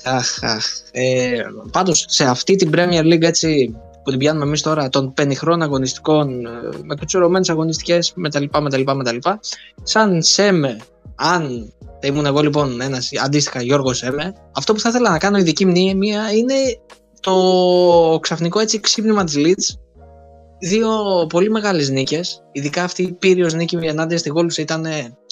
Αχ, 0.05 0.43
αχ. 0.43 0.65
Ε, 0.93 1.43
πάντως 1.73 2.05
σε 2.09 2.25
αυτή 2.25 2.57
την 2.57 2.71
Premier 2.75 3.03
League 3.03 3.23
έτσι, 3.23 3.77
που 4.03 4.11
την 4.11 4.19
πιάνουμε 4.19 4.45
εμείς 4.45 4.63
τώρα 4.63 4.89
των 4.89 5.13
πενιχρών 5.13 5.63
αγωνιστικών 5.63 6.47
ε, 6.47 6.51
με 6.83 6.95
κουτσουρωμένες 6.95 7.51
αγωνιστικές 7.51 8.13
με 8.15 8.31
τα 8.31 8.41
λοιπά, 8.41 8.61
με 8.61 8.71
τα 8.71 8.77
λοιπά, 8.77 8.95
με 8.95 9.05
τα 9.05 9.13
λοιπά 9.13 9.41
σαν 9.83 10.23
Σέμε, 10.23 10.77
αν 11.15 11.73
θα 12.07 12.13
ήμουν 12.13 12.27
εγώ 12.27 12.41
λοιπόν 12.41 12.81
ένας 12.81 13.11
αντίστοιχα 13.25 13.63
Γιώργος 13.63 13.97
Σέμε 13.97 14.33
αυτό 14.57 14.73
που 14.73 14.81
θα 14.81 14.89
ήθελα 14.89 15.11
να 15.11 15.19
κάνω 15.19 15.39
ειδική 15.39 15.67
μνήμα 15.67 16.33
είναι 16.33 16.55
το 17.21 18.19
ξαφνικό 18.23 18.61
έτσι 18.61 18.81
ξύπνημα 18.81 19.25
της 19.25 19.35
Leeds 19.37 19.79
δύο 20.59 20.91
πολύ 21.29 21.51
μεγάλες 21.51 21.89
νίκες. 21.89 22.43
Ειδικά 22.53 22.83
αυτή 22.83 23.03
η 23.03 23.13
πύριος 23.13 23.55
νίκη 23.55 23.77
ενάντια 23.77 24.19
στη 24.19 24.29
Γόλουσα 24.29 24.63
ήταν 24.63 24.87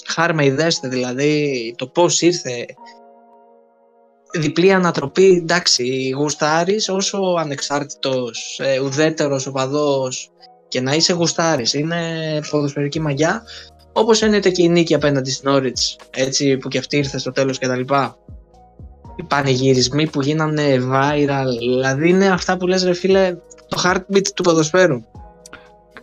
χάρμα 0.05 0.43
ιδέστε 0.43 0.87
δηλαδή 0.87 1.73
το 1.77 1.87
πώς 1.87 2.21
ήρθε. 2.21 2.65
Διπλή 4.33 4.73
ανατροπή, 4.73 5.25
εντάξει, 5.25 6.09
γουστάρεις 6.17 6.89
όσο 6.89 7.17
ανεξάρτητος, 7.39 8.59
ε, 8.63 8.79
ουδέτερος 8.79 9.47
οπαδός 9.47 10.31
και 10.67 10.81
να 10.81 10.93
είσαι 10.93 11.13
γουστάρεις, 11.13 11.73
είναι 11.73 11.99
ποδοσφαιρική 12.49 12.99
μαγιά. 12.99 13.43
Όπως 13.97 14.21
ένιωται 14.21 14.49
και 14.49 14.63
η 14.63 14.69
νίκη 14.69 14.93
απέναντι 14.93 15.31
στην 15.31 15.49
Όριτς, 15.49 15.95
έτσι 16.09 16.57
που 16.57 16.67
και 16.67 16.77
αυτή 16.77 16.97
ήρθε 16.97 17.17
στο 17.17 17.31
τέλος 17.31 17.57
και 17.57 17.67
τα 17.67 17.75
λοιπά. 17.75 18.17
Οι 19.15 19.23
πανηγυρισμοί 19.23 20.07
που 20.09 20.21
γίνανε 20.21 20.75
viral, 20.91 21.45
δηλαδή 21.59 22.09
είναι 22.09 22.27
αυτά 22.27 22.57
που 22.57 22.67
λες 22.67 22.83
ρε 22.83 22.93
φίλε, 22.93 23.35
το 23.67 23.81
heartbeat 23.83 24.27
του 24.35 24.43
ποδοσφαίρου. 24.43 25.01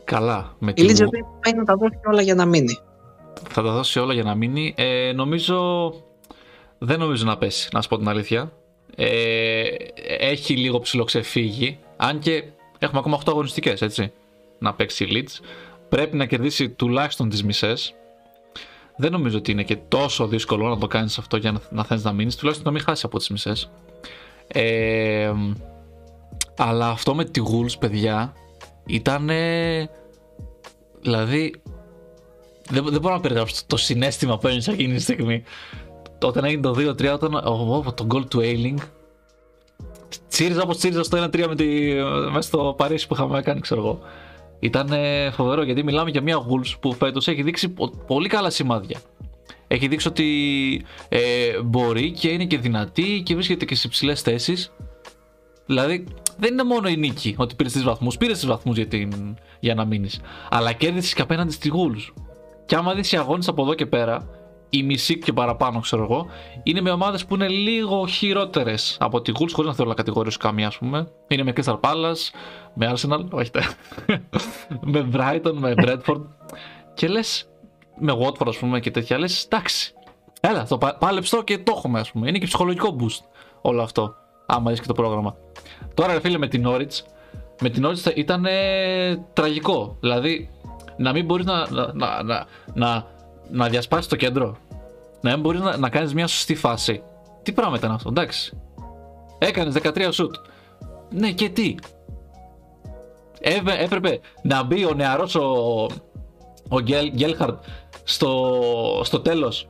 Καλά. 0.04 0.54
Με 0.58 0.70
Η 0.70 0.74
τη 0.74 0.82
Leeds 0.82 0.88
Μου- 0.88 0.96
βέβαια 1.10 1.26
πάει 1.42 1.52
να 1.54 1.64
τα 1.64 1.74
δώσει 1.76 1.98
όλα 2.04 2.22
για 2.22 2.34
να 2.34 2.44
μείνει. 2.44 2.78
θα 3.50 3.62
τα 3.62 3.72
δώσει 3.72 3.98
όλα 3.98 4.12
για 4.14 4.22
να 4.22 4.34
μείνει. 4.34 4.74
Ε, 4.76 5.12
νομίζω. 5.14 5.58
Δεν 6.78 6.98
νομίζω 6.98 7.24
να 7.24 7.36
πέσει, 7.38 7.68
να 7.72 7.82
σου 7.82 7.88
πω 7.88 7.98
την 7.98 8.08
αλήθεια. 8.08 8.52
Ε, 8.96 9.62
έχει 10.18 10.56
λίγο 10.56 10.78
ψηλοξεφύγει. 10.80 11.78
Αν 11.96 12.18
και 12.18 12.42
έχουμε 12.78 12.98
ακόμα 12.98 13.16
8 13.16 13.30
αγωνιστικές, 13.32 13.82
έτσι. 13.82 14.12
Να 14.58 14.74
παίξει 14.74 15.04
η 15.04 15.08
Leeds. 15.12 15.44
Πρέπει 15.92 16.16
να 16.16 16.26
κερδίσει 16.26 16.70
τουλάχιστον 16.70 17.28
τις 17.28 17.44
μισές. 17.44 17.94
Δεν 18.96 19.12
νομίζω 19.12 19.38
ότι 19.38 19.50
είναι 19.50 19.62
και 19.62 19.76
τόσο 19.76 20.26
δύσκολο 20.26 20.68
να 20.68 20.78
το 20.78 20.86
κάνεις 20.86 21.18
αυτό 21.18 21.36
για 21.36 21.52
να, 21.52 21.60
να 21.70 21.84
θέλει 21.84 22.00
να 22.02 22.12
μείνεις. 22.12 22.36
Τουλάχιστον 22.36 22.66
να 22.66 22.78
μην 22.78 22.86
χάσεις 22.86 23.04
από 23.04 23.18
τις 23.18 23.28
μισές. 23.28 23.70
Ε, 24.46 25.32
αλλά 26.56 26.88
αυτό 26.88 27.14
με 27.14 27.24
τη 27.24 27.40
Wolves, 27.44 27.78
παιδιά, 27.78 28.32
ήταν. 28.86 29.30
Δηλαδή, 31.00 31.62
δεν, 32.70 32.84
δεν 32.84 33.00
μπορώ 33.00 33.14
να 33.14 33.20
περιγράψω 33.20 33.54
το, 33.54 33.62
το 33.66 33.76
συνέστημα 33.76 34.38
που 34.38 34.46
ένιωσα 34.46 34.72
εκείνη 34.72 34.94
τη 34.94 35.00
στιγμή. 35.00 35.42
Όταν 36.22 36.44
έγινε 36.44 36.62
το 36.62 36.70
2-3, 36.70 37.12
όταν 37.12 37.34
ο, 37.34 37.82
ο, 37.86 37.92
το 37.92 38.06
goal 38.14 38.28
του 38.30 38.40
Ailing. 38.42 38.78
Τσίριζα 40.28 40.62
όπως 40.62 40.76
τσίριζα 40.76 41.02
στο 41.02 41.24
1-3 41.24 41.46
με 41.48 41.54
τη, 41.54 41.92
μέσα 42.32 42.48
στο 42.48 42.74
Παρίσι 42.76 43.06
που 43.06 43.14
είχαμε 43.14 43.42
κάνει, 43.42 43.60
ξέρω 43.60 43.80
εγώ. 43.80 44.00
Ήταν 44.62 44.90
φοβερό 45.32 45.62
γιατί 45.62 45.82
μιλάμε 45.82 46.10
για 46.10 46.22
μια 46.22 46.38
Wolves 46.38 46.74
που 46.80 46.92
φέτος 46.94 47.28
έχει 47.28 47.42
δείξει 47.42 47.68
πο- 47.68 47.92
πολύ 48.06 48.28
καλά 48.28 48.50
σημάδια. 48.50 49.00
Έχει 49.68 49.88
δείξει 49.88 50.08
ότι 50.08 50.26
ε, 51.08 51.20
μπορεί 51.64 52.10
και 52.10 52.28
είναι 52.28 52.44
και 52.44 52.58
δυνατή 52.58 53.22
και 53.24 53.34
βρίσκεται 53.34 53.64
και 53.64 53.74
σε 53.74 53.88
ψηλέ 53.88 54.14
θέσεις. 54.14 54.72
Δηλαδή, 55.66 56.04
δεν 56.38 56.52
είναι 56.52 56.62
μόνο 56.62 56.88
η 56.88 56.96
νίκη 56.96 57.34
ότι 57.38 57.54
πήρες 57.54 57.72
τρει 57.72 57.82
βαθμούς. 57.82 58.16
Πήρες 58.16 58.38
τρει 58.38 58.48
βαθμούς 58.48 58.76
για, 58.76 58.86
την- 58.86 59.36
για 59.60 59.74
να 59.74 59.84
μείνεις. 59.84 60.20
Αλλά 60.50 60.72
κέρδισες 60.72 61.14
και 61.14 61.22
απέναντι 61.22 61.52
στη 61.52 61.70
Wolves. 61.74 62.22
Και 62.66 62.76
άμα 62.76 62.94
δεις 62.94 63.12
οι 63.12 63.16
αγώνες 63.16 63.48
από 63.48 63.62
εδώ 63.62 63.74
και 63.74 63.86
πέρα, 63.86 64.28
η 64.74 64.82
μισή 64.82 65.18
και 65.18 65.32
παραπάνω, 65.32 65.80
ξέρω 65.80 66.02
εγώ, 66.02 66.26
είναι 66.62 66.80
με 66.80 66.90
ομάδες 66.90 67.24
που 67.24 67.34
είναι 67.34 67.48
λίγο 67.48 68.06
χειρότερες 68.06 68.96
από 69.00 69.20
τη 69.22 69.32
Wolves, 69.34 69.50
χωρίς 69.52 69.70
να 69.70 69.74
θέλω 69.74 69.88
να 69.88 69.94
κατηγορήσω 69.94 70.38
καμία, 70.38 70.66
ας 70.66 70.78
πούμε. 70.78 71.08
Είναι 71.28 71.42
με 71.42 71.52
Crystal 71.56 71.80
Palace, 71.80 72.30
με 72.74 72.92
Arsenal, 72.94 73.28
όχι 73.30 73.50
τε. 73.50 73.60
με 74.92 75.08
Brighton, 75.12 75.52
με 75.52 75.74
Bradford. 75.76 76.20
και 76.94 77.08
λες, 77.08 77.48
με 77.98 78.12
Watford, 78.18 78.46
ας 78.46 78.56
πούμε, 78.56 78.80
και 78.80 78.90
τέτοια, 78.90 79.18
λες, 79.18 79.44
εντάξει. 79.44 79.94
Έλα, 80.40 80.66
το 80.66 80.78
πα- 80.78 80.96
πάλεψε 80.98 81.36
το 81.36 81.42
και 81.42 81.58
το 81.58 81.72
έχουμε, 81.76 82.00
ας 82.00 82.10
πούμε. 82.10 82.28
Είναι 82.28 82.38
και 82.38 82.46
ψυχολογικό 82.46 82.96
boost 83.00 83.24
όλο 83.62 83.82
αυτό. 83.82 84.14
Άμα 84.46 84.70
δει 84.70 84.80
και 84.80 84.86
το 84.86 84.94
πρόγραμμα. 84.94 85.36
Τώρα, 85.94 86.12
ρε 86.12 86.20
φίλε, 86.20 86.38
με 86.38 86.48
την 86.48 86.64
Norwich, 86.66 87.00
με 87.60 87.68
την 87.68 87.86
Norwich 87.86 88.16
ήταν 88.16 88.46
τραγικό. 89.32 89.96
Δηλαδή, 90.00 90.50
να 90.96 91.12
μην 91.12 91.24
μπορείς 91.24 91.46
να, 91.46 91.70
να, 91.70 92.22
να, 92.22 92.46
να, 92.74 93.06
να, 93.52 93.64
να 93.64 93.68
διασπάσεις 93.68 94.06
το 94.06 94.16
κέντρο. 94.16 94.56
Να 95.20 95.30
μην 95.30 95.40
μπορείς 95.40 95.60
να, 95.60 95.76
να 95.76 95.88
κάνεις 95.88 96.14
μια 96.14 96.26
σωστή 96.26 96.54
φάση. 96.54 97.02
Τι 97.42 97.52
πράγμα 97.52 97.76
ήταν 97.76 97.90
αυτό, 97.90 98.08
εντάξει. 98.08 98.58
Έκανες 99.38 99.74
13 99.82 100.08
σουτ. 100.10 100.34
Ναι, 101.10 101.30
και 101.32 101.48
τι. 101.48 101.74
Έβε- 103.40 103.80
έπρεπε 103.82 104.20
να 104.42 104.62
μπει 104.62 104.84
ο 104.84 104.94
νεαρός 104.94 105.34
ο, 105.34 105.46
ο 106.68 106.80
Γκέλ, 106.80 107.10
Γκέλχαρτ 107.10 107.62
στο, 108.04 108.60
στο 109.04 109.20
τέλος 109.20 109.68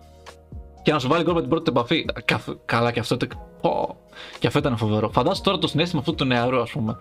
και 0.82 0.92
να 0.92 0.98
σου 0.98 1.08
βάλει 1.08 1.24
γκολ 1.24 1.34
με 1.34 1.40
την 1.40 1.50
πρώτη 1.50 1.70
επαφή. 1.70 2.04
Καθ- 2.24 2.56
Καλά, 2.64 2.90
και 2.92 3.00
αυτό, 3.00 3.14
ήταν- 3.14 3.38
πω. 3.60 3.96
και 4.38 4.46
αυτό 4.46 4.58
ήταν 4.58 4.76
φοβερό. 4.76 5.08
Φαντάσου 5.10 5.42
τώρα 5.42 5.58
το 5.58 5.66
συνέστημα 5.66 6.00
αυτού 6.00 6.14
του 6.14 6.24
νεαρού, 6.24 6.60
ας 6.60 6.70
πούμε, 6.70 6.98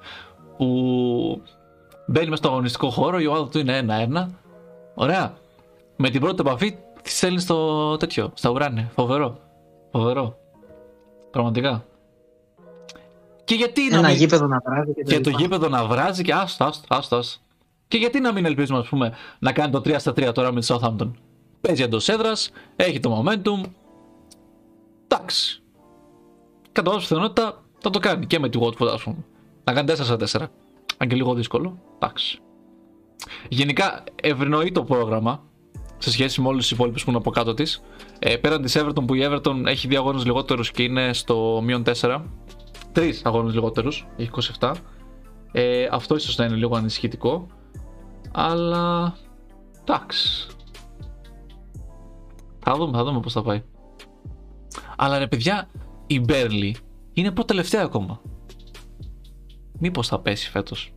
που 0.57 0.65
μπαίνει 2.07 2.25
μέσα 2.29 2.35
στο 2.43 2.49
αγωνιστικό 2.49 2.89
χώρο, 2.89 3.19
η 3.19 3.27
ομάδα 3.27 3.47
του 3.49 3.59
είναι 3.59 3.77
ένα-ένα. 3.77 4.29
Ωραία. 4.93 5.33
Με 6.03 6.09
την 6.09 6.21
πρώτη 6.21 6.41
επαφή 6.41 6.77
τη 7.01 7.09
στέλνει 7.09 7.39
στο 7.39 7.97
τέτοιο, 7.97 8.31
στα 8.33 8.49
ουράνια. 8.49 8.91
Φοβερό. 8.95 9.39
Φοβερό. 9.91 10.37
Πραγματικά. 11.31 11.85
Και 13.43 13.55
γιατί 13.55 13.89
να 13.89 13.97
Ένα 13.97 14.07
μην... 14.07 14.17
γήπεδο 14.17 14.47
να 14.47 14.61
βράζει 14.65 14.93
και, 14.93 15.03
Και 15.03 15.19
το 15.19 15.29
λοιπά. 15.29 15.41
γήπεδο 15.41 15.67
να 15.69 15.85
βράζει 15.85 16.23
και 16.23 16.33
άστο, 16.33 16.63
άστο, 16.63 16.95
άστο, 16.95 17.15
άστο. 17.15 17.41
Και 17.87 17.97
γιατί 17.97 18.19
να 18.19 18.33
μην 18.33 18.45
ελπίζουμε, 18.45 18.79
ας 18.79 18.87
πούμε, 18.87 19.13
να 19.39 19.51
κάνει 19.51 19.71
το 19.71 19.77
3 19.79 19.95
στα 19.97 20.11
3 20.11 20.31
τώρα 20.33 20.51
με 20.51 20.59
τη 20.59 20.67
Southampton. 20.69 21.11
Παίζει 21.61 21.83
εντός 21.83 22.09
έδρας, 22.09 22.51
έχει 22.75 22.99
το 22.99 23.23
momentum. 23.23 23.69
Εντάξει. 25.07 25.61
Κατά 26.71 26.91
πάσα 26.91 27.07
πιθανότητα 27.07 27.63
θα 27.77 27.89
το 27.89 27.99
κάνει 27.99 28.25
και 28.25 28.39
με 28.39 28.49
τη 28.49 28.59
Watford, 28.61 28.87
ας 28.93 29.03
πούμε. 29.03 29.25
Να 29.63 29.73
κάνει 29.73 29.91
4 29.91 29.95
στα 29.95 30.41
4. 30.41 30.47
Αν 30.97 31.07
και 31.07 31.15
λίγο 31.15 31.33
δύσκολο. 31.33 31.79
Εντάξει. 31.95 32.39
Γενικά 33.49 34.03
ευνοεί 34.15 34.71
το 34.71 34.83
πρόγραμμα 34.83 35.43
σε 36.01 36.11
σχέση 36.11 36.41
με 36.41 36.47
όλου 36.47 36.59
του 36.59 36.67
υπόλοιπου 36.71 36.97
που 37.03 37.09
είναι 37.09 37.17
από 37.17 37.29
κάτω 37.31 37.53
της. 37.53 37.81
Ε, 38.19 38.35
πέραν 38.37 38.61
της 38.61 38.77
Everton 38.79 39.05
που 39.07 39.13
η 39.13 39.21
Everton 39.29 39.63
έχει 39.65 39.87
δύο 39.87 39.99
αγώνες 39.99 40.25
λιγότερους 40.25 40.71
και 40.71 40.83
είναι 40.83 41.13
στο 41.13 41.61
μείον 41.63 41.83
4. 42.01 42.21
Τρεις 42.91 43.21
αγώνες 43.25 43.53
λιγότερους, 43.53 44.07
έχει 44.17 44.29
27. 44.59 44.71
Ε, 45.51 45.87
αυτό 45.91 46.15
ίσως 46.15 46.37
να 46.37 46.45
είναι 46.45 46.55
λίγο 46.55 46.75
ανησυχητικό. 46.75 47.47
Αλλά. 48.31 49.15
Εντάξει. 49.81 50.47
Θα 52.59 52.75
δούμε, 52.75 52.97
θα 52.97 53.03
δούμε 53.03 53.19
πώς 53.19 53.33
θα 53.33 53.41
πάει. 53.41 53.63
Αλλά 54.97 55.17
ρε 55.17 55.27
παιδιά, 55.27 55.69
η 56.07 56.19
Μπέρλι 56.19 56.75
είναι 57.13 57.31
πρώτη-τελευταία 57.31 57.83
ακόμα. 57.83 58.21
Μήπως 59.79 60.07
θα 60.07 60.19
πέσει 60.19 60.49
φέτος. 60.49 60.93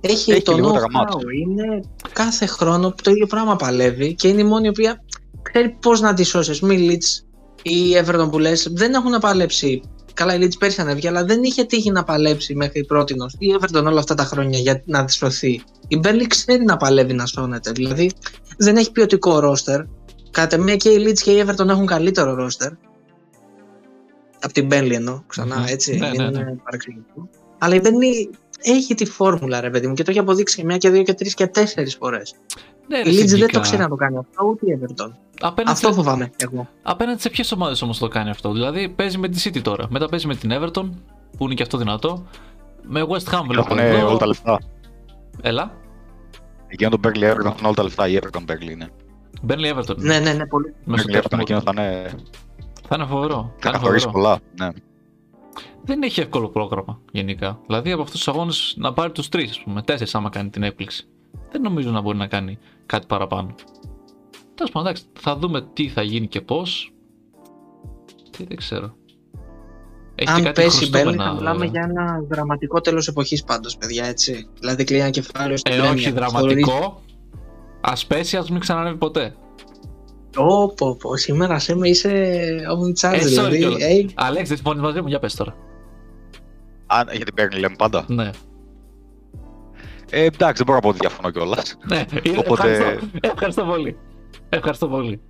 Έχει, 0.00 0.30
Έχει 0.32 0.42
το 0.42 0.52
λιγότερα 0.54 0.84
know-how. 0.86 0.92
μάτς. 0.92 1.16
Είναι 1.44 1.80
κάθε 2.24 2.46
χρόνο 2.46 2.88
που 2.88 3.02
το 3.02 3.10
ίδιο 3.10 3.26
πράγμα 3.26 3.56
παλεύει 3.56 4.14
και 4.14 4.28
είναι 4.28 4.40
η 4.40 4.44
μόνη 4.44 4.66
η 4.66 4.68
οποία 4.68 5.04
ξέρει 5.42 5.76
πώς 5.80 6.00
να 6.00 6.14
τη 6.14 6.22
σώσει. 6.22 6.64
Μη 6.64 6.88
Leeds 6.90 7.24
ή 7.62 7.74
Everton 8.04 8.28
που 8.30 8.38
λες 8.38 8.68
δεν 8.72 8.94
έχουν 8.94 9.18
παλέψει. 9.20 9.82
Καλά, 10.14 10.34
η 10.34 10.38
Leeds 10.42 10.58
πέρσι 10.58 10.80
ανέβηκε, 10.80 11.08
αλλά 11.08 11.24
δεν 11.24 11.42
είχε 11.42 11.64
τύχει 11.64 11.90
να 11.90 12.04
παλέψει 12.04 12.54
μέχρι 12.54 12.84
πρώτη. 12.84 13.14
Η 13.38 13.56
Everton 13.60 13.84
όλα 13.84 13.98
αυτά 13.98 14.14
τα 14.14 14.24
χρόνια 14.24 14.58
για 14.58 14.82
να 14.84 15.04
της 15.04 15.14
σωθεί. 15.14 15.62
Η 15.88 16.00
Burnley 16.04 16.26
ξέρει 16.28 16.64
να 16.64 16.76
παλεύει 16.76 17.12
να 17.12 17.26
σώνεται. 17.26 17.72
Δηλαδή 17.72 18.10
δεν 18.56 18.76
έχει 18.76 18.92
ποιοτικό 18.92 19.38
ρόστερ. 19.38 19.80
Κατά 20.30 20.58
μία 20.58 20.76
και 20.76 20.88
η 20.88 21.04
Leeds 21.06 21.18
και 21.18 21.30
η 21.30 21.44
Everton 21.46 21.68
έχουν 21.68 21.86
καλύτερο 21.86 22.34
ρόστερ. 22.34 22.70
Από 24.40 24.52
την 24.52 24.68
Burnley 24.70 24.92
εννοώ, 24.92 25.22
ξανά 25.26 25.56
Μμμ. 25.58 25.64
έτσι. 25.68 25.96
Ναι, 25.96 26.08
ναι, 26.08 26.24
είναι 26.24 26.38
ναι. 26.38 26.54
παρεξηγητικό. 26.64 27.28
Αλλά 27.58 27.74
η 27.74 27.80
Burnley 27.82 28.36
έχει 28.62 28.94
τη 28.94 29.04
φόρμουλα, 29.06 29.60
ρε 29.60 29.70
παιδί 29.70 29.86
μου, 29.86 29.94
και 29.94 30.02
το 30.02 30.10
έχει 30.10 30.18
αποδείξει 30.20 30.56
και 30.56 30.64
μια 30.64 30.76
και 30.76 30.90
δύο 30.90 31.02
και 31.02 31.14
τρεις 31.14 31.34
και 31.34 31.46
τέσσερις 31.46 31.94
φορές. 31.94 32.34
Ναι, 32.88 32.98
Η 32.98 33.02
ρε, 33.02 33.10
Leeds 33.10 33.14
δεν 33.14 33.28
συγκικά. 33.28 33.46
το 33.52 33.60
ξέρει 33.60 33.82
να 33.82 33.88
το 33.88 33.94
κάνει 33.94 34.16
αυτό, 34.16 34.44
ούτε 34.46 34.66
η 34.66 34.78
Everton. 34.82 35.10
Απέναντι, 35.40 35.72
Αυτό 35.72 35.88
σε, 35.88 35.94
φοβάμαι 35.94 36.30
εγώ. 36.36 36.68
απέναντι 36.82 37.20
σε 37.20 37.30
ποιες 37.30 37.52
ομάδες 37.52 37.82
όμως 37.82 37.98
το 37.98 38.08
κάνει 38.08 38.30
αυτό; 38.30 38.52
Δηλαδή 38.52 38.88
παίζει 38.88 39.18
με 39.18 39.28
τη 39.28 39.42
City 39.44 39.60
τώρα. 39.62 39.86
Μετά 39.90 40.08
παίζει 40.08 40.26
με 40.26 40.34
την 40.34 40.50
Everton, 40.52 40.90
που 41.36 41.44
είναι 41.44 41.54
και 41.54 41.62
αυτό 41.62 41.78
δυνατό. 41.78 42.26
Με 42.82 43.02
West 43.08 43.34
Ham 43.34 43.42
βλέπω 43.48 43.66
Έχουν 43.74 43.78
εδώ. 43.78 44.08
όλα 44.08 44.16
τα 44.16 44.26
λεφτά. 44.26 44.60
Έλα. 45.42 45.72
Εκείνο 46.66 46.90
τον 46.90 47.00
Berkeley 47.04 47.30
Everton 47.32 47.44
έχουν 47.44 47.64
όλα 47.64 47.74
τα 47.74 47.82
λεφτά. 47.82 48.08
Η 48.08 48.18
Everton 48.22 48.50
Berkeley 48.50 48.70
είναι. 48.70 48.88
Burnley 49.48 49.74
Everton. 49.76 49.96
Ναι, 49.96 50.18
ναι, 50.18 50.32
ναι, 50.32 50.46
πολύ. 50.46 50.74
Μέσα 50.84 51.02
στο 51.02 51.12
Berkeley 51.12 51.16
Everton 51.22 51.28
τέλος. 51.28 51.42
εκείνο 51.42 51.60
θα 51.60 51.70
είναι. 51.76 52.10
Θα 52.88 52.94
είναι 52.96 53.06
φοβερό. 53.06 53.34
Θα 53.34 53.50
Θα 53.60 53.68
είναι 53.68 53.78
καθορίσει 53.78 54.04
φοβερό. 54.06 54.38
πολλά. 54.56 54.66
Ναι. 54.68 54.68
Δεν 55.84 56.02
έχει 56.02 56.20
εύκολο 56.20 56.48
πρόγραμμα 56.48 57.00
γενικά. 57.12 57.60
Δηλαδή 57.66 57.92
από 57.92 58.02
αυτούς 58.02 58.18
τους 58.24 58.28
αγώνες 58.28 58.74
να 58.78 58.92
πάρει 58.92 59.12
τους 59.12 59.28
τρεις, 59.28 59.50
ας 59.50 59.60
πούμε, 59.62 59.82
τέσσερις 59.82 60.14
άμα 60.14 60.28
κάνει 60.28 60.50
την 60.50 60.62
έκπληξη. 60.62 61.04
Δεν 61.50 61.60
νομίζω 61.62 61.90
να 61.90 62.00
μπορεί 62.00 62.16
να 62.16 62.26
κάνει 62.26 62.58
κάτι 62.86 63.06
παραπάνω. 63.06 63.54
Τέλος 64.54 64.72
πάντων, 64.72 64.88
εντάξει, 64.88 65.04
θα 65.20 65.36
δούμε 65.36 65.66
τι 65.72 65.88
θα 65.88 66.02
γίνει 66.02 66.26
και 66.26 66.40
πώς. 66.40 66.92
Τι 68.30 68.44
δεν 68.44 68.56
ξέρω. 68.56 68.94
Έχει 70.14 70.30
Αν 70.30 70.36
και 70.36 70.42
κάτι 70.42 70.62
πέσει 70.62 70.84
η 70.84 70.88
Burnley, 70.88 70.92
χρωστούμενα, 70.92 71.24
θα 71.24 71.34
μιλάμε 71.34 71.58
βέβαια. 71.66 71.70
για 71.70 71.82
ένα 71.90 72.20
δραματικό 72.28 72.80
τέλος 72.80 73.08
εποχής 73.08 73.44
πάντως, 73.44 73.76
παιδιά, 73.76 74.04
έτσι. 74.04 74.48
Δηλαδή 74.58 74.84
κλείνει 74.84 75.02
ένα 75.02 75.10
κεφάλαιο 75.10 75.56
στην 75.56 75.72
Ε, 75.72 75.78
Premier. 75.80 75.92
όχι 75.94 76.10
δραματικό. 76.10 77.02
Α 77.80 77.92
πέσει, 78.06 78.36
ας 78.36 78.50
μην 78.50 78.60
ξανανεύει 78.60 78.96
ποτέ. 78.96 79.34
Ω, 80.36 80.74
πω, 80.74 80.96
πω, 80.96 81.16
σήμερα 81.16 81.58
σε 81.58 81.74
με 81.76 81.88
είσαι 81.88 82.34
off 82.70 82.86
the 82.86 83.08
charge, 83.08 83.14
Ε, 83.14 83.20
sorry 83.22 83.26
δηλαδή. 83.26 83.58
κιόλας. 83.58 83.82
Ε, 83.82 84.04
Αλέξη, 84.14 84.46
δεν 84.46 84.56
συμφωνεί 84.56 84.80
μαζί 84.80 85.00
μου, 85.00 85.08
για 85.08 85.18
πες 85.18 85.34
τώρα. 85.34 85.56
Αν 86.86 87.08
για 87.12 87.24
την 87.24 87.34
Berkeley 87.38 87.58
λέμε 87.60 87.74
πάντα. 87.78 88.04
Ναι. 88.08 88.30
Ε, 90.10 90.24
εντάξει, 90.24 90.62
δεν 90.62 90.64
μπορώ 90.66 90.74
να 90.74 90.80
πω 90.80 90.88
ότι 90.88 90.98
διαφωνώ 91.00 91.30
κιόλας. 91.30 91.76
ναι. 91.88 92.04
Οπότε- 92.38 92.70
Ευχαριστώ. 92.70 93.06
Ευχαριστώ 93.20 93.64
πολύ. 93.64 93.96
Ευχαριστώ 94.48 94.88
πολύ. 94.88 95.20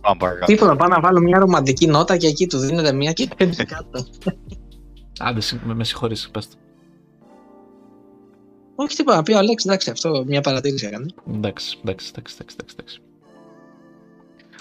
Πάμε 0.00 0.16
παρακάτω. 0.18 0.46
Τίποτα, 0.52 0.76
πάω 0.76 0.88
να 0.88 1.00
βάλω 1.00 1.20
μια 1.20 1.38
ρομαντική 1.38 1.86
νότα 1.86 2.16
και 2.16 2.26
εκεί 2.26 2.46
του 2.46 2.58
δίνετε 2.58 2.92
μια 2.92 3.12
και 3.12 3.28
παίρνει 3.36 3.54
κάτω. 3.74 4.06
Άντε, 5.18 5.40
συ- 5.40 5.60
με, 5.64 5.74
με 5.74 5.84
συγχωρείς, 5.84 6.28
πες 6.30 6.48
το. 6.48 6.56
όχι 8.74 8.96
τίποτα, 8.96 9.16
να 9.16 9.22
πει 9.22 9.32
ο 9.32 9.38
Αλέξη, 9.38 9.66
εντάξει, 9.68 9.90
αυτό 9.90 10.24
μια 10.26 10.40
παρατήρηση 10.40 10.86
έκανε. 10.86 11.06
Εντάξει, 11.34 11.78
εντάξει, 11.82 12.08
εντάξει, 12.12 12.34
εντάξει, 12.38 12.56
εντάξει, 12.58 12.74
εντάξει. 12.78 13.00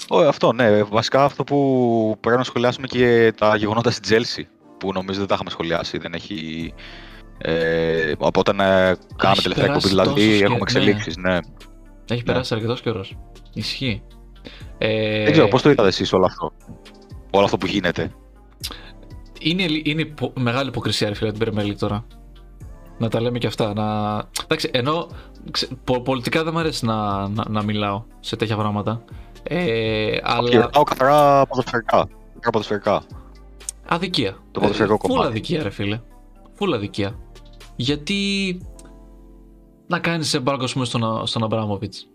Ω, 0.10 0.18
αυτό, 0.18 0.54
ναι. 0.54 0.84
Βασικά 0.84 1.24
αυτό 1.24 1.44
που 1.44 2.18
πρέπει 2.20 2.38
να 2.38 2.44
σχολιάσουμε 2.44 2.88
και 2.88 3.34
τα 3.38 3.56
γεγονότα 3.56 3.92
στην 3.92 4.18
Chelsea. 4.18 4.44
Που 4.78 4.92
νομίζω 4.94 5.20
δεν 5.20 5.28
τα 5.28 5.34
είχαμε 5.34 5.50
σχολιάσει. 5.50 5.98
Δεν 5.98 6.14
έχει. 6.14 6.74
Ε, 7.38 8.12
από 8.20 8.40
όταν 8.40 8.60
ε, 8.60 8.96
κάναμε 9.16 9.42
τελευταία 9.42 9.66
περάσει 9.66 9.88
εκπομπή, 9.88 9.88
δηλαδή 9.90 10.26
τόσος 10.28 10.42
έχουμε 10.42 10.56
και- 10.58 10.62
εξελίξεις. 10.64 11.18
Ναι. 11.18 11.38
Έχει 12.10 12.24
περάσει 12.24 12.54
αρκετός 12.54 12.82
καιρός. 12.82 13.18
Ισχύει. 13.54 14.02
Ε, 14.78 15.24
Δεν 15.24 15.32
ξέρω 15.32 15.48
πώς 15.48 15.62
το 15.62 15.70
είδατε 15.70 15.88
εσείς 15.88 16.14
όλο 16.14 16.26
αυτό. 16.26 16.52
Όλο 17.32 17.46
αυτό 17.46 17.58
που 17.58 17.66
γίνεται; 17.66 18.12
Είναι, 19.40 19.66
είναι 19.84 20.02
υπο- 20.02 20.34
μεγάλη 20.40 20.70
υποκρισία, 20.70 21.08
ρε 21.10 21.16
φίλε, 21.16 21.32
την 21.32 21.48
Premier 21.48 21.62
League 21.66 21.76
τώρα. 21.80 22.06
Να 22.98 23.10
τα 23.10 23.22
λέμε 23.22 23.38
και 23.38 23.48
αυτά. 23.48 23.74
Να... 23.74 24.16
Εντάξει, 24.44 24.70
ενώ 24.74 25.08
ξε- 25.52 25.72
πο- 25.84 26.02
πολιτικά 26.02 26.44
δεν 26.44 26.54
μου 26.54 26.60
αρέσει 26.60 26.86
να, 26.86 27.28
να, 27.28 27.44
να 27.50 27.64
μιλάω 27.64 28.04
σε 28.20 28.36
τέτοια 28.36 28.56
πράγματα. 28.58 29.04
Ε, 29.44 30.18
αλλά 30.24 30.50
Και 30.50 30.60
ρωτάω 30.60 30.84
καθαρά 30.84 31.46
ποδοσφαιρικά. 31.46 31.98
Καθαρά 31.98 32.50
ποδοσφαιρικά. 32.52 33.04
αδικία. 33.88 34.38
Το 34.52 34.60
ποδοσφαιρικό 34.60 34.94
Ε, 34.94 34.98
Φουλ 35.02 35.10
κομμάτι. 35.12 35.28
αδικία, 35.30 35.64
ρε 35.64 35.70
φίλε. 35.70 36.00
Φουλ 36.54 36.74
αδικία. 36.74 37.20
Γιατί 37.76 38.18
να 39.88 40.00
κάνεις 40.00 40.34
εμπάργκο, 40.34 40.64
ας 40.64 40.74
πούμε, 40.74 40.86
στον, 40.86 41.28
στον 41.28 41.44
Αμπράμοβιτς; 41.44 42.08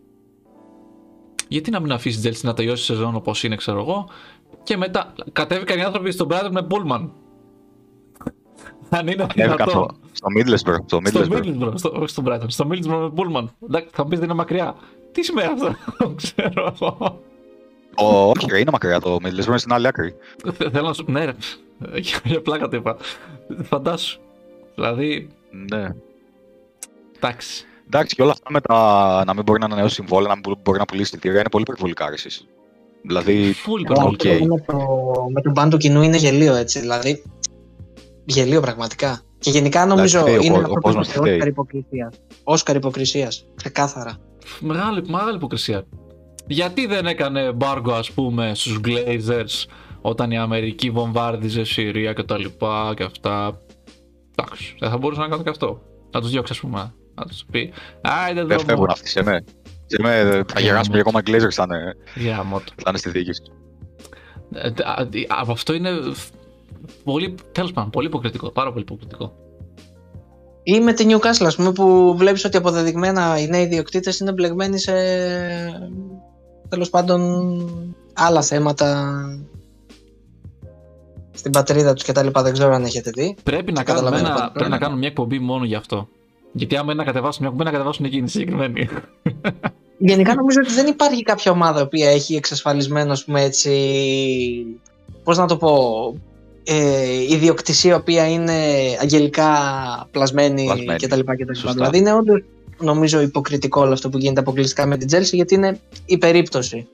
Γιατί 1.48 1.70
να 1.70 1.80
μην 1.80 1.92
αφήσεις 1.92 2.20
την 2.20 2.32
Chelsea 2.32 2.40
να 2.42 2.54
τελειώσει 2.54 2.82
η 2.92 2.94
σεζόν 2.96 3.14
όπως 3.14 3.44
είναι, 3.44 3.56
ξέρω 3.56 3.78
εγώ, 3.80 4.08
και 4.62 4.76
μετά 4.76 5.12
κατέβηκαν 5.32 5.78
οι 5.78 5.82
άνθρωποι 5.82 6.10
στον 6.10 6.28
Brighton 6.30 6.48
με 6.50 6.66
Pullman. 6.70 7.08
Αν 8.98 9.06
είναι 9.06 9.22
Ανέβηκαν 9.22 9.68
στο, 9.68 9.80
δυνατόν. 9.80 9.96
Στο 10.22 10.28
Middlesbrough. 10.36 10.76
Στο 10.86 11.00
Στο 11.04 11.20
Middlesbrough. 11.28 11.44
Middlesbrough, 11.44 11.72
στο, 11.74 11.90
όχι 11.94 12.08
στο 12.08 12.22
Brighton, 12.26 12.44
στο 12.46 12.68
Middlesbrough 12.70 13.10
με 13.12 13.12
Pullman. 13.16 13.44
Εντάξει, 13.68 13.88
θα 13.92 14.02
μου 14.02 14.08
πεις 14.08 14.18
δεν 14.18 14.28
είναι 14.28 14.36
μακριά. 14.38 14.74
Τι 15.12 15.22
σημαίνει 15.22 15.52
αυτό, 15.52 15.74
ξέρω 16.22 16.74
εγώ. 16.80 17.20
Ο, 17.96 18.04
όχι, 18.06 18.46
ρε, 18.50 18.58
είναι 18.58 18.70
μακριά 18.70 19.00
το 19.00 19.14
Middlesbrough, 19.22 19.46
είναι 19.46 19.58
στην 19.58 19.72
άλλη 19.72 19.86
άκρη. 19.86 20.14
Θε- 20.52 20.70
Θέλω 20.72 20.86
να 20.86 20.92
σου. 20.92 21.04
Ναι, 21.08 21.24
ρε. 21.24 21.32
Για- 21.94 22.20
Για 22.24 22.40
πλάκα 22.42 22.68
το 22.68 22.76
είπα. 22.76 22.96
Φαντάσου. 23.62 24.20
Δηλαδή, 24.74 25.28
Ναι. 25.72 25.88
εντάξει. 27.16 27.64
Εντάξει, 27.86 28.14
και 28.14 28.22
όλα 28.22 28.30
αυτά 28.30 28.50
με 28.52 28.60
τα 28.60 29.22
να 29.26 29.34
μην 29.34 29.42
μπορεί 29.44 29.58
να 29.60 29.64
ανανεώσει 29.66 29.94
συμβόλαια, 29.94 30.28
να 30.28 30.34
μην 30.34 30.58
μπορεί 30.62 30.78
να 30.78 30.84
πουλήσει 30.84 31.10
εισιτήρια 31.12 31.40
είναι 31.40 31.48
πολύ 31.48 31.64
υπερβολικά 31.68 32.08
ρε, 32.08 32.14
εσείς. 32.14 32.46
Δηλαδή, 33.02 33.52
Φουλ 33.52 33.80
Οκ. 33.80 33.90
υπερβολικό. 33.90 34.46
Με, 34.46 34.60
το, 34.66 34.76
με 35.32 35.40
τον 35.40 35.52
ban 35.52 35.70
του 35.70 35.76
κοινού 35.76 36.02
είναι 36.02 36.16
γελοίο 36.16 36.54
έτσι. 36.54 36.80
Δηλαδή, 36.80 37.22
γελοίο 38.24 38.60
πραγματικά. 38.60 39.20
Και 39.42 39.50
γενικά 39.50 39.86
νομίζω 39.86 40.20
φταίει 40.20 40.36
ο 40.36 40.40
είναι 40.42 40.48
κο- 40.54 40.58
ένα 40.58 40.68
ο 40.68 40.80
κόσμος 40.80 41.08
πρόβλημα 41.08 41.24
φταίει. 41.24 41.32
Όσκαρ 41.34 41.48
υποκρισίας. 41.48 42.20
Όσκαρ 42.44 42.76
υποκρισίας. 42.76 43.44
Ξεκάθαρα. 43.54 44.16
Μεγάλη, 44.60 45.02
μεγάλη 45.08 45.36
υποκρισία. 45.36 45.84
Γιατί 46.46 46.86
δεν 46.86 47.06
έκανε 47.06 47.52
μπάργκο, 47.52 47.92
ας 47.92 48.10
πούμε, 48.12 48.52
στους 48.54 48.80
Glazers 48.84 49.70
όταν 50.00 50.30
η 50.30 50.38
Αμερική 50.38 50.90
βομβάρδιζε 50.90 51.64
Συρία 51.64 52.12
και 52.12 52.22
τα 52.22 52.38
λοιπά 52.38 52.92
και 52.96 53.02
αυτά. 53.02 53.60
Εντάξει, 54.36 54.74
δεν 54.80 54.90
θα 54.90 54.98
μπορούσα 54.98 55.20
να 55.20 55.28
κάνω 55.28 55.42
και 55.42 55.48
αυτό. 55.50 55.82
Να 56.10 56.20
τους 56.20 56.30
διώξει, 56.30 56.52
ας 56.52 56.60
πούμε. 56.60 56.94
Να 57.14 57.24
τους 57.24 57.44
πει. 57.50 57.72
Άιντε 58.00 58.40
Δεν 58.44 58.50
εδώ. 58.50 58.64
φεύγουν 58.64 58.90
αυτοί 58.90 59.08
σε 59.08 59.22
με. 59.22 59.44
Σε 59.86 59.98
με 60.02 60.42
θα 60.52 60.60
γεράσουμε 60.60 60.94
και 60.94 61.00
ακόμα 61.00 61.20
οι 61.20 61.30
Glazers 61.30 61.50
θα 61.52 61.62
είναι, 61.70 61.94
Για 62.14 62.42
μότο. 62.42 62.72
θα 62.76 62.84
είναι 62.88 62.98
στη 62.98 63.10
δίκη 63.10 63.30
σου. 63.32 63.42
Ε, 64.54 64.68
α, 64.84 64.92
α, 64.92 65.06
Από 65.40 65.52
αυτό 65.52 65.72
είναι 65.74 65.90
πολύ, 67.04 67.34
τέλος 67.52 67.72
πάντων, 67.72 67.90
πολύ 67.90 68.06
υποκριτικό, 68.06 68.50
πάρα 68.50 68.70
πολύ 68.70 68.82
υποκριτικό. 68.82 69.32
Ή 70.62 70.80
με 70.80 70.92
τη 70.92 71.06
Newcastle, 71.08 71.46
ας 71.46 71.56
πούμε, 71.56 71.72
που 71.72 72.14
βλέπεις 72.16 72.44
ότι 72.44 72.56
αποδεδειγμένα 72.56 73.38
οι 73.38 73.46
νέοι 73.46 73.62
ιδιοκτήτες 73.62 74.18
είναι 74.18 74.32
μπλεγμένοι 74.32 74.78
σε 74.78 74.92
τέλος 76.68 76.90
πάντων 76.90 77.20
άλλα 78.14 78.42
θέματα 78.42 79.14
στην 81.32 81.52
πατρίδα 81.52 81.92
τους 81.92 82.04
και 82.04 82.12
τα 82.12 82.22
λοιπά. 82.22 82.42
Δεν 82.42 82.52
ξέρω 82.52 82.74
αν 82.74 82.84
έχετε 82.84 83.10
δει. 83.10 83.36
Πρέπει 83.42 83.72
να, 83.72 83.82
Και 83.82 83.86
κάνουμε, 83.92 84.10
καταλαβαίνω 84.10 84.34
ένα, 84.34 84.34
πότε 84.34 84.50
πρέπει 84.52 84.58
να 84.58 84.64
πρέπει. 84.64 84.82
κάνουμε 84.82 84.98
μια 84.98 85.08
εκπομπή 85.08 85.38
μόνο 85.38 85.64
γι' 85.64 85.74
αυτό. 85.74 86.08
Γιατί 86.52 86.76
άμα 86.76 86.92
είναι 86.92 87.02
να 87.02 87.04
κατεβάσουν 87.04 87.42
μια 87.42 87.50
εκπομπή, 87.50 87.64
να 87.64 87.76
κατεβάσουν 87.76 88.04
εκείνη 88.04 88.24
τη 88.24 88.30
συγκεκριμένη. 88.30 88.88
Γενικά 89.98 90.34
νομίζω 90.34 90.58
ότι 90.64 90.72
δεν 90.72 90.86
υπάρχει 90.86 91.22
κάποια 91.22 91.52
ομάδα 91.52 91.80
η 91.80 91.82
οποία 91.82 92.10
έχει 92.10 92.34
εξασφαλισμένο, 92.34 93.12
ας 93.12 93.24
πούμε 93.24 93.42
έτσι, 93.42 93.70
πώς 95.24 95.38
να 95.38 95.46
το 95.46 95.56
πω, 95.56 95.70
ε, 96.64 97.22
ιδιοκτησία 97.22 97.90
η 97.90 97.94
οποία 97.94 98.30
είναι 98.30 98.52
αγγελικά 99.00 99.48
πλασμένη 100.10 100.64
Πλασμένη. 100.64 100.98
κτλ. 100.98 101.20
κτλ. 101.20 101.52
Σωστά. 101.52 101.72
Δηλαδή 101.72 101.98
είναι 101.98 102.12
όντως 102.12 102.42
νομίζω 102.78 103.20
υποκριτικό 103.20 103.80
όλο 103.80 103.92
αυτό 103.92 104.08
που 104.08 104.18
γίνεται 104.18 104.40
αποκλειστικά 104.40 104.86
με 104.86 104.96
την 104.96 105.08
Chelsea 105.12 105.32
γιατί 105.32 105.54
είναι 105.54 105.80
η 106.06 106.18
περίπτωση. 106.18 106.88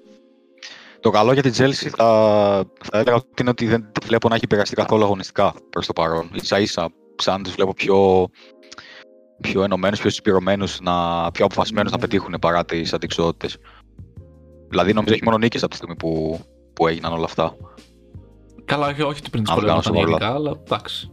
Το 1.01 1.11
καλό 1.11 1.33
για 1.33 1.43
την 1.43 1.53
Chelsea 1.53 1.89
θα, 1.97 2.65
θα 2.83 2.99
έλεγα 2.99 3.17
ότι 3.17 3.29
είναι 3.41 3.51
ότι 3.51 3.67
δεν 3.67 3.89
τη 3.93 4.07
βλέπω 4.07 4.29
να 4.29 4.35
έχει 4.35 4.45
επηρεαστεί 4.45 4.75
καθόλου 4.75 5.05
αγωνιστικά 5.05 5.55
προς 5.71 5.87
το 5.87 5.93
παρόν. 5.93 6.31
Ίσα 6.33 6.61
ίσα, 6.61 6.91
σαν 7.17 7.43
τους 7.43 7.53
βλέπω 7.53 7.75
πιο, 7.75 8.29
πιο 9.41 9.63
ενωμένους, 9.63 10.01
πιο 10.01 10.11
συσπηρωμένους, 10.11 10.81
να, 10.81 11.31
πιο 11.31 11.45
αποφασισμένους 11.45 11.93
να 11.93 11.99
πετύχουν 11.99 12.35
παρά 12.41 12.65
τις 12.65 12.93
αντικσότητες. 12.93 13.57
Δηλαδή 14.69 14.93
νομίζω 14.93 15.15
έχει 15.15 15.25
μόνο 15.25 15.39
νίκες 15.39 15.63
από 15.63 15.71
τη 15.71 15.77
στιγμή 15.77 15.97
που, 15.97 16.41
που 16.73 16.87
έγιναν 16.87 17.13
όλα 17.13 17.25
αυτά. 17.25 17.57
Καλά, 18.69 18.87
όχι, 18.87 19.03
όχι 19.03 19.19
ότι 19.21 19.31
πριν 19.31 19.43
τις 19.43 19.53
Αν 19.53 19.59
δεν 19.59 19.69
κάνω 19.69 19.81
προβλήματα 19.81 20.11
σοβαρά. 20.11 20.29
γενικά, 20.29 20.35
αλλά 20.35 20.61
εντάξει. 20.65 21.11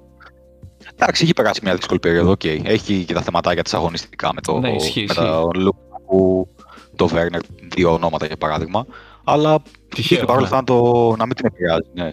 Εντάξει, 0.94 1.24
έχει 1.24 1.34
περάσει 1.34 1.60
μια 1.64 1.76
δύσκολη 1.76 2.00
περίοδο, 2.00 2.32
οκ. 2.32 2.44
Έχει 2.44 3.04
και 3.06 3.14
τα 3.14 3.22
θεματάκια 3.22 3.64
της 3.64 3.74
αγωνιστικά 3.74 4.34
με, 4.34 4.42
το, 4.42 4.60
Ναι, 4.60 4.72
ισχύει, 4.76 5.00
με 5.00 5.04
ισχύει. 5.04 5.16
τον 5.26 5.50
Λουκού, 5.62 6.48
το 6.96 7.08
Βέρνερ, 7.08 7.42
δύο 7.76 7.94
ονόματα 7.94 8.26
για 8.26 8.38
παράδειγμα. 8.38 8.86
Αλλά 9.24 9.62
Τυχαίο, 9.96 10.20
και 10.20 10.26
παρόλα 10.26 10.50
ναι. 10.50 10.56
αυτά 10.56 10.74
να, 10.74 10.80
το, 10.82 11.16
να 11.18 11.26
μην 11.26 11.36
την 11.36 11.46
επηρεάζει. 11.46 11.88
Ναι. 11.94 12.12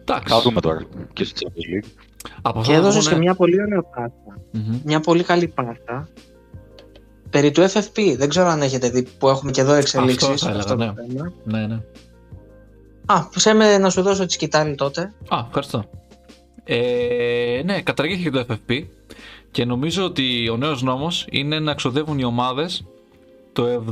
Εντάξει. 0.00 0.34
Θα 0.34 0.40
δούμε 0.40 0.60
τώρα 0.60 0.80
και 1.12 1.24
στο 1.24 1.36
Champions 1.48 1.84
League. 1.84 1.88
Από 2.42 2.52
Και 2.52 2.58
αυτά 2.60 2.72
θα 2.72 2.78
έδωσε 2.78 2.98
βγουνε- 2.98 3.14
και 3.14 3.20
μια 3.22 3.34
πολύ 3.34 3.60
ωραία 3.62 3.82
πάσα, 3.82 4.40
Μμμ. 4.50 4.80
μια 4.84 5.00
πολύ 5.00 5.22
καλή 5.22 5.48
πάσα 5.48 6.08
περί 7.30 7.50
του 7.50 7.62
FFP. 7.62 8.14
Δεν 8.16 8.28
ξέρω 8.28 8.48
αν 8.48 8.62
έχετε 8.62 8.88
δει 8.90 9.02
που 9.18 9.28
έχουμε 9.28 9.50
και 9.50 9.60
εδώ 9.60 9.72
εξελίξεις. 9.72 10.28
Αυτό 10.28 10.38
θα 10.46 10.50
έλεγα, 10.50 10.62
αυτό 10.64 10.76
το 10.76 10.84
ναι. 10.84 10.92
θέμα. 11.12 11.32
Ναι, 11.44 11.66
ναι. 11.66 11.80
Α, 13.06 13.28
που 13.28 13.38
σε 13.38 13.52
με 13.52 13.78
να 13.78 13.90
σου 13.90 14.02
δώσω 14.02 14.26
τη 14.26 14.32
σκητάλη 14.32 14.74
τότε. 14.74 15.12
Α, 15.28 15.44
ευχαριστώ. 15.46 15.84
Ε, 16.64 17.62
ναι, 17.64 17.82
καταργήθηκε 17.82 18.30
το 18.30 18.46
FFP 18.48 18.84
και 19.50 19.64
νομίζω 19.64 20.04
ότι 20.04 20.48
ο 20.48 20.56
νέος 20.56 20.82
νόμος 20.82 21.26
είναι 21.30 21.58
να 21.58 21.74
ξοδεύουν 21.74 22.18
οι 22.18 22.24
ομάδες 22.24 22.84
το 23.52 23.84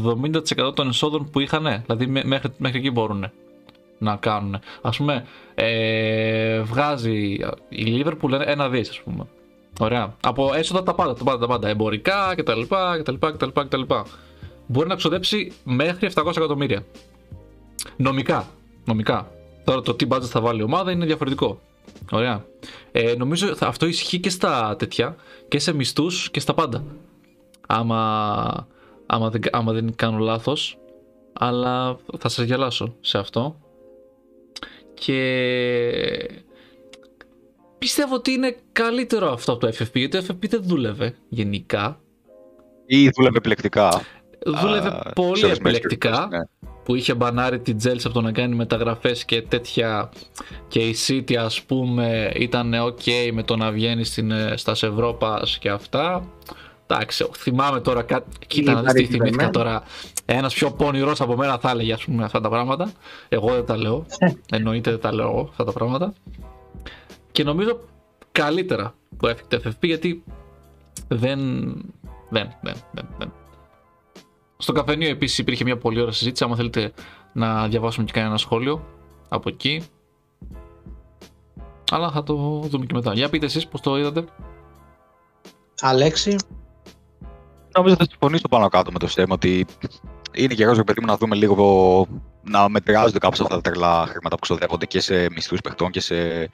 70% 0.68 0.74
των 0.74 0.88
εσόδων 0.88 1.30
που 1.30 1.40
είχαν, 1.40 1.62
ναι. 1.62 1.82
δηλαδή 1.86 2.06
μέ- 2.06 2.24
μέχρι, 2.24 2.52
μέχρι 2.58 2.78
εκεί 2.78 2.90
μπορούν 2.90 3.30
να 3.98 4.16
κάνουν. 4.16 4.58
Ας 4.82 4.96
πούμε, 4.96 5.24
ε, 5.54 6.60
βγάζει 6.60 7.38
η 7.68 8.02
Liverpool 8.04 8.40
ένα 8.44 8.68
δις, 8.68 8.88
ας 8.88 9.00
πούμε. 9.00 9.26
Ωραία. 9.80 10.16
Από 10.20 10.54
έσοδα 10.54 10.82
τα 10.82 10.94
πάντα, 10.94 11.14
τα 11.14 11.24
πάντα, 11.24 11.38
τα 11.38 11.46
πάντα. 11.46 11.68
Εμπορικά 11.68 12.34
κτλ. 12.36 12.62
κτλ, 12.98 13.14
κτλ, 13.18 13.60
κτλ. 13.60 13.82
Μπορεί 14.66 14.88
να 14.88 14.94
ξοδέψει 14.94 15.52
μέχρι 15.64 16.10
700 16.14 16.36
εκατομμύρια. 16.36 16.84
Νομικά. 17.96 18.46
Νομικά. 18.84 19.30
Τώρα 19.64 19.80
το 19.80 19.94
τι 19.94 20.06
budget 20.10 20.22
θα 20.22 20.40
βάλει 20.40 20.60
η 20.60 20.62
ομάδα 20.62 20.90
είναι 20.90 21.04
διαφορετικό. 21.06 21.60
Ωραία. 22.10 22.44
Ε, 22.92 23.14
νομίζω 23.18 23.54
θα, 23.54 23.66
αυτό 23.66 23.86
ισχύει 23.86 24.20
και 24.20 24.30
στα 24.30 24.76
τέτοια 24.78 25.16
και 25.48 25.58
σε 25.58 25.72
μισθούς 25.72 26.30
και 26.30 26.40
στα 26.40 26.54
πάντα. 26.54 26.84
Άμα, 27.66 28.68
άμα, 29.06 29.30
δεν, 29.30 29.40
άμα 29.50 29.72
δεν 29.72 29.94
κάνω 29.96 30.18
λάθος. 30.18 30.78
Αλλά 31.32 31.98
θα 32.18 32.28
σας 32.28 32.44
γελάσω 32.44 32.94
σε 33.00 33.18
αυτό. 33.18 33.56
Και 34.94 35.20
πιστεύω 37.78 38.14
ότι 38.14 38.32
είναι 38.32 38.56
καλύτερο 38.72 39.32
αυτό 39.32 39.52
από 39.52 39.60
το 39.60 39.68
FFP 39.68 39.94
γιατί 39.94 40.26
το 40.26 40.26
FFP 40.28 40.48
δεν 40.48 40.62
δούλευε 40.62 41.14
γενικά. 41.28 42.00
Ή 42.86 43.08
δούλευε 43.08 43.36
επιλεκτικά. 43.36 44.02
Δούλευε 44.46 44.88
Α, 44.88 45.12
πολύ 45.14 45.38
σε 45.38 45.46
ορισμένες 45.46 45.78
επιλεκτικά 45.78 46.28
περιπτώσεις, 46.28 46.50
ναι. 46.60 46.61
Που 46.84 46.94
είχε 46.94 47.14
μπανάρει 47.14 47.60
την 47.60 47.76
Chelsea 47.84 48.00
από 48.04 48.14
το 48.14 48.20
να 48.20 48.32
κάνει 48.32 48.54
μεταγραφές 48.54 49.24
και 49.24 49.42
τέτοια 49.42 50.10
και 50.68 50.78
η 50.78 50.96
City 51.06 51.34
ας 51.34 51.62
πούμε 51.62 52.32
ήταν 52.34 52.72
ok 52.74 53.30
με 53.32 53.42
το 53.42 53.56
να 53.56 53.70
βγαίνει 53.70 54.04
στην, 54.04 54.30
ε, 54.30 54.56
στα 54.56 54.72
Ευρώπας 54.72 55.58
και 55.58 55.70
αυτά. 55.70 56.24
Εντάξει 56.86 57.26
θυμάμαι 57.36 57.80
τώρα 57.80 58.02
κάτι 58.02 58.30
κοίτα 58.46 58.72
να 58.72 58.80
δεις 58.80 58.92
τι 58.92 58.92
Παρίσι 58.92 59.12
θυμήθηκα 59.12 59.42
Ζερμέν. 59.42 59.52
τώρα. 59.52 59.82
Ένας 60.24 60.54
πιο 60.54 60.70
πονηρός 60.70 61.20
από 61.20 61.36
μένα 61.36 61.58
θα 61.58 61.70
έλεγε 61.70 61.92
ας 61.92 62.04
πούμε 62.04 62.24
αυτά 62.24 62.40
τα 62.40 62.48
πράγματα. 62.48 62.92
Εγώ 63.28 63.52
δεν 63.52 63.64
τα 63.66 63.76
λέω. 63.76 64.06
Εννοείται 64.50 64.90
δεν 64.90 65.00
τα 65.00 65.14
λέω 65.14 65.28
εγώ 65.28 65.46
αυτά 65.50 65.64
τα 65.64 65.72
πράγματα. 65.72 66.12
Και 67.32 67.44
νομίζω 67.44 67.80
καλύτερα 68.32 68.94
που 69.16 69.26
έφυγε 69.26 69.46
το 69.48 69.60
FFP 69.64 69.86
γιατί 69.86 70.24
δεν 71.08 71.38
δεν, 72.30 72.48
δεν, 72.62 72.74
δεν, 72.92 73.08
δεν. 73.18 73.32
Στο 74.62 74.72
καφενείο 74.72 75.08
επίσης 75.08 75.38
υπήρχε 75.38 75.64
μια 75.64 75.76
πολύ 75.76 76.00
ωραία 76.00 76.12
συζήτηση. 76.12 76.44
Άμα 76.44 76.56
θέλετε 76.56 76.92
να 77.32 77.68
διαβάσουμε 77.68 78.04
και 78.06 78.12
κανένα 78.12 78.36
σχόλιο 78.36 78.84
από 79.28 79.48
εκεί. 79.48 79.82
Αλλά 81.90 82.10
θα 82.10 82.22
το 82.22 82.34
δούμε 82.64 82.86
και 82.86 82.94
μετά. 82.94 83.12
Για 83.12 83.28
πείτε 83.28 83.46
εσείς 83.46 83.66
πώς 83.66 83.80
το 83.80 83.98
είδατε. 83.98 84.24
Αλέξη, 85.80 86.36
Νομίζω 87.74 87.96
θα 87.96 88.06
συμφωνήσω 88.10 88.48
πάνω 88.48 88.68
κάτω 88.68 88.92
με 88.92 88.98
το 88.98 89.06
θέμα 89.06 89.34
ότι 89.34 89.66
είναι 90.32 90.54
καιρό 90.54 90.72
ρε 90.72 90.84
παιδί 90.84 91.00
μου 91.00 91.06
να 91.06 91.16
δούμε 91.16 91.34
λίγο 91.34 92.06
να 92.42 92.68
μετριάζονται 92.68 93.18
κάπως 93.18 93.40
αυτά 93.40 93.54
τα 93.54 93.60
τρελά 93.60 94.06
χρήματα 94.06 94.34
που 94.34 94.40
ξοδεύονται 94.40 94.86
και 94.86 95.00
σε 95.00 95.30
μισθούς 95.30 95.60
παιχτών 95.60 95.90
και 95.90 96.00
σε 96.00 96.48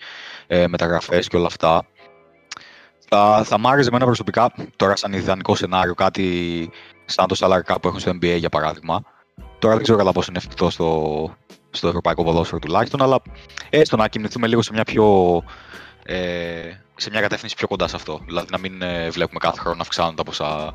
ε, 0.46 0.66
μεταγραφές 0.66 1.28
και 1.28 1.36
όλα 1.36 1.46
αυτά. 1.46 1.86
Θα, 3.08 3.42
θα 3.44 3.58
μ' 3.58 3.66
άρεσε 3.66 3.88
εμένα 3.88 4.04
προσωπικά 4.04 4.52
τώρα 4.76 4.96
σαν 4.96 5.12
ιδανικό 5.12 5.54
σενάριο 5.54 5.94
κάτι 5.94 6.70
σαν 7.08 7.26
το 7.26 7.36
salary 7.38 7.72
cap 7.72 7.76
που 7.82 7.88
έχουν 7.88 8.00
στο 8.00 8.10
NBA 8.10 8.36
για 8.38 8.48
παράδειγμα. 8.48 9.02
Τώρα 9.58 9.74
δεν 9.74 9.82
ξέρω 9.82 9.98
κατά 9.98 10.12
πόσο 10.12 10.26
είναι 10.30 10.38
εφικτό 10.38 10.70
στο, 10.70 11.30
στο 11.70 11.88
ευρωπαϊκό 11.88 12.24
ποδόσφαιρο 12.24 12.58
τουλάχιστον, 12.58 13.02
αλλά 13.02 13.22
έστω 13.70 13.96
να 13.96 14.08
κινηθούμε 14.08 14.46
λίγο 14.46 14.62
σε 14.62 14.72
μια 14.72 14.84
πιο. 14.84 15.42
Ε, 16.04 16.70
σε 16.96 17.10
μια 17.10 17.20
κατεύθυνση 17.20 17.54
πιο 17.56 17.68
κοντά 17.68 17.88
σε 17.88 17.96
αυτό. 17.96 18.20
Δηλαδή 18.26 18.46
να 18.50 18.58
μην 18.58 18.82
ε, 18.82 19.10
βλέπουμε 19.10 19.38
κάθε 19.38 19.58
χρόνο 19.58 19.76
να 19.76 19.82
αυξάνουν 19.82 20.14
τα 20.14 20.22
ποσά 20.22 20.74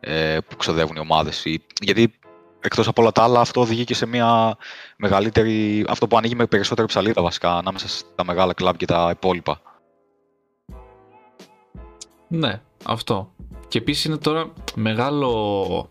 ε, 0.00 0.38
που 0.48 0.56
ξοδεύουν 0.56 0.96
οι 0.96 0.98
ομάδες. 1.00 1.44
Γιατί 1.80 2.14
εκτός 2.60 2.88
από 2.88 3.02
όλα 3.02 3.12
τα 3.12 3.22
άλλα, 3.22 3.40
αυτό 3.40 3.60
οδηγεί 3.60 3.84
και 3.84 3.94
σε 3.94 4.06
μια 4.06 4.56
μεγαλύτερη. 4.96 5.84
αυτό 5.88 6.06
που 6.06 6.16
ανοίγει 6.16 6.34
με 6.34 6.46
περισσότερη 6.46 6.86
ψαλίδα 6.86 7.22
βασικά 7.22 7.56
ανάμεσα 7.56 7.88
στα 7.88 8.24
μεγάλα 8.24 8.52
κλαμπ 8.52 8.76
και 8.76 8.86
τα 8.86 9.10
υπόλοιπα. 9.12 9.60
Ναι, 12.28 12.60
αυτό. 12.84 13.32
Και 13.68 13.78
επίσης 13.78 14.04
είναι 14.04 14.16
τώρα 14.16 14.52
μεγάλο 14.74 15.90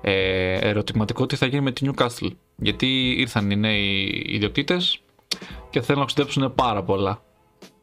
ε, 0.00 0.54
ερωτηματικό 0.68 1.26
τι 1.26 1.36
θα 1.36 1.46
γίνει 1.46 1.62
με 1.62 1.70
τη 1.72 1.90
Newcastle. 1.90 2.30
Γιατί 2.56 3.10
ήρθαν 3.18 3.50
οι 3.50 3.56
νέοι 3.56 4.22
ιδιοκτήτες 4.26 5.00
και 5.70 5.80
θέλουν 5.80 6.00
να 6.00 6.06
ξοδέψουν 6.06 6.54
πάρα 6.54 6.82
πολλά. 6.82 7.22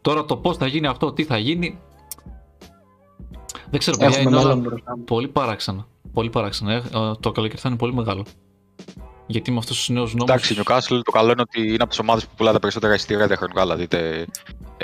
Τώρα 0.01 0.25
το 0.25 0.37
πώς 0.37 0.57
θα 0.57 0.67
γίνει 0.67 0.87
αυτό, 0.87 1.13
τι 1.13 1.23
θα 1.23 1.37
γίνει. 1.37 1.79
Δεν 3.69 3.79
ξέρω, 3.79 3.97
παιδιά, 3.97 4.17
έχουμε 4.17 4.29
είναι 4.29 4.39
όλα 4.39 4.55
μέλλον 4.55 4.69
μπροστά. 4.69 4.97
πολύ 5.05 5.27
παράξενα. 5.27 5.87
Πολύ 6.13 6.29
παράξενα. 6.29 6.73
Ε, 6.73 6.75
ε, 6.77 7.11
το 7.19 7.31
καλοκαίρι 7.31 7.61
θα 7.61 7.69
είναι 7.69 7.77
πολύ 7.77 7.93
μεγάλο. 7.93 8.25
Γιατί 9.25 9.51
με 9.51 9.57
αυτούς 9.57 9.77
τους 9.77 9.89
νέους 9.89 10.13
νόμου. 10.13 10.25
Εντάξει, 10.31 10.53
η 10.53 10.57
Newcastle 10.59 10.99
το 11.03 11.11
καλό 11.11 11.31
είναι 11.31 11.41
ότι 11.41 11.61
είναι 11.61 11.77
από 11.79 11.87
τις 11.89 11.99
ομάδες 11.99 12.25
που 12.25 12.31
πουλάει 12.37 12.53
τα 12.53 12.59
περισσότερα 12.59 12.93
εισιτήρια 12.93 13.27
διαχρονικά. 13.27 13.61
Δηλαδή 13.61 13.83
είτε 13.83 14.25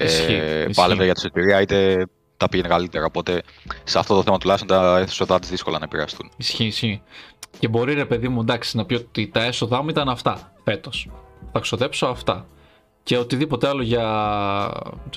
Ισχύει, 0.01 0.33
ε, 0.33 0.59
ισχύει. 0.59 0.73
πάλευε 0.73 1.03
για 1.03 1.13
τη 1.13 1.19
εισιτήρια 1.19 1.61
είτε 1.61 2.07
τα 2.37 2.49
πήγαινε 2.49 2.69
καλύτερα. 2.69 3.05
Οπότε 3.05 3.41
σε 3.83 3.99
αυτό 3.99 4.15
το 4.15 4.23
θέμα 4.23 4.37
τουλάχιστον 4.37 4.77
τα 4.77 4.97
έσοδα 4.97 5.39
της 5.39 5.49
δύσκολα 5.49 5.77
να 5.77 5.85
επηρεαστούν. 5.85 6.31
Ισχύει, 6.37 6.65
ισχύει. 6.65 7.01
Και 7.59 7.67
μπορεί 7.67 7.93
ρε 7.93 8.05
παιδί 8.05 8.27
μου 8.27 8.41
εντάξει 8.41 8.77
να 8.77 8.85
πει 8.85 8.93
ότι 8.93 9.27
τα 9.27 9.43
έσοδά 9.43 9.83
μου 9.83 9.89
ήταν 9.89 10.09
αυτά 10.09 10.53
φέτος. 10.63 11.09
Θα 11.51 11.59
ξοδέψω 11.59 12.05
αυτά. 12.05 12.45
Και 13.03 13.17
οτιδήποτε 13.17 13.67
άλλο 13.67 13.81
για. 13.81 14.71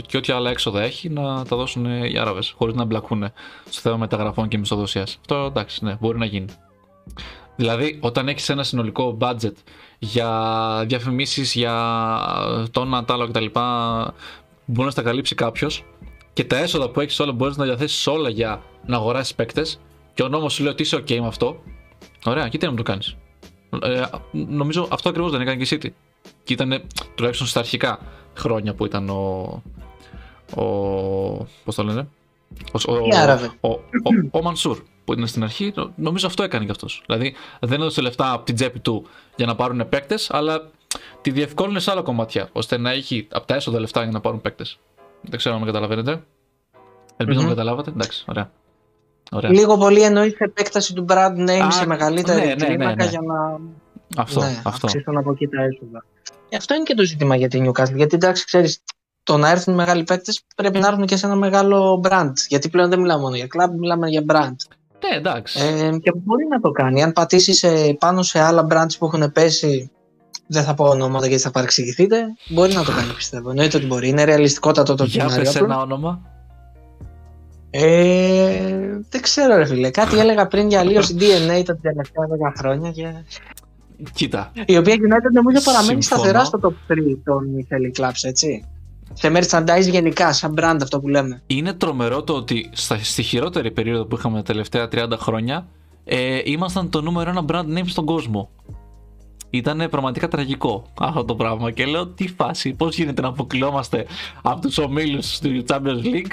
και 0.07 0.17
ό,τι 0.17 0.33
άλλα 0.33 0.51
έξοδα 0.51 0.83
έχει 0.83 1.09
να 1.09 1.45
τα 1.45 1.57
δώσουν 1.57 2.05
οι 2.05 2.19
Άραβες. 2.19 2.55
Χωρίς 2.57 2.75
να 2.75 2.85
μπλακούν 2.85 3.33
στο 3.69 3.81
θέμα 3.81 3.97
μεταγραφών 3.97 4.49
και 4.49 4.59
μισθοδοσίας. 4.59 5.19
Αυτό 5.21 5.35
εντάξει, 5.35 5.85
ναι, 5.85 5.97
μπορεί 6.01 6.19
να 6.19 6.25
γίνει. 6.25 6.47
Δηλαδή, 7.57 7.99
όταν 8.01 8.29
έχεις 8.29 8.49
ένα 8.49 8.63
συνολικό 8.63 9.17
budget 9.21 9.53
για 9.99 10.85
διαφημίσεις, 10.87 11.55
για 11.55 11.75
το 12.71 12.81
ένα, 12.81 13.05
το 13.05 13.13
άλλο 13.13 13.29
κτλ. 13.29 13.45
που 13.45 13.61
μπορεί 14.65 14.87
να 14.87 14.91
στα 14.91 15.03
καλύψει 15.03 15.35
κάποιος 15.35 15.85
και 16.39 16.45
τα 16.45 16.57
έσοδα 16.57 16.91
που 16.91 17.01
έχεις 17.01 17.21
όλα 17.21 17.33
μπορείς 17.33 17.57
να 17.57 17.65
διαθέσεις 17.65 18.07
όλα 18.07 18.29
για 18.29 18.63
να 18.87 18.97
αγοράσεις 18.97 19.35
παίκτες 19.35 19.81
και 20.15 20.23
ο 20.23 20.29
νόμος 20.29 20.53
σου 20.55 20.63
λέει 20.63 20.73
ότι 20.73 20.83
είσαι 20.83 20.97
OK 20.97 21.19
με 21.19 21.27
αυτό, 21.27 21.63
ωραία, 22.25 22.49
και 22.49 22.59
τι 22.59 22.65
να 22.65 22.71
μου 22.71 22.77
το 22.77 22.83
κάνεις. 22.83 23.17
Ε, 23.83 24.03
νομίζω 24.33 24.89
αυτό 24.91 25.09
ακριβώς 25.09 25.31
δεν 25.31 25.41
έκανε 25.41 25.65
και 25.65 25.75
η 25.75 25.79
City. 25.83 25.89
Και 26.45 26.53
ήταν 26.53 26.83
τουλάχιστον 27.15 27.47
στα 27.47 27.59
αρχικά 27.61 27.99
χρόνια 28.37 28.75
που 28.75 28.85
ήταν 28.85 29.09
ο. 29.09 29.63
ο 30.55 30.65
πώς 31.65 31.75
το 31.75 31.83
λένε, 31.85 32.09
ο, 32.73 32.93
ο, 32.93 33.07
Οι 33.13 33.17
Άραβοι. 33.17 33.47
ο, 33.61 33.69
ο, 33.69 33.81
ο 34.31 34.43
Μανσούρ 34.43 34.79
που 35.05 35.13
ήταν 35.13 35.27
στην 35.27 35.43
αρχή, 35.43 35.73
νο- 35.77 35.93
νομίζω 35.97 36.27
αυτό 36.27 36.43
έκανε 36.43 36.65
κι 36.65 36.71
αυτός. 36.71 37.03
Δηλαδή 37.07 37.35
δεν 37.61 37.81
έδωσε 37.81 38.01
λεφτά 38.01 38.33
από 38.33 38.45
την 38.45 38.55
τσέπη 38.55 38.81
του 38.81 39.07
για 39.37 39.47
να 39.47 39.55
πάρουν 39.55 39.89
παίκτες, 39.89 40.31
αλλά 40.31 40.71
τη 41.21 41.31
διευκόλυνες 41.31 41.83
σε 41.83 41.91
άλλα 41.91 42.03
κομμάτια, 42.03 42.49
ώστε 42.53 42.79
να 42.79 42.91
έχει 42.91 43.27
από 43.31 43.47
τα 43.47 43.55
έσοδα 43.55 43.81
λεφτά 43.81 44.03
για 44.03 44.13
να 44.13 44.21
πάρουν 44.21 44.41
παίκτες. 44.41 44.79
Δεν 45.23 45.39
ξέρω 45.39 45.55
αν 45.55 45.61
με 45.61 45.67
καταλαβαίνετε. 45.67 46.23
Ελπίζω 47.17 47.39
να 47.39 47.45
Μμμ. 47.45 47.51
με 47.51 47.55
καταλάβατε. 47.55 47.91
Εντάξει, 47.91 48.25
ωραία. 48.29 48.51
ωραία. 49.31 49.51
Λίγο 49.51 49.77
πολύ 49.77 50.03
εννοεί 50.03 50.37
επέκταση 50.39 50.95
του 50.95 51.05
brand 51.09 51.49
name 51.49 51.67
Α, 51.67 51.71
σε 51.71 51.87
μεγαλύτερη 51.87 52.41
ναι, 52.41 52.47
ναι, 52.47 52.55
ναι, 52.55 52.67
κλίμακα 52.67 53.05
ναι. 53.05 53.11
για 53.11 53.21
να 53.21 53.61
Αυτό. 54.23 54.41
ναι, 54.41 54.47
αυτό. 54.47 54.87
αυξήσουν 54.87 55.17
από 55.17 55.31
εκεί 55.31 55.47
τα 55.49 55.63
έσοδα. 55.63 56.05
Και 56.49 56.57
αυτό 56.57 56.75
είναι 56.75 56.83
και 56.83 56.95
το 56.95 57.03
ζήτημα 57.03 57.37
για 57.37 57.49
την 57.49 57.71
Newcastle. 57.71 57.95
Γιατί 57.95 58.15
εντάξει, 58.15 58.45
ξέρεις, 58.45 58.83
το 59.23 59.37
να 59.37 59.51
έρθουν 59.51 59.75
μεγάλοι 59.75 60.05
παίκτες 60.05 60.45
πρέπει 60.57 60.79
να 60.79 60.87
έρθουν 60.87 61.07
και 61.07 61.17
σε 61.17 61.27
ένα 61.27 61.35
μεγάλο 61.35 62.05
brand. 62.09 62.33
Γιατί 62.49 62.69
πλέον 62.69 62.91
δεν 62.91 63.01
μιλάμε 63.01 63.23
μόνο 63.23 63.37
για 63.37 63.47
club, 63.57 63.71
μιλάμε 63.79 64.09
για 64.09 64.25
brand. 64.29 64.57
Ναι, 65.03 65.17
εντάξει. 65.17 65.61
Ε, 65.61 65.99
και 65.99 66.13
μπορεί 66.15 66.47
να 66.47 66.61
το 66.61 66.71
κάνει. 66.71 67.03
Αν 67.03 67.13
πατήσεις 67.13 67.65
πάνω 67.99 68.23
σε 68.23 68.41
άλλα 68.41 68.67
brands 68.71 68.99
που 68.99 69.07
έχουν 69.07 69.33
πέσει, 69.33 69.91
δεν 70.49 70.63
θα 70.63 70.75
πω 70.75 70.85
ονόματα 70.85 71.27
γιατί 71.27 71.43
θα 71.43 71.51
παρεξηγηθείτε, 71.51 72.25
μπορεί 72.49 72.73
να 72.73 72.85
το 72.85 72.93
κάνει 72.93 73.13
πιστεύω. 73.13 73.51
Εννοείται 73.51 73.77
ότι 73.77 73.87
μπορεί. 73.87 74.09
Είναι 74.09 74.25
ρεαλιστικότατο 74.25 74.95
το 74.95 75.05
Για 75.05 75.23
σενάριο. 75.23 75.45
πες 75.45 75.57
απλά. 75.57 75.75
ένα 75.75 75.83
όνομα. 75.83 76.21
Ε, 77.71 78.99
δεν 79.09 79.21
ξέρω, 79.21 79.57
ρε 79.57 79.67
φίλε. 79.67 79.91
Κάτι 79.91 80.19
έλεγα 80.19 80.47
πριν 80.47 80.69
για 80.69 80.81
αλλίωση 80.81 81.17
DNA 81.19 81.63
τα 81.65 81.77
τελευταία 81.77 82.27
10 82.51 82.53
χρόνια. 82.59 82.91
Και... 82.91 83.07
Κοίτα. 84.15 84.53
Η 84.67 84.77
οποία 84.77 84.95
United 84.95 85.33
νομίζω 85.33 85.63
παραμένει 85.65 86.03
Συμφωνώ. 86.03 86.23
σταθερά 86.23 86.45
στο 86.45 86.59
top 86.63 86.93
3 86.93 86.97
των 87.25 87.45
Italy 87.59 88.01
Clubs, 88.01 88.21
έτσι. 88.23 88.65
Σε 89.13 89.33
merchandise 89.35 89.91
γενικά, 89.91 90.33
σαν 90.33 90.55
brand 90.59 90.79
αυτό 90.83 91.01
που 91.01 91.09
λέμε. 91.09 91.43
Είναι 91.47 91.73
τρομερό 91.73 92.23
το 92.23 92.33
ότι 92.33 92.71
στα, 92.73 92.99
στη 93.03 93.23
χειρότερη 93.23 93.71
περίοδο 93.71 94.07
που 94.07 94.17
είχαμε 94.17 94.37
τα 94.37 94.43
τελευταία 94.43 94.89
30 94.93 95.07
χρόνια 95.19 95.67
ε, 96.05 96.41
ήμασταν 96.45 96.91
το 96.91 97.01
νούμερο 97.01 97.31
ένα 97.31 97.45
brand 97.49 97.79
name 97.79 97.87
στον 97.87 98.05
κόσμο. 98.05 98.51
Ήταν 99.51 99.87
πραγματικά 99.91 100.29
τραγικό 100.29 100.85
αυτό 101.01 101.25
το 101.25 101.35
πράγμα 101.35 101.71
και 101.71 101.87
λέω 101.87 102.07
τι 102.07 102.29
φάση, 102.29 102.75
πώς 102.75 102.97
γίνεται 102.97 103.23
να 103.23 103.29
αποκλειόμαστε 103.29 104.07
από 104.43 104.61
τους 104.61 104.79
ομίλους 104.79 105.39
του 105.39 105.65
Champions 105.69 106.03
League 106.05 106.31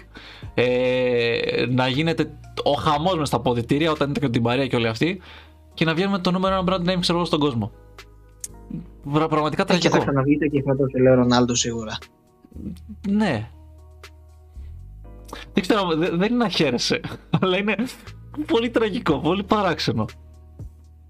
ε, 0.54 1.66
να 1.70 1.88
γίνεται 1.88 2.38
ο 2.64 2.72
χαμός 2.72 3.18
μες 3.18 3.28
στα 3.28 3.40
ποδητήρια 3.40 3.92
όταν 3.92 4.10
ήταν 4.10 4.24
και 4.24 4.30
την 4.30 4.42
παρέα 4.44 4.68
και 4.68 4.76
όλοι 4.76 4.88
αυτοί 4.88 5.22
και 5.74 5.86
να 5.86 5.94
βγαίνουμε 5.94 6.20
το 6.20 6.32
νούμερο 6.32 6.56
ένα 6.56 6.64
brand 6.68 6.90
name 6.90 7.00
ξέρω 7.00 7.18
εγώ 7.18 7.28
στον 7.28 7.40
κόσμο. 7.40 7.72
Πρα- 9.12 9.28
Πραγματικά 9.28 9.62
Ε, 9.62 9.66
Και 9.66 9.72
τραγικό. 9.72 9.96
θα 9.98 10.00
ξαναβγείτε 10.00 10.48
και 10.48 10.62
φέτο, 10.66 10.86
λέει 11.02 11.14
ο 11.14 11.16
Ρονάλντο 11.16 11.56
σίγουρα. 11.56 11.98
Ναι. 13.10 13.50
Δεν 15.54 15.64
ξέρω, 15.64 15.96
δε- 15.96 16.10
δεν 16.10 16.34
είναι 16.34 16.44
να 16.44 16.50
χαίρεσαι, 16.50 17.00
αλλά 17.42 17.58
είναι 17.58 17.76
πολύ 18.46 18.70
τραγικό, 18.70 19.18
πολύ 19.20 19.44
παράξενο. 19.44 20.06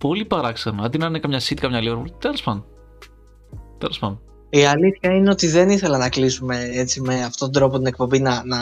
Πολύ 0.07 0.25
παράξενο. 0.25 0.83
Αντί 0.83 0.97
να 0.97 1.05
είναι 1.05 1.19
καμιά 1.19 1.39
City, 1.39 1.57
καμιά 1.61 1.79
Liverpool. 1.81 2.11
Τέλος 2.19 2.41
πάντων. 2.43 2.65
Τέλος 3.77 3.99
πάντων. 3.99 4.19
Η 4.49 4.65
αλήθεια 4.65 5.11
είναι 5.15 5.29
ότι 5.29 5.47
δεν 5.47 5.69
ήθελα 5.69 5.97
να 5.97 6.09
κλείσουμε 6.09 6.69
έτσι 6.73 7.01
με 7.01 7.13
αυτόν 7.23 7.51
τον 7.51 7.61
τρόπο 7.61 7.77
την 7.77 7.85
εκπομπή. 7.87 8.19
Να, 8.19 8.41
να, 8.45 8.57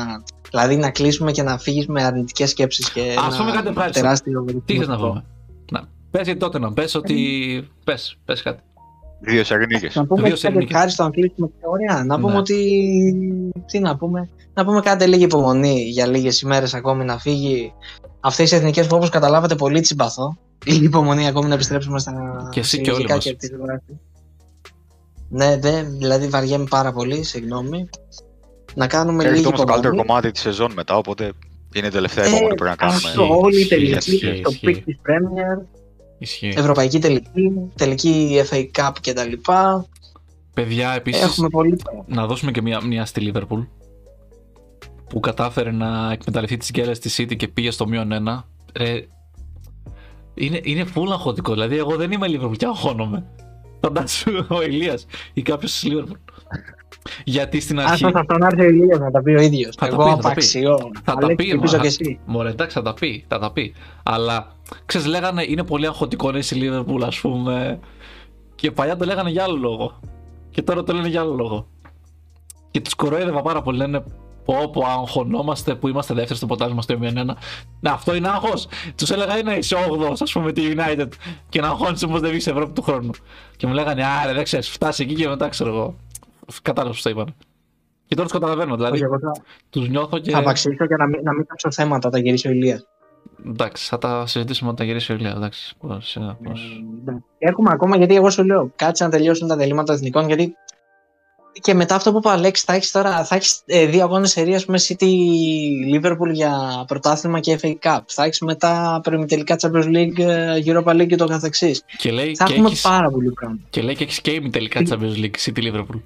δηλαδή 0.50 0.76
να 0.78 0.90
κλείσουμε 0.92 1.32
και 1.32 1.44
να 1.44 1.58
φύγεις 1.58 1.88
με 1.88 2.04
αρνητικές 2.04 2.50
σκέψεις 2.50 2.92
και 2.92 3.16
Ας 3.28 3.38
πούμε 3.38 3.50
ένα 3.50 3.58
κάτι 3.58 3.68
ευχάριστο. 3.68 4.02
τεράστιο 4.02 4.46
Τι 4.66 4.78
θες 4.78 4.88
να 4.88 4.94
ρυθμό. 4.94 5.08
πούμε; 5.10 5.26
Να. 5.72 5.90
Πες 6.12 6.26
γιατί 6.26 6.40
τότε 6.40 6.60
να 6.60 6.74
πες 6.74 6.96
ότι. 6.96 7.18
Πες, 7.84 8.18
πες 8.26 8.42
κάτι. 8.42 8.62
Δύο 9.20 9.44
σαρνίκε. 9.44 9.90
Να 9.94 10.06
πούμε 10.06 10.20
Δύο 10.22 10.30
κάτι 10.30 10.40
σερνίκες. 10.40 10.70
ευχάριστο 10.74 11.04
να 11.04 11.10
κλείσουμε 11.10 11.48
πιο 11.60 11.70
ωραία. 11.70 12.04
Να 12.06 12.20
πούμε 12.20 12.32
Ναι. 12.32 12.38
ότι. 12.38 12.84
Τι 13.66 13.80
να 13.80 13.96
πούμε. 13.98 14.30
Να 14.54 14.66
πούμε 14.66 14.80
κάντε 14.80 15.06
λίγη 15.06 15.24
υπομονή 15.24 15.82
για 15.82 16.08
λίγες 16.08 16.42
ημέρες 16.42 16.74
ακόμη 16.74 17.04
να 17.06 17.18
φύγει. 17.20 17.74
Αυτές 18.20 18.52
οι 18.52 18.56
εθνικές 18.56 18.88
που 18.88 18.96
όπω 18.96 19.08
καταλάβατε 19.08 19.56
πολύ 19.56 19.80
τι 19.80 19.88
συμπαθώ. 19.88 20.38
Λίγη 20.66 20.86
υπομονή 20.86 21.28
ακόμη 21.28 21.48
να 21.48 21.54
επιστρέψουμε 21.54 22.00
στα 22.00 22.48
Και 22.52 22.60
εσύ 22.60 22.82
και 22.82 22.92
όλοι 22.92 23.02
συλλογικά 23.02 23.14
μας. 23.16 23.24
και 23.24 23.34
τις 23.36 23.50
γράφεις. 23.50 23.96
Ναι, 25.30 25.56
ναι, 25.56 25.84
δηλαδή 25.84 26.28
βαριέμαι 26.28 26.66
πάρα 26.70 26.92
πολύ, 26.92 27.24
συγγνώμη. 27.24 27.90
Να 28.76 28.88
κάνουμε 28.88 29.18
Έρχεται 29.18 29.36
λίγη 29.36 29.46
όμως 29.48 29.60
το 29.60 29.66
καλύτερο 29.66 29.94
υπομονή. 29.94 30.08
κομμάτι 30.08 30.32
της 30.32 30.42
σεζόν 30.42 30.72
μετά, 30.74 30.96
οπότε 30.98 31.32
είναι 31.74 31.88
η 31.88 31.90
τελευταία 31.90 32.24
Ε, 32.24 32.28
υπομονή 32.28 32.50
που 32.50 32.56
πρέπει 32.56 32.70
να 32.70 32.76
κάνουμε. 32.88 33.08
Αυτό, 33.10 33.40
όλη 33.40 33.56
η 33.56 33.60
Ισχύει, 33.60 33.70
τελική, 33.76 34.12
ισχύει, 34.12 34.42
το 34.42 34.50
ισχύει. 34.50 34.66
peak 34.66 34.84
της 34.86 34.98
Premier, 35.06 35.66
Ισχύει. 36.18 36.54
Ευρωπαϊκή 36.58 37.00
τελική, 37.00 37.52
τελική 37.76 38.42
FA 38.50 38.66
Cup 38.78 38.92
κτλ. 39.02 39.52
Παιδιά, 40.54 40.92
επίσης. 40.94 41.22
Έχουμε 41.22 41.50
πολύ. 41.50 41.82
Να 42.08 42.26
δώσουμε 42.26 42.52
και 42.52 42.62
μια, 42.62 42.82
μια 42.86 43.06
στη 43.06 43.32
Liverpool 43.34 43.68
που 45.10 45.20
κατάφερε 45.20 45.72
να 45.72 46.12
εκμεταλλευτεί 46.12 46.58
τις 46.58 46.70
γκέλες 46.72 47.00
της 47.00 47.20
City 47.22 47.36
και 47.36 47.48
πήγε 47.48 47.72
στο 47.72 47.88
μείον 47.88 48.12
ένα. 48.12 48.46
Ρε, 48.78 49.06
είναι, 50.34 50.60
είναι 50.64 50.86
full 50.96 51.08
αγχωτικό. 51.12 51.54
Δηλαδή, 51.54 51.78
εγώ 51.78 51.96
δεν 51.96 52.12
είμαι 52.12 52.28
Liverpool 52.30 52.58
και 52.58 52.66
αγχώνομαι. 52.66 53.26
Φαντάσου 53.82 54.46
ο 54.50 54.62
Ηλίας 54.64 55.06
ή 55.34 55.42
κάποιος 55.42 55.72
της 55.80 55.92
Liverpool. 55.92 56.16
Γιατί 57.24 57.60
στην 57.60 57.80
αρχή. 57.80 58.06
Άστα 58.06 58.20
αυτό 58.20 58.38
να 58.38 58.46
έρθει 58.48 58.62
ο 58.62 58.70
Ηλίας 58.70 59.00
να 59.00 59.12
τα 59.12 59.22
πει 59.22 59.32
ο 59.32 59.42
ίδιος. 59.42 59.76
Θα 59.76 59.88
τα 59.88 59.94
Εγώ 59.94 60.04
πει, 60.04 60.10
θα 60.10 60.16
τα 60.16 60.22
πει. 60.22 60.28
απαξιώ. 60.28 60.78
Θα 60.94 61.02
τα 61.04 61.14
Αλέξη, 61.26 61.36
πει, 61.36 61.50
ελπίζω 61.50 61.76
μα. 61.76 61.82
και 61.82 61.88
εσύ. 61.88 62.20
Μωρέ, 62.26 62.50
εντάξει, 62.50 62.76
θα 62.76 62.82
τα 62.82 62.94
πει, 62.94 63.26
θα 63.28 63.40
τα 63.40 63.52
πει. 63.52 63.74
Αλλά 64.04 64.56
ξέρεις, 64.86 65.08
λέγανε 65.08 65.44
είναι 65.48 65.64
πολύ 65.64 65.88
αγχωτικό 65.88 66.32
να 66.32 66.38
είσαι 66.38 66.56
Liverpool, 66.60 67.02
ας 67.06 67.20
πούμε. 67.20 67.80
Και 68.56 68.72
παλιά 68.72 68.98
το 68.98 69.06
λέγανε 69.06 69.30
για 69.30 69.44
άλλο 69.44 69.56
λόγο. 69.56 70.00
Και 70.50 70.62
τώρα 70.62 70.84
το 70.84 70.94
λένε 70.94 71.08
για 71.08 71.22
άλλο 71.22 71.34
λόγο. 71.34 71.68
Και 72.72 72.82
τους 72.82 72.94
κοροϊδεύα 72.96 73.42
πάρα 73.42 73.62
πολύ. 73.62 73.78
Λένε 73.78 74.04
πω, 74.46 74.70
πω, 74.70 74.86
αγχωνόμαστε 74.86 75.76
που 75.76 75.88
είμαστε 75.88 76.14
δεύτεροι 76.14 76.38
στο 76.38 76.46
ποτάσμα 76.46 76.82
στο 76.82 76.98
1 77.02 77.14
Να, 77.80 77.92
αυτό 77.92 78.16
είναι 78.16 78.28
άγχος. 78.28 78.68
Τους 78.96 79.12
έλεγα 79.12 79.38
είναι 79.38 79.54
είσαι 79.54 79.76
8 79.76 80.16
ας 80.22 80.32
πούμε, 80.32 80.52
τη 80.52 80.74
United. 80.76 81.08
Και 81.50 81.62
να 81.62 81.68
αγχώνεσαι 81.68 82.06
όμως 82.06 82.22
δεν 82.22 82.30
βγεις 82.30 82.48
Ευρώπη 82.48 82.74
του 82.74 82.82
χρόνου. 82.82 83.12
Και 83.58 83.68
μου 83.68 83.74
λέγανε, 83.74 84.04
Άρε, 84.06 84.34
δεν 84.34 84.44
ξέρεις, 84.44 84.70
φτάσει 84.70 85.04
εκεί 85.04 85.14
και 85.14 85.28
μετά 85.28 85.50
ξέρω 85.50 85.70
εγώ. 85.70 85.96
Κατάλαβες 86.62 86.98
που 86.98 87.04
το 87.04 87.10
είπαν. 87.10 87.36
Και 88.06 88.16
τώρα 88.16 88.28
τους 88.28 88.40
καταλαβαίνω. 88.40 88.76
Δηλαδή, 88.76 88.94
Όχι, 88.94 89.04
εγώ 89.04 89.20
θα, 89.20 89.32
τους 89.70 89.90
νιώθω 89.90 90.20
και. 90.20 90.32
θα 90.32 90.38
απαξίσω 90.38 90.88
και 90.88 90.96
να 90.96 91.08
μην, 91.08 91.20
να 91.24 91.34
μην 91.34 91.46
κάψω 91.46 91.72
θέματα 91.72 92.08
όταν 92.08 92.22
γυρίσει 92.22 92.48
ο 92.48 92.52
Ηλίας. 92.52 92.88
Εντάξει, 93.48 93.88
θα 93.88 93.98
τα 93.98 94.26
συζητήσουμε 94.28 94.70
όταν 94.70 94.86
γυρίσει 94.86 95.12
ο 95.12 95.16
Ηλία. 95.16 95.34
Εντάξει, 95.36 95.76
πώς, 95.80 96.16
ε, 96.16 96.38
πώς. 96.44 96.84
Έχουμε 97.38 97.70
ακόμα, 97.74 97.98
γιατί 97.98 98.16
εγώ 98.16 98.30
σου 98.30 98.44
λέω, 98.44 98.72
κάτσε 98.76 99.04
να 99.04 99.10
τελειώσουν 99.10 99.48
τα 99.48 99.58
τελήματα 99.58 99.86
των 99.86 99.96
εθνικών, 99.96 100.28
γιατί 100.28 100.56
και 101.62 101.74
μετά 101.74 101.96
αυτό 101.96 102.12
που 102.12 102.18
είπε 102.18 102.28
ο 102.28 102.32
Αλέξη, 102.32 102.64
θα 102.66 102.74
έχεις 102.74 102.92
τώρα 102.92 103.24
θα 103.26 103.36
έχεις, 103.36 103.62
ε, 103.66 103.86
δύο 103.86 104.04
αγώνες 104.04 104.30
σερία 104.32 104.62
με 104.68 104.80
City 104.88 105.06
Liverpool 105.96 106.32
για 106.32 106.54
πρωτάθλημα 106.88 107.40
και 107.40 107.60
FA 107.62 107.74
Cup. 107.82 108.00
Θα 108.08 108.24
έχεις 108.24 108.40
μετά 108.40 109.00
προημιτελικά 109.04 109.56
Champions 109.62 109.86
League, 109.86 110.20
ε, 110.20 110.56
Europa 110.66 110.92
League 111.02 111.08
και 111.08 111.16
το 111.16 111.26
καθεξής. 111.28 111.84
Και 111.98 112.12
λέει 112.12 112.36
Θα 112.36 112.46
και 112.46 112.54
έχουμε 112.54 112.68
έχεις, 112.68 112.82
πάρα 112.82 113.10
πολύ 113.10 113.32
πράγμα. 113.32 113.58
και 113.70 113.82
λέει 113.82 113.96
και 113.96 114.04
έχεις 114.04 114.22
και 114.22 114.32
ημι 114.32 114.50
τελικά 114.50 114.82
Champions 114.90 115.16
League 115.24 115.38
City 115.46 115.58
Liverpool. 115.74 116.02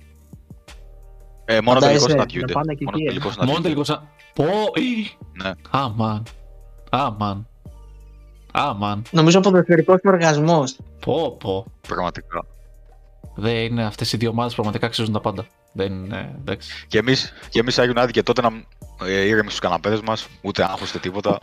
Ε, 1.46 1.62
μόνο 1.62 1.80
Φαντάζεσαι, 1.80 1.82
τελικός 1.82 2.02
να 2.02 2.10
συναντιούνται. 2.10 2.54
πάνε 2.54 2.74
και 2.74 2.84
Μόνο 2.86 2.98
εκεί, 2.98 3.04
ε. 3.04 3.08
τελικός 3.08 3.36
Μόνο 3.38 3.52
συναντιούνται. 3.52 3.62
τελικός 3.62 3.88
σαν. 3.88 4.08
Πω, 4.34 4.44
ή. 4.82 5.18
Ναι. 5.44 5.52
Αμαν. 5.70 6.24
Αμαν. 6.90 7.48
Αμαν. 8.52 9.02
Νομίζω 9.12 9.40
ποδοσφαιρικός 9.40 10.00
οργασμό. 10.04 10.64
Πω, 11.06 11.36
πω. 11.40 11.66
Πραγματικά. 11.88 12.46
Δεν 13.40 13.56
είναι 13.56 13.84
αυτές 13.86 14.14
οι 14.14 14.18
δύο 14.18 14.30
ομάδες 14.30 14.54
πραγματικά 14.54 14.86
αξίζουν 14.86 15.14
τα 15.14 15.20
πάντα. 15.22 15.46
Δεν 15.74 15.92
είναι. 15.94 16.36
Εντάξει. 16.40 16.86
Και 16.88 16.98
εμείς, 16.98 17.34
και 17.50 17.60
εμείς 17.60 17.74
σαν 17.74 17.94
United 17.98 18.12
και 18.12 18.24
τότε 18.24 18.42
να 18.42 18.50
ε, 19.06 19.22
ήρεμοι 19.22 19.48
στους 19.48 19.60
καναπέδε 19.60 20.00
μας, 20.06 20.28
ούτε 20.42 20.64
άγχο 20.64 20.86
ούτε 20.90 21.00
τίποτα. 21.00 21.30
Α, 21.30 21.38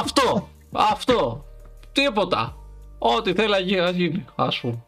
αυτό! 0.00 0.48
Αυτό! 0.72 1.44
Τίποτα! 1.92 2.56
Ό,τι 2.98 3.32
θέλει 3.32 3.50
να 3.50 3.58
γίνει, 3.58 3.80
να 3.80 3.90
γίνει. 3.90 4.24
Α 4.34 4.48
πούμε. 4.60 4.82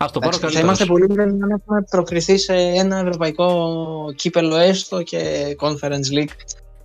Α 0.00 0.06
το 0.12 0.18
πάρω 0.18 0.32
Θα 0.32 0.38
καλύτερα. 0.40 0.64
είμαστε 0.64 0.84
πολύ 0.84 1.06
λίγοι 1.06 1.16
να 1.16 1.46
έχουμε 1.60 1.82
προκριθεί 1.90 2.38
σε 2.38 2.54
ένα 2.54 2.96
ευρωπαϊκό 2.98 3.74
κύπελο 4.16 4.56
έστω 4.56 5.02
και 5.02 5.46
Conference 5.60 6.12
League. 6.18 6.28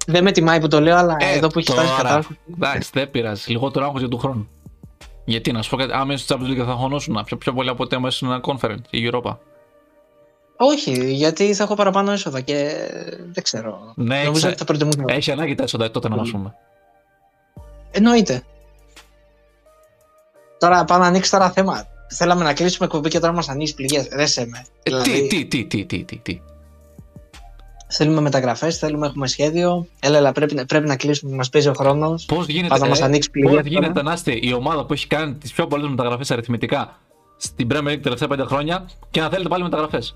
Δεν 0.08 0.24
με 0.24 0.32
τιμάει 0.32 0.60
που 0.60 0.68
το 0.68 0.82
λέω, 0.82 0.96
αλλά 0.98 1.16
Ε, 1.20 1.38
εδώ 1.38 1.48
που 1.48 1.60
έχει 1.60 1.72
φτάσει 1.72 1.88
η 1.88 1.90
τώρα. 1.90 2.02
κατάσταση. 2.10 2.40
Εντάξει, 2.54 2.90
δεν 2.94 3.12
πειράζει. 3.12 3.52
Λιγότερο 3.52 3.86
άγχος 3.86 4.00
για 4.00 4.10
του 4.10 4.18
χρόνου. 4.18 4.48
Γιατί 5.26 5.52
να 5.52 5.62
σου 5.62 5.70
πω 5.70 5.76
κάτι, 5.78 5.92
άμα 5.94 6.14
είσαι 6.14 6.24
στο 6.24 6.38
Champions 6.40 6.50
League 6.62 6.66
θα 6.66 6.74
χωνώσουν 6.74 7.22
πιο, 7.26 7.38
πιο 7.38 7.54
πολύ 7.54 7.70
από 7.70 7.84
ότι 7.84 7.96
άμα 7.96 8.08
είσαι 8.08 8.26
ένα 8.26 8.42
conference 8.46 8.78
η 8.90 9.10
Europa. 9.12 9.38
Όχι, 10.58 11.12
γιατί 11.14 11.54
θα 11.54 11.64
έχω 11.64 11.76
παραπάνω 11.76 12.12
έσοδα 12.12 12.42
και 12.42 12.76
δεν 13.32 13.44
ξέρω. 13.44 13.94
Ναι, 13.96 14.16
Νομίζω 14.18 14.32
ξέ- 14.34 14.50
ότι 14.50 14.58
θα 14.58 14.66
προτιμούσα. 14.66 15.04
Έχει 15.08 15.32
ανάγκη 15.32 15.56
τα 15.56 15.64
έσοδα 15.64 15.92
τότε 15.92 16.10
να 16.10 16.16
Mm. 16.24 16.30
πούμε. 16.32 16.56
Εννοείται. 17.92 18.44
Τώρα 20.58 20.86
πάμε 20.86 21.02
να 21.02 21.08
ανοίξει 21.08 21.32
τώρα 21.32 21.52
θέμα. 21.52 21.88
Θέλαμε 22.10 22.44
να 22.44 22.54
κλείσουμε 22.54 22.86
εκπομπή 22.86 23.10
και 23.10 23.20
τώρα 23.20 23.34
μας 23.34 23.50
ανοίξει 23.50 23.74
πληγές. 23.76 24.08
Ρε 24.12 24.26
σε 24.26 24.46
με. 24.46 24.58
Ε, 24.58 24.72
Δηλαδή, 24.84 25.28
τι, 25.28 25.46
τι, 25.46 25.66
τι, 25.66 25.86
τι, 25.86 25.86
τι, 25.86 26.04
τι, 26.04 26.18
τι. 26.18 26.42
Θέλουμε 27.96 28.22
μεταγραφές, 28.22 28.78
θέλουμε, 28.78 29.08
έχουμε 29.08 29.28
σχέδιο. 29.28 29.88
Έλα, 30.00 30.18
έλα 30.18 30.32
πρέπει, 30.32 30.56
να- 30.56 30.66
πρέπει 30.66 30.88
να 30.88 30.96
κλείσουμε, 30.96 31.36
μας 31.36 31.50
παίζει 31.50 31.68
ο 31.68 31.74
χρόνος. 31.74 32.26
Πώς 32.26 32.46
γίνεται, 32.48 32.68
Πας 32.68 32.80
να 32.80 32.88
μας 32.88 33.00
ε, 33.00 33.04
ανοίξει 33.04 33.30
πώς 33.32 33.42
πληγές 33.42 33.66
γίνεται 33.68 33.88
τώρα. 33.94 34.04
να 34.04 34.14
είστε 34.14 34.32
η 34.42 34.54
ομάδα 34.54 34.86
που 34.86 34.94
έχει 34.94 35.08
κάνει 35.08 35.34
τις 35.34 35.54
πιο 35.54 35.68
πολλές 35.68 35.90
μεταγραφές 35.90 36.32
αριθμητικά 36.32 36.98
στην 37.38 37.68
Premier 37.72 37.88
League 37.88 37.96
τα 37.96 38.00
τελευταία 38.02 38.28
πέντε 38.28 38.44
χρόνια 38.44 38.90
και 39.10 39.22
να 39.22 39.30
θέλετε 39.30 39.50
πάλι 39.50 39.64
μεταγραφές; 39.64 40.16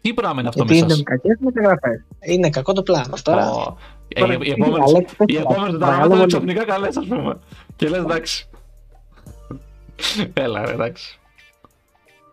Τι 0.00 0.14
πράγμα 0.14 0.40
είναι 0.40 0.48
αυτό 0.48 0.64
Γιατί 0.64 0.80
μέσα 0.82 0.94
είναι 0.94 1.02
κακές 1.04 1.36
μεταγραφές. 1.40 2.04
Είναι 2.20 2.50
κακό 2.50 2.72
το 2.72 2.82
πλάνο. 2.82 3.14
Τώρα. 3.22 3.50
Ω, 3.50 3.76
ε, 4.08 4.20
τώρα- 4.20 4.32
οι- 4.32 4.36
Οι 4.36 4.50
Αλέξη, 4.52 4.60
επόμενε 4.60 4.84
πες 5.16 5.26
οι 5.26 5.34
τα. 5.34 5.40
επόμενες 5.40 5.72
μεταγραφές 5.72 5.78
Παρακαλώ 5.80 6.04
είναι 6.04 6.16
πολύ. 6.16 6.26
ξαφνικά 6.26 6.64
καλές, 6.64 6.96
ας 6.96 7.06
πούμε. 7.06 7.38
Και 7.76 7.88
λες 7.88 7.98
εντάξει. 8.00 8.48
Έλα, 10.32 10.64
ρε, 10.66 10.72
εντάξει. 10.72 11.18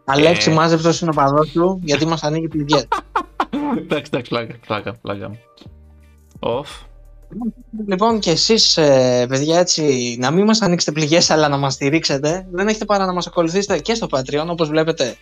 Αλέξη, 0.06 0.50
Ε. 0.52 0.54
μάζεψε 0.54 0.86
το 0.88 0.94
συνοπαδό 0.94 1.44
σου, 1.46 1.80
γιατί 1.84 2.06
μας 2.06 2.24
ανοίγει 2.24 2.48
πληγέ. 2.48 2.82
Εντάξει, 3.78 4.10
εντάξει, 4.14 4.30
πλάκα, 4.30 4.56
πλάκα, 4.68 4.94
πλάκα. 5.02 5.32
Οφ. 6.40 6.70
λοιπόν, 7.88 8.20
και 8.20 8.32
εσείς, 8.32 8.74
παιδιά, 9.28 9.60
έτσι, 9.60 10.16
να 10.20 10.32
μην 10.32 10.46
μας 10.46 10.62
ανοίξετε 10.62 10.92
πληγές, 10.92 11.30
αλλά 11.30 11.48
να 11.48 11.58
μας 11.58 11.74
στηρίξετε, 11.74 12.48
δεν 12.52 12.68
έχετε 12.68 12.86
παρά 12.86 13.06
να 13.06 13.14
μας 13.14 13.28
ακολουθήσετε 13.28 13.80
και 13.80 13.94
στο 13.94 14.08
Patreon, 14.12 14.46
όπως 14.48 14.68
βλέπετε 14.70 15.16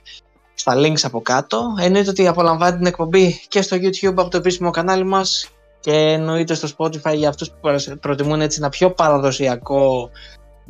στα 0.54 0.74
links 0.78 1.00
από 1.04 1.22
κάτω. 1.22 1.64
Εννοείται 1.80 2.10
ότι 2.10 2.28
απολαμβάνετε 2.28 2.78
την 2.78 2.86
εκπομπή 2.86 3.40
και 3.48 3.62
στο 3.62 3.78
YouTube 3.78 4.14
από 4.18 4.30
το 4.30 4.38
επίσημο 4.38 4.70
κανάλι 4.70 5.04
μας 5.06 5.50
και 5.80 5.92
εννοείται 5.94 6.54
στο 6.54 6.68
Spotify 6.78 7.16
για 7.16 7.30
αυτούς 7.30 7.50
που 7.50 7.58
παρασ- 7.62 7.96
προτιμούν 7.96 8.42
έτσι 8.42 8.58
ένα 8.62 8.70
πιο 8.70 8.92
παραδοσιακό 8.92 10.10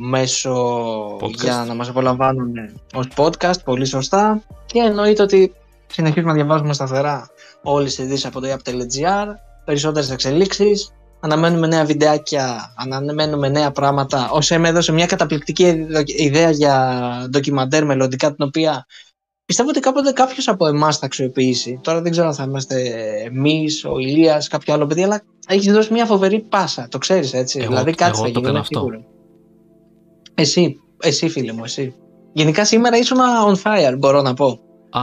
μέσο 0.02 0.54
Podcast. 1.22 1.34
για 1.41 1.64
να 1.68 1.74
μας 1.74 1.89
απολαμβάνουν 1.89 2.52
ως 2.93 3.06
podcast, 3.16 3.64
πολύ 3.64 3.86
σωστά. 3.86 4.41
Και 4.66 4.80
εννοείται 4.80 5.22
ότι 5.24 5.54
συνεχίζουμε 5.88 6.32
να 6.32 6.38
διαβάζουμε 6.38 6.74
σταθερά 6.74 7.30
όλες 7.64 7.95
τις 7.95 8.06
ειδήσεις 8.06 8.26
από 8.26 8.39
το 8.39 8.47
app.gr, 8.47 9.28
περισσότερες 9.66 10.12
εξελίξεις, 10.12 10.91
αναμένουμε 11.20 11.68
νέα 11.68 11.86
βιντεάκια, 11.86 12.74
αναμένουμε 12.78 13.50
νέα 13.50 13.72
πράγματα. 13.72 14.30
Ο 14.32 14.41
Σέμ 14.41 14.66
έδωσε 14.66 14.91
μια 14.91 15.06
καταπληκτική 15.06 15.72
δο- 15.89 16.02
ιδέα 16.06 16.50
για 16.50 17.04
ντοκιμαντέρ 17.30 17.86
μελλοντικά, 17.86 18.28
την 18.36 18.45
οποία 18.45 18.86
πιστεύω 19.45 19.70
ότι 19.70 19.80
κάποτε 19.80 20.12
κάποιος 20.12 20.47
από 20.47 20.68
εμάς 20.68 20.97
θα 20.97 21.06
αξιοποιήσει. 21.06 21.80
Τώρα 21.84 22.02
δεν 22.02 22.12
ξέρω 22.12 22.28
αν 22.28 22.34
θα 22.34 22.43
είμαστε 22.43 22.82
εμείς, 23.26 23.86
ο 23.86 24.00
Ηλίας, 24.00 24.47
κάποιο 24.47 24.74
άλλο 24.74 24.86
παιδί, 24.86 25.04
αλλά 25.04 25.22
έχεις 25.47 25.74
δώσει 25.74 25.93
μια 25.93 26.06
φοβερή 26.06 26.39
πάσα. 26.39 26.88
Το 26.91 26.97
ξέρεις 26.97 27.34
έτσι. 27.34 27.60
Εγώ- 27.60 27.68
δηλαδή 27.68 27.91
κάτι 27.91 28.12
εγώ 28.16 28.18
θα 28.18 28.24
το 28.24 28.28
γίνει. 28.28 28.39
έκανα 28.39 28.50
είναι 28.50 28.60
αυτό. 28.60 28.80
σίγουρο. 28.80 29.18
Εσύ, 30.40 30.80
εσύ 31.02 31.30
φίλε 31.30 31.54
μου, 31.54 31.64
εσύ. 31.64 31.94
Γενικά 32.34 32.66
σήμερα 32.66 32.98
ήσουν 32.98 33.18
on 33.48 33.56
fire, 33.64 33.96
μπορώ 33.98 34.22
να 34.22 34.34
πω. 34.34 34.60
Α. 34.90 35.02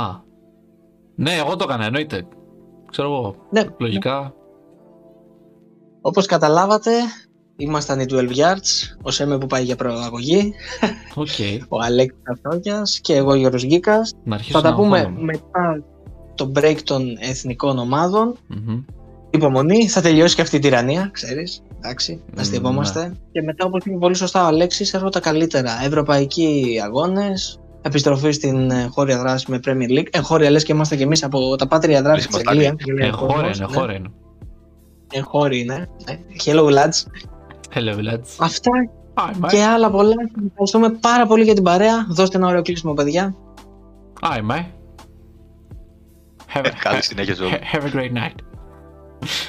Ναι, 1.14 1.32
εγώ 1.32 1.57
το 1.57 1.64
έκανα, 1.68 1.84
εννοείται. 1.84 2.26
Ξέρω 2.91 3.09
εγώ. 3.09 3.37
Ναι, 3.51 3.62
Λογικά. 3.78 4.34
όπως 6.01 6.26
καταλάβατε, 6.26 6.91
ήμασταν 7.57 8.01
οι 8.01 8.05
12 8.11 8.14
Yards, 8.16 8.97
ο 9.03 9.11
Σέμε 9.11 9.39
που 9.39 9.47
πάει 9.47 9.64
για 9.64 9.76
προαγωγή, 9.76 10.53
Οκ. 11.14 11.28
ο 11.68 11.80
Αλέξης 11.80 12.20
Καστόγιας 12.22 13.01
και 13.01 13.14
εγώ 13.14 13.34
Γιώργος 13.34 13.64
Γκίκας. 13.64 14.12
Να 14.24 14.34
αρχίσω 14.34 14.59
Θα 14.59 14.64
τα 14.64 14.70
να 14.70 14.76
πούμε 14.76 14.99
αγχώνομαι. 14.99 15.22
μετά 15.24 15.82
το 16.34 16.53
break 16.55 16.76
των 16.84 17.16
εθνικών 17.20 17.78
ομάδων. 17.78 18.37
Μμμ. 18.49 18.82
Υπομονή, 19.30 19.89
θα 19.89 20.01
τελειώσει 20.01 20.34
και 20.34 20.41
αυτή 20.43 20.57
η 20.57 20.59
τυραννία, 20.59 21.09
ξέρεις. 21.12 21.62
Εντάξει, 21.87 22.22
να 22.34 22.43
Μ, 22.43 22.45
στυπόμαστε. 22.45 23.16
Και 23.32 23.43
μετά, 23.43 23.64
όπως 23.64 23.84
είπε 23.84 23.97
πολύ 23.99 24.14
σωστά 24.14 24.45
ο 24.45 24.47
Αλέξης, 24.47 24.95
έρχονται 24.95 25.18
τα 25.20 25.30
καλύτερα. 25.30 25.70
Ευρωπαϊκοί 25.84 26.80
αγώνες, 26.84 27.61
επιστροφή 27.82 28.30
στην 28.32 28.70
εγχώρια 28.70 29.18
δράση 29.18 29.51
με 29.51 29.61
Premier 29.66 29.99
League. 29.99 30.07
Εγχώρια 30.11 30.51
λες 30.51 30.64
και 30.64 30.72
είμαστε 30.72 30.97
και 30.97 31.03
εμείς 31.03 31.24
από 31.24 31.57
τα 31.57 31.66
πάτρια 31.66 32.03
δράση 32.03 32.26
της 32.26 32.37
Εμείς 32.37 32.49
Αγγλίας. 32.49 32.66
είμαστε 32.68 32.93
λέει 32.93 33.05
ο 33.05 33.07
Εγχώρια 33.07 33.34
κόσμος, 33.37 33.57
είναι, 33.59 33.66
ναι. 33.66 33.72
εγχώρια 33.72 33.97
είναι. 33.97 34.11
Εγχώρια 35.12 35.59
είναι. 35.61 35.89
ναι. 36.07 36.18
Hello 36.45 36.64
lads. 36.76 37.05
Hello, 37.74 37.95
lads. 38.12 38.28
Αυτά 38.39 38.70
Hi, 39.14 39.45
mate. 39.45 39.49
και 39.51 39.62
άλλα 39.62 39.91
πολλά. 39.91 40.14
Ευχαριστούμε 40.49 40.91
πάρα 40.91 41.26
πολύ 41.26 41.45
για 41.45 41.55
την 41.55 41.62
παρέα. 41.62 42.07
Δώστε 42.11 42.37
ένα 42.37 42.47
ωραίο 42.47 42.62
κλείσιμο, 42.62 42.93
παιδιά. 42.95 43.34
Hi, 44.20 44.51
mate. 44.51 44.66
Have 46.55 46.64
a, 46.64 46.70
Καλή 46.82 47.03
συνέχεια 47.03 47.34
σε 47.34 47.43
όλους. 47.43 47.55
have 47.72 47.82
a 47.82 47.97
great 47.97 48.12
night. 48.16 48.34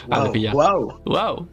Άντε, 0.09 0.27
Wow, 0.27 0.31
φιλιά. 0.31 0.51
wow. 0.53 1.13
Wow. 1.15 1.45